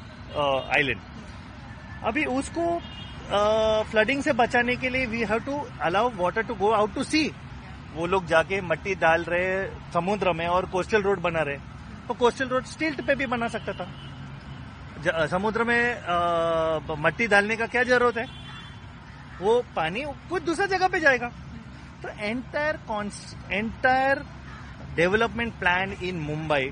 island 0.76 1.02
अभी 2.06 2.24
उसको 2.38 2.80
फ्लडिंग 3.92 4.20
uh, 4.20 4.24
से 4.26 4.34
बचाने 4.34 4.76
के 4.76 4.90
लिए 4.90 5.06
we 5.06 5.24
have 5.30 5.40
to 5.46 5.60
allow 5.84 6.10
water 6.18 6.42
to 6.44 6.56
go 6.56 6.70
out 6.72 6.94
to 6.96 7.04
sea 7.04 7.24
वो 7.96 8.06
लोग 8.08 8.26
जाके 8.28 8.60
मट्टी 8.64 8.96
डाल 8.98 9.24
रहे, 9.24 9.66
समुद्र 9.94 10.34
में 10.34 10.48
और 10.48 10.66
कोस्टल 10.72 11.02
रोड 11.02 11.22
बना 11.22 11.42
रहे। 11.42 11.58
तो 12.08 12.14
कोस्टल 12.16 12.48
रोड 12.48 12.66
स्टिल्ट 12.66 13.02
पे 13.08 13.16
भी 13.16 13.26
बना 13.28 13.48
सकता 13.48 13.74
था। 13.76 15.28
समुद्र 15.28 15.64
में 15.64 15.82
मट्टी 17.00 17.28
डालने 17.28 17.56
का 17.58 17.66
क्या 17.68 17.84
ज़रूरत 17.86 18.18
है? 18.18 18.26
वो 19.42 19.62
पानी 19.76 20.04
कुछ 20.30 20.44
दूसरी 20.44 20.68
जगह 20.68 20.88
पे 20.88 21.00
जाएगा। 21.00 21.32
तो 22.02 22.10
entire 22.10 22.80
entire 23.52 24.24
development 24.96 25.54
plan 25.60 25.92
in 26.04 26.20
Mumbai 26.22 26.72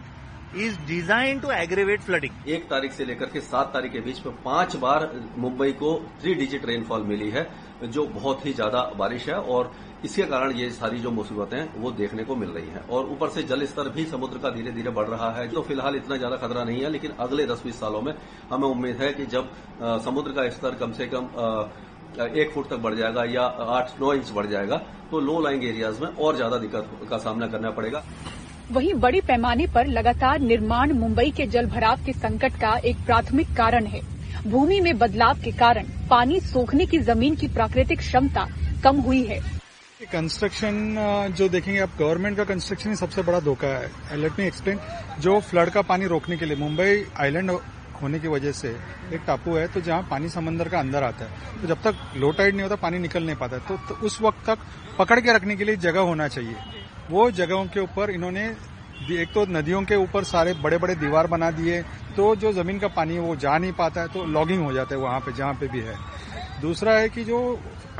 is 0.56 0.78
design 0.88 1.40
to 1.40 1.50
aggravate 1.52 2.02
flooding 2.02 2.50
एक 2.50 2.70
तारीख 2.70 2.92
से 2.94 3.06
लेकर 3.06 3.26
के 3.26 3.42
सात 3.42 3.72
तारीख 3.74 3.92
के 3.92 4.00
बीच 4.02 4.26
में 4.26 4.36
पाँच 4.44 4.76
बार 4.76 5.10
मुंबई 5.38 5.72
को 5.74 5.94
थ्री 6.22 6.34
डिजिट 6.36 6.66
रेनफॉल 6.66 7.04
मिली 7.04 7.30
है, 7.30 7.48
जो 7.86 8.06
बहुत 8.10 8.46
ही 8.46 8.54
ज़्यादा 8.54 8.82
बारिश 8.98 9.28
है 9.30 9.36
और 9.36 9.72
इसके 10.06 10.24
कारण 10.26 10.52
ये 10.54 10.70
सारी 10.72 11.00
जो 11.00 11.12
मुसीबतें 11.12 11.82
वो 11.82 11.92
देखने 11.94 12.24
को 12.24 12.36
मिल 12.36 12.50
रही 12.50 12.70
हैं। 12.70 12.88
और 12.90 13.06
ऊपर 13.12 13.30
से 13.30 13.44
जल 13.46 13.66
स्तर 13.68 13.90
भी 13.90 14.06
समुद्र 14.08 14.38
का 14.40 14.50
धीरे 14.52 14.72
धीरे 14.72 14.90
बढ़ 14.92 15.08
रहा 15.08 15.32
है। 15.32 15.48
जो 15.50 15.62
फ़िलहाल 15.64 15.96
इतना 15.96 16.18
ज़्यादा 16.18 16.38
खतरा 16.38 16.64
नहीं 16.64 16.82
है, 16.82 16.90
लेकिन 16.90 17.12
अगले 17.20 17.46
दस 17.46 17.64
बीस 17.64 17.80
सालों 17.80 18.02
में 18.02 18.14
हमें 18.52 18.68
उम्मीद 18.68 19.02
है 19.02 19.12
कि 19.14 19.26
जब 19.28 19.50
समुद्र 20.06 20.32
का 20.32 20.50
स्तर 20.52 20.76
कम 20.76 20.92
से 20.94 21.08
कम 21.08 21.30
एक 22.36 22.52
फुट 22.54 22.70
तक 22.70 22.78
बढ़ 22.80 22.94
जाएगा 22.96 23.24
या 23.26 23.44
आठ 23.72 24.00
नौ 24.02 24.14
इंच 24.14 24.32
बढ़ 24.32 24.46
जाएगा 24.48 24.78
तो 25.12 25.20
लो 25.22 25.40
लाइंग 25.42 25.64
एरियाज़ 25.66 26.02
में 26.02 26.08
और 26.10 26.36
ज़्यादा 26.36 26.58
दिक्कत 26.58 27.08
का 27.10 27.18
सामना 27.20 27.48
करना 27.48 27.72
पड़ेगा। 27.72 28.04
वहीं 28.72 28.94
बड़े 29.00 29.22
पैमाने 29.24 29.66
पर 29.68 29.88
लगातार 29.90 30.40
निर्माण 30.42 30.92
मुंबई 30.94 31.32
के 31.32 31.46
जल 31.48 31.66
भराव 31.68 32.06
के 32.06 32.14
संकट 32.14 32.60
का 32.62 32.76
एक 32.86 33.06
प्राथमिक 33.06 33.56
कारण 33.58 33.86
है। 33.88 34.02
भूमि 34.48 34.80
में 34.80 34.98
बदलाव 34.98 35.42
के 35.44 35.52
कारण 35.58 35.88
पानी 36.10 36.40
सोखने 36.44 36.86
की 36.86 37.00
ज़मीन 37.02 37.36
की 37.36 37.48
प्राकृतिक 37.50 38.00
क्षमता 38.00 38.48
कम 38.84 39.00
हुई 39.02 39.24
है। 39.24 39.40
कंस्ट्रक्शन 40.02 41.34
जो 41.38 41.48
देखेंगे 41.50 41.80
आप 41.80 41.90
गवर्नमेंट 42.00 42.36
का 42.38 42.44
कंस्ट्रक्शन 42.44 42.90
ही 42.90 42.96
सबसे 42.96 43.22
बड़ा 43.22 43.40
धोखा 43.40 43.68
है। 43.70 44.18
लेट 44.18 44.40
मी 44.40 44.46
एक्सप्लेन 44.46 44.80
जो 45.22 45.40
फ्लड 45.42 45.70
का 45.70 45.82
पानी 45.84 46.06
रोकने 46.06 46.38
के 46.38 46.46
लिए 46.46 46.58
मुंबई 46.58 47.06
आइलैंड 47.18 47.52
होने 48.02 48.20
की 48.20 48.28
वजह 48.28 48.52
से 48.52 48.70
एक 49.14 49.22
टापू 49.28 49.56
है 49.56 49.68
तो 49.68 49.82
जहाँ 49.82 50.02
पानी 50.12 50.30
समंदर 50.30 50.70
का 50.70 50.80
अंदर 50.80 51.04
आता 51.04 51.26
है। 51.26 51.62
तो 51.62 51.68
जब 51.68 51.82
तक 51.84 52.18
लो 52.18 52.32
टाइड 52.32 52.56
नहीं 52.56 52.64
होता 52.64 52.76
पानी 52.76 53.00
निकल 53.00 53.24
नहीं 53.24 53.36
पाता 53.36 53.58
तो, 53.60 53.78
तो 53.78 53.96
उस 54.06 54.22
वक्त 54.22 54.46
तक 54.48 54.66
पकड़ 55.00 55.20
के 55.20 55.34
रखने 55.34 55.56
के 55.56 55.64
लिए 55.64 55.76
जगह 55.78 56.00
होना 56.02 56.28
चाहिए। 56.28 56.56
वो 57.10 57.30
जगहों 57.34 57.66
के 57.68 57.80
ऊपर 57.80 58.12
इन्होंने 58.12 58.46
एक 59.14 59.34
तो 59.34 59.46
नदियों 59.50 59.82
के 59.84 59.96
ऊपर 59.98 60.24
सारे 60.26 60.54
बड़े 60.60 60.78
बड़े 60.78 60.96
दीवार 60.98 61.28
बना 61.28 61.52
दिए 61.54 61.82
तो 62.16 62.36
जो 62.36 62.52
ज़मीन 62.54 62.80
का 62.80 62.88
पानी 62.90 63.14
है 63.14 63.20
वो 63.22 63.36
जा 63.38 63.58
नहीं 63.58 63.72
पाता 63.74 64.02
है 64.02 64.08
तो 64.08 64.26
लॉगिंग 64.28 64.64
हो 64.66 64.74
जाता 64.74 64.96
है 64.96 65.02
वहाँ 65.02 65.20
पे 65.20 65.34
जहाँ 65.34 65.54
पे 65.54 65.68
भी 65.68 65.80
है। 65.80 65.96
दूसरा 66.62 66.98
है 67.00 67.10
कि 67.10 67.24
जो 67.24 67.40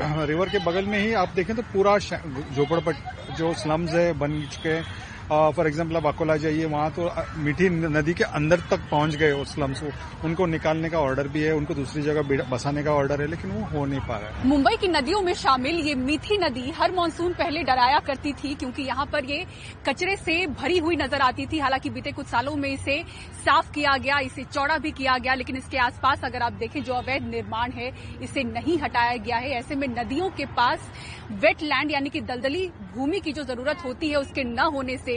रिवर 0.00 0.48
के 0.48 0.58
बगल 0.58 0.86
में 0.86 0.98
ही 0.98 1.12
आप 1.14 1.28
देखें 1.36 1.54
तो 1.56 1.62
पूरा 1.72 1.98
झोपड़पट 1.98 3.36
जो 3.38 3.52
स्लम्स 3.54 3.92
है, 3.94 4.12
बन 4.18 4.40
के 4.66 4.80
फॉर 5.28 5.66
एग्ज़ाम्पल 5.66 5.96
आप 5.96 6.06
अकोला 6.06 6.36
जाइए, 6.36 6.64
वहाँ 6.64 6.90
तो 6.90 7.10
मीठी 7.36 7.68
नदी 7.68 8.14
के 8.14 8.24
अंदर 8.24 8.60
तक 8.70 8.80
पहुँच 8.90 9.14
गए 9.14 9.30
उस 9.32 9.54
स्लम्स 9.54 9.80
को। 9.80 10.26
उनको 10.26 10.46
निकालने 10.46 10.88
का 10.90 10.98
ऑर्डर 11.00 11.28
भी 11.28 11.42
है, 11.42 11.52
उनको 11.54 11.74
दूसरी 11.74 12.02
जगह 12.02 12.44
बसाने 12.46 12.82
का 12.82 12.92
ऑर्डर 12.92 13.20
है, 13.20 13.26
लेकिन 13.26 13.50
वो 13.50 13.64
हो 13.68 13.84
नहीं 13.86 14.00
पा 14.00 14.18
रहा 14.18 14.28
है। 14.30 14.48
मुंबई 14.48 14.76
की 14.76 14.88
नदियों 14.88 15.20
में 15.22 15.32
शामिल 15.34 15.78
ये 15.78 15.94
मीठी 15.96 16.38
नदी 16.38 16.70
हर 16.70 16.92
मानसून 16.92 17.32
पहले 17.32 17.62
डराया 17.62 17.98
करती 18.00 18.32
थी, 18.34 18.54
क्योंकि 18.54 18.82
यहाँ 18.82 19.06
पर 19.06 19.24
ये 19.24 19.44
कचरे 19.88 20.16
से 20.16 20.46
भरी 20.52 20.78
हुई 20.78 20.96
नज़र 20.96 21.20
आती 21.20 21.46
थी। 21.46 21.58
हालाँकि 21.58 21.90
बीते 21.90 22.12
कुछ 22.12 22.26
सालों 22.26 22.54
में 22.56 22.68
इसे 22.70 23.02
साफ़ 23.44 23.72
किया 23.72 23.96
गया, 23.96 24.18
इसे 24.20 24.44
चौड़ा 24.44 24.78
भी 24.78 24.90
किया 24.92 25.18
गया, 25.18 25.34
लेकिन 25.34 25.56
इसके 25.56 25.78
आसपास 25.78 26.24
अगर 26.24 26.42
आप 26.42 26.52
देखें, 26.54 26.82
जो 26.82 26.94
अवैध 26.94 27.26
निर्माण 27.26 27.72
है, 27.72 27.92
इसे 28.22 28.44
नहीं 28.44 28.78
हटाया 28.78 29.16
गया 29.16 29.36
है। 29.36 29.50
ऐसे 29.50 29.74
में 29.74 29.88
नदियों 29.90 30.30
के 30.30 30.46
पास 30.56 30.90
वेट 31.32 31.62
लैंड 31.62 31.90
यानी 31.90 32.10
कि 32.10 32.20
दलदली 32.22 32.66
भूमि 32.94 33.20
की 33.20 33.32
जो 33.32 33.42
ज़रूरत 33.44 33.84
होती 33.84 34.08
है, 34.08 34.16
उसके 34.16 34.44
न 34.44 34.58
होने 34.72 34.96
से 34.96 35.15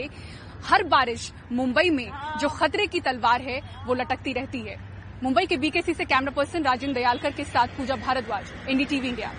हर 0.64 0.82
बारिश 0.82 1.32
मुंबई 1.52 1.90
में 1.90 2.10
जो 2.40 2.48
खतरे 2.48 2.86
की 2.86 3.00
तलवार 3.00 3.42
है 3.42 3.60
वो 3.86 3.94
लटकती 3.94 4.32
रहती 4.32 4.60
है। 4.60 4.76
मुंबई 5.22 5.46
के 5.46 5.56
बीकेसी 5.56 5.94
से 5.94 6.04
कैमरा 6.04 6.32
पर्सन 6.36 6.62
राजेंद्र 6.62 6.94
दयालकर 6.94 7.30
के 7.30 7.44
साथ 7.44 7.66
पूजा 7.66 7.96
भारद्वाज 7.96 8.52
एनडीटीवी 8.70 9.08
इंडिया 9.08 9.32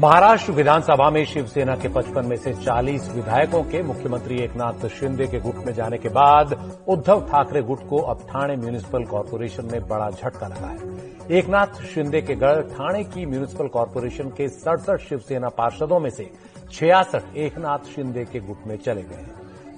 महाराष्ट्र 0.00 0.52
विधानसभा 0.52 1.08
में 1.10 1.24
शिवसेना 1.24 1.74
के 1.76 1.88
55 1.88 2.24
में 2.26 2.36
से 2.36 2.52
40 2.54 3.08
विधायकों 3.14 3.62
के 3.62 3.82
मुख्यमंत्री 3.82 4.38
एकनाथ 4.42 4.86
शिंदे 4.88 5.26
के 5.26 5.38
गुट 5.40 5.56
में 5.66 5.72
जाने 5.74 5.98
के 5.98 6.08
बाद 6.08 6.52
उद्धव 6.88 7.20
ठाकरे 7.20 7.62
गुट 7.62 7.80
को 7.88 7.98
अब 8.02 8.22
ठाणे 8.22 8.56
म्यूनिसिपल 8.56 9.04
कॉरपोरेशन 9.04 9.68
में 9.72 9.88
बड़ा 9.88 10.10
झटका 10.10 10.46
लगा 10.46 10.66
है। 10.66 11.38
एकनाथ 11.38 11.82
शिंदे 11.86 12.20
के 12.20 12.34
गढ़ 12.34 12.62
ठाणे 12.62 13.04
की 13.04 13.26
म्यूनिसिपल 13.26 13.68
कॉरपोरेशन 13.68 14.28
के 14.28 14.48
सड़सठ 14.48 15.08
शिवसेना 15.08 15.48
पार्षदों 15.48 16.00
में 16.00 16.10
से 16.10 16.30
छियासठ 16.72 17.36
एकनाथ 17.36 17.86
शिंदे 17.94 18.24
के 18.24 18.40
गुट 18.40 18.66
में 18.66 18.76
चले 18.76 19.02
गए 19.02 19.26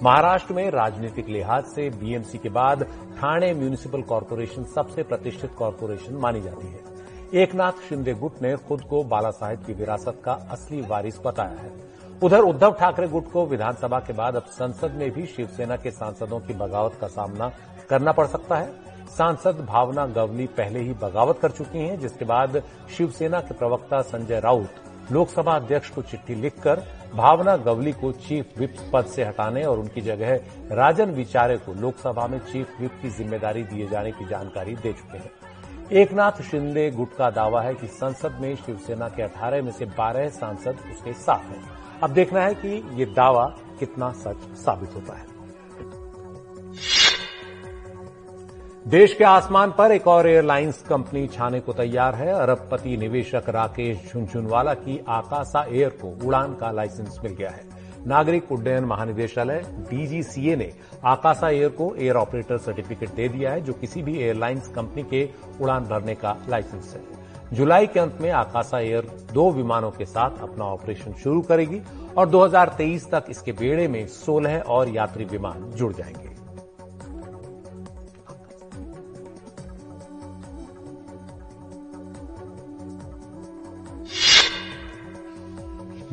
महाराष्ट्र 0.03 0.53
में 0.53 0.69
राजनीतिक 0.71 1.29
लिहाज 1.29 1.63
से 1.65 1.89
बीएमसी 1.89 2.37
के 2.37 2.49
बाद 2.49 2.83
ठाणे 3.19 3.53
म्यूनिसिपल 3.53 4.01
कॉरपोरेशन 4.01 4.63
सबसे 4.65 5.03
प्रतिष्ठित 5.03 5.51
कॉरपोरेशन 5.57 6.15
मानी 6.15 6.41
जाती 6.41 6.67
है। 6.67 7.41
एकनाथ 7.41 7.87
शिंदे 7.89 8.13
गुट 8.13 8.41
ने 8.41 8.55
खुद 8.57 8.81
को 8.81 9.03
बाला 9.03 9.31
साहेब 9.31 9.63
की 9.63 9.73
विरासत 9.73 10.21
का 10.25 10.33
असली 10.51 10.81
वारिस 10.81 11.19
बताया 11.25 11.59
है। 11.59 11.71
उधर 12.23 12.39
उद्धव 12.39 12.73
ठाकरे 12.73 13.07
गुट 13.07 13.31
को 13.31 13.45
विधानसभा 13.45 13.99
के 13.99 14.13
बाद 14.13 14.35
अब 14.35 14.45
संसद 14.51 14.91
में 14.91 15.09
भी 15.11 15.25
शिवसेना 15.25 15.75
के 15.75 15.91
सांसदों 15.91 16.39
की 16.39 16.53
बगावत 16.53 16.97
का 17.01 17.07
सामना 17.07 17.51
करना 17.89 18.11
पड़ 18.11 18.27
सकता 18.27 18.55
है। 18.55 18.71
सांसद 19.07 19.65
भावना 19.65 20.05
गवली 20.05 20.47
पहले 20.47 20.79
ही 20.79 20.93
बगावत 20.93 21.39
कर 21.39 21.51
चुकी 21.51 21.79
हैं, 21.79 21.99
जिसके 21.99 22.25
बाद 22.25 22.61
शिवसेना 22.97 23.39
के 23.39 23.53
प्रवक्ता 23.53 24.01
संजय 24.01 24.39
राउत 24.39 24.81
लोकसभा 25.11 25.55
अध्यक्ष 25.55 25.89
को 25.89 26.01
चिट्ठी 26.01 26.35
लिखकर 26.35 26.83
भावना 27.15 27.55
गवली 27.57 27.91
को 27.91 28.11
चीफ 28.11 28.57
विप 28.57 28.75
पद 28.93 29.05
से 29.05 29.23
हटाने 29.23 29.63
और 29.63 29.79
उनकी 29.79 30.01
जगह 30.01 30.35
राजन 30.71 31.11
विचारे 31.11 31.57
को 31.57 31.73
लोकसभा 31.73 32.27
में 32.27 32.39
चीफ 32.51 32.79
विप 32.81 32.91
की 33.01 33.09
ज़िम्मेदारी 33.09 33.63
दिए 33.63 33.87
जाने 33.87 34.11
की 34.11 34.25
जानकारी 34.25 34.75
दे 34.75 34.93
चुके 34.93 35.17
हैं। 35.17 35.31
एकनाथ 35.91 36.41
शिंदे 36.41 36.89
गुट 36.91 37.15
का 37.15 37.29
दावा 37.29 37.61
है 37.61 37.73
कि 37.75 37.87
संसद 37.87 38.37
में 38.41 38.55
शिवसेना 38.55 39.07
के 39.09 39.23
18 39.23 39.61
में 39.61 39.71
से 39.71 39.85
12 39.99 40.29
सांसद 40.29 40.77
उसके 40.93 41.13
साथ 41.13 41.51
हैं। 41.51 41.61
अब 42.03 42.09
देखना 42.09 42.45
है 42.45 42.55
कि 42.55 42.83
ये 42.93 43.05
दावा 43.05 43.45
कितना 43.79 44.11
सच 44.11 44.49
साबित 44.57 44.95
होता 44.95 45.17
है। 45.17 45.32
देश 48.87 49.13
के 49.13 49.23
आसमान 49.23 49.71
पर 49.71 49.91
एक 49.91 50.07
और 50.07 50.27
एयरलाइंस 50.27 50.81
कंपनी 50.81 51.27
छाने 51.27 51.59
को 51.59 51.73
तैयार 51.73 52.15
है। 52.15 52.27
अरबपति 52.27 52.97
निवेशक 52.97 53.43
राकेश 53.49 54.11
झुंझुनवाला 54.13 54.73
की 54.73 55.05
आकाशा 55.07 55.65
एयर 55.69 55.89
को 55.89 56.27
उड़ान 56.27 56.53
का 56.53 56.71
लाइसेंस 56.71 57.19
मिल 57.23 57.33
गया 57.33 57.49
है। 57.49 57.63
नागरिक 58.07 58.51
उड्डयन 58.51 58.83
महानिदेशालय, 58.83 59.65
डीजीसीए 59.89 60.55
ने 60.55 60.73
आकाशा 61.03 61.49
एयर 61.49 61.69
को 61.69 61.95
एयर 61.95 62.15
ऑपरेटर 62.15 62.57
सर्टिफिकेट 62.57 63.09
दे 63.09 63.29
दिया 63.29 63.51
है, 63.51 63.61
जो 63.61 63.73
किसी 63.73 64.03
भी 64.03 64.17
एयरलाइंस 64.19 64.67
कंपनी 64.67 65.03
के 65.03 65.29
उड़ान 65.61 65.83
भरने 65.83 66.15
का 66.15 66.37
लाइसेंस 66.49 66.93
है। 66.93 67.01
जुलाई 67.53 67.87
के 67.87 67.99
अंत 67.99 68.17
में 68.21 68.31
आकाशा 68.31 68.79
एयर 68.79 69.01
दो 69.33 69.51
विमानों 69.51 69.91
के 69.91 70.05
साथ 70.05 70.41
अपना 70.41 70.65
ऑपरेशन 70.65 71.13
शुरू 71.13 71.41
करेगी 71.41 71.81
और 72.17 72.29
2023 72.29 73.11
तक 73.11 73.23
इसके 73.29 73.51
बेड़े 73.51 73.87
में 73.87 74.07
16 74.07 74.61
और 74.61 74.89
यात्री 74.89 75.25
विमान 75.25 75.71
जुड़ 75.71 75.93
जाएँगे। 75.93 76.32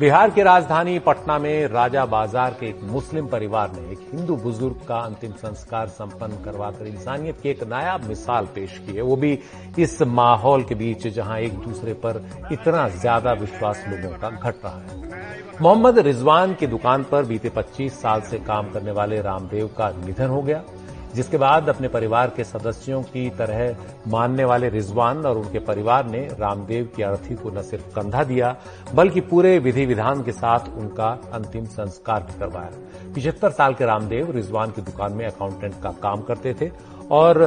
बिहार 0.01 0.29
की 0.29 0.41
राजधानी 0.43 0.97
पटना 0.99 1.37
में 1.39 1.67
राजा 1.67 2.05
बाज़ार 2.05 2.55
के 2.59 2.65
एक 2.65 2.79
मुस्लिम 2.83 3.25
परिवार 3.27 3.71
ने 3.71 3.91
एक 3.91 3.99
हिंदू 4.13 4.35
बुज़ुर्ग 4.35 4.79
का 4.87 4.97
अंतिम 4.99 5.31
संस्कार 5.33 5.87
संपन्न 5.89 6.41
करवाकर 6.43 6.87
इंसानियत 6.87 7.39
की 7.41 7.49
एक 7.49 7.63
नायाब 7.63 8.07
मिसाल 8.07 8.45
पेश 8.55 8.77
की 8.77 8.95
है। 8.95 9.01
वो 9.01 9.15
भी 9.15 9.37
इस 9.79 10.01
माहौल 10.01 10.63
के 10.63 10.75
बीच 10.75 11.07
जहाँ 11.07 11.39
एक 11.39 11.59
दूसरे 11.59 11.93
पर 12.05 12.23
इतना 12.51 12.87
ज़्यादा 12.89 13.33
विश्वास 13.35 13.85
लोगों 13.89 14.17
का 14.17 14.29
घट 14.29 14.65
रहा 14.65 14.75
है। 14.79 15.59
मोहम्मद 15.61 15.99
रिजवान 15.99 16.53
की 16.53 16.67
दुकान 16.67 17.03
पर 17.03 17.25
बीते 17.25 17.49
25 17.51 18.01
साल 18.01 18.21
से 18.21 18.39
काम 18.41 18.71
करने 18.71 18.91
वाले 18.91 19.21
रामदेव 19.21 19.67
का 19.77 19.89
निधन 20.05 20.27
हो 20.27 20.41
गया। 20.41 20.63
जिसके 21.15 21.37
बाद 21.37 21.69
अपने 21.69 21.87
परिवार 21.87 22.29
के 22.29 22.43
सदस्यों 22.43 23.01
की 23.03 23.29
तरह 23.29 23.75
मानने 24.07 24.43
वाले 24.43 24.69
रिजवान 24.69 25.25
और 25.25 25.37
उनके 25.37 25.59
परिवार 25.59 26.05
ने 26.05 26.27
रामदेव 26.39 26.89
की 26.95 27.03
अर्थी 27.03 27.35
को 27.35 27.49
न 27.49 27.61
सिर्फ़ 27.61 27.93
कंधा 27.95 28.23
दिया, 28.23 28.55
बल्कि 28.95 29.21
पूरे 29.21 29.57
विधि 29.59 29.85
विधान 29.85 30.23
के 30.23 30.31
साथ 30.31 30.69
उनका 30.77 31.09
अंतिम 31.33 31.65
संस्कार 31.65 32.23
भी 32.23 32.39
करवाया। 32.39 33.11
पिछहत्तर 33.13 33.51
साल 33.51 33.73
के 33.73 33.85
रामदेव 33.85 34.31
रिजवान 34.31 34.71
की 34.71 34.81
दुकान 34.81 35.13
में 35.13 35.25
अकाउंटेंट 35.25 35.81
का 35.83 35.91
काम 36.03 36.21
करते 36.21 36.53
थे 36.53 36.71
और 37.11 37.45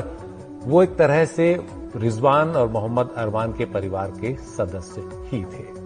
वो 0.64 0.82
एक 0.82 0.96
तरह 0.96 1.24
से 1.24 1.54
रिजवान 1.96 2.50
और 2.50 2.68
मोहम्मद 2.68 3.14
अरमान 3.16 3.52
के 3.52 3.64
परिवार 3.64 4.10
के 4.10 4.34
सदस्य 4.36 5.02
ही 5.26 5.44
थे। 5.44 5.83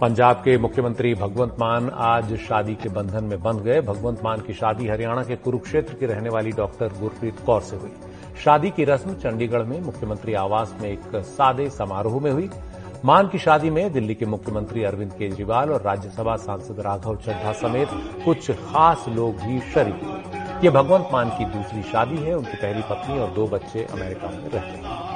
पंजाब 0.00 0.36
के 0.36 0.56
मुख्यमंत्री 0.58 1.14
भगवंत 1.14 1.56
मान 1.60 1.88
आज 1.90 2.34
शादी 2.36 2.74
के 2.74 2.88
बंधन 2.88 3.24
में 3.24 3.42
बंध 3.42 3.60
गए। 3.60 3.80
भगवंत 3.80 4.24
मान 4.24 4.40
की 4.40 4.52
शादी 4.52 4.88
हरियाणा 4.88 5.22
के 5.22 5.36
कुरुक्षेत्र 5.36 5.94
की 5.94 6.06
रहने 6.06 6.28
वाली 6.28 6.50
डॉक्टर 6.50 6.88
गुरप्रीत 7.00 7.38
कौर 7.46 7.60
से 7.60 7.76
हुई। 7.76 7.92
शादी 8.44 8.70
की 8.70 8.84
रस्म 8.84 9.14
चंडीगढ़ 9.14 9.62
में 9.62 9.80
मुख्यमंत्री 9.80 10.34
आवास 10.34 10.74
में 10.82 10.88
एक 10.90 11.16
सादे 11.16 11.70
समारोह 11.70 12.20
में 12.20 12.30
हुई। 12.30 12.50
मान 13.04 13.28
की 13.28 13.38
शादी 13.38 13.70
में 13.70 13.92
दिल्ली 13.92 14.14
के 14.14 14.26
मुख्यमंत्री 14.26 14.84
अरविंद 14.84 15.12
केजरीवाल 15.12 15.70
और 15.70 15.82
राज्यसभा 15.82 16.36
सांसद 16.36 16.80
राघव 16.80 17.16
चड्ढा 17.16 17.52
समेत 17.52 17.88
कुछ 18.24 18.50
खास 18.50 19.04
लोग 19.08 19.34
भी 19.36 19.60
शरीक 19.72 20.04
हुए। 20.04 20.40
ये 20.64 20.70
भगवंत 20.70 21.08
मान 21.12 21.30
की 21.30 21.44
दूसरी 21.44 21.82
शादी 21.82 22.16
है। 22.16 22.34
उनकी 22.34 22.56
पहली 22.56 22.82
पत्नी 22.82 23.18
और 23.18 23.30
दो 23.30 23.46
बच्चे 23.46 23.86
अमेरिका 23.92 24.28
में 24.28 24.38
रहते 24.38 24.58
हैं। 24.58 25.15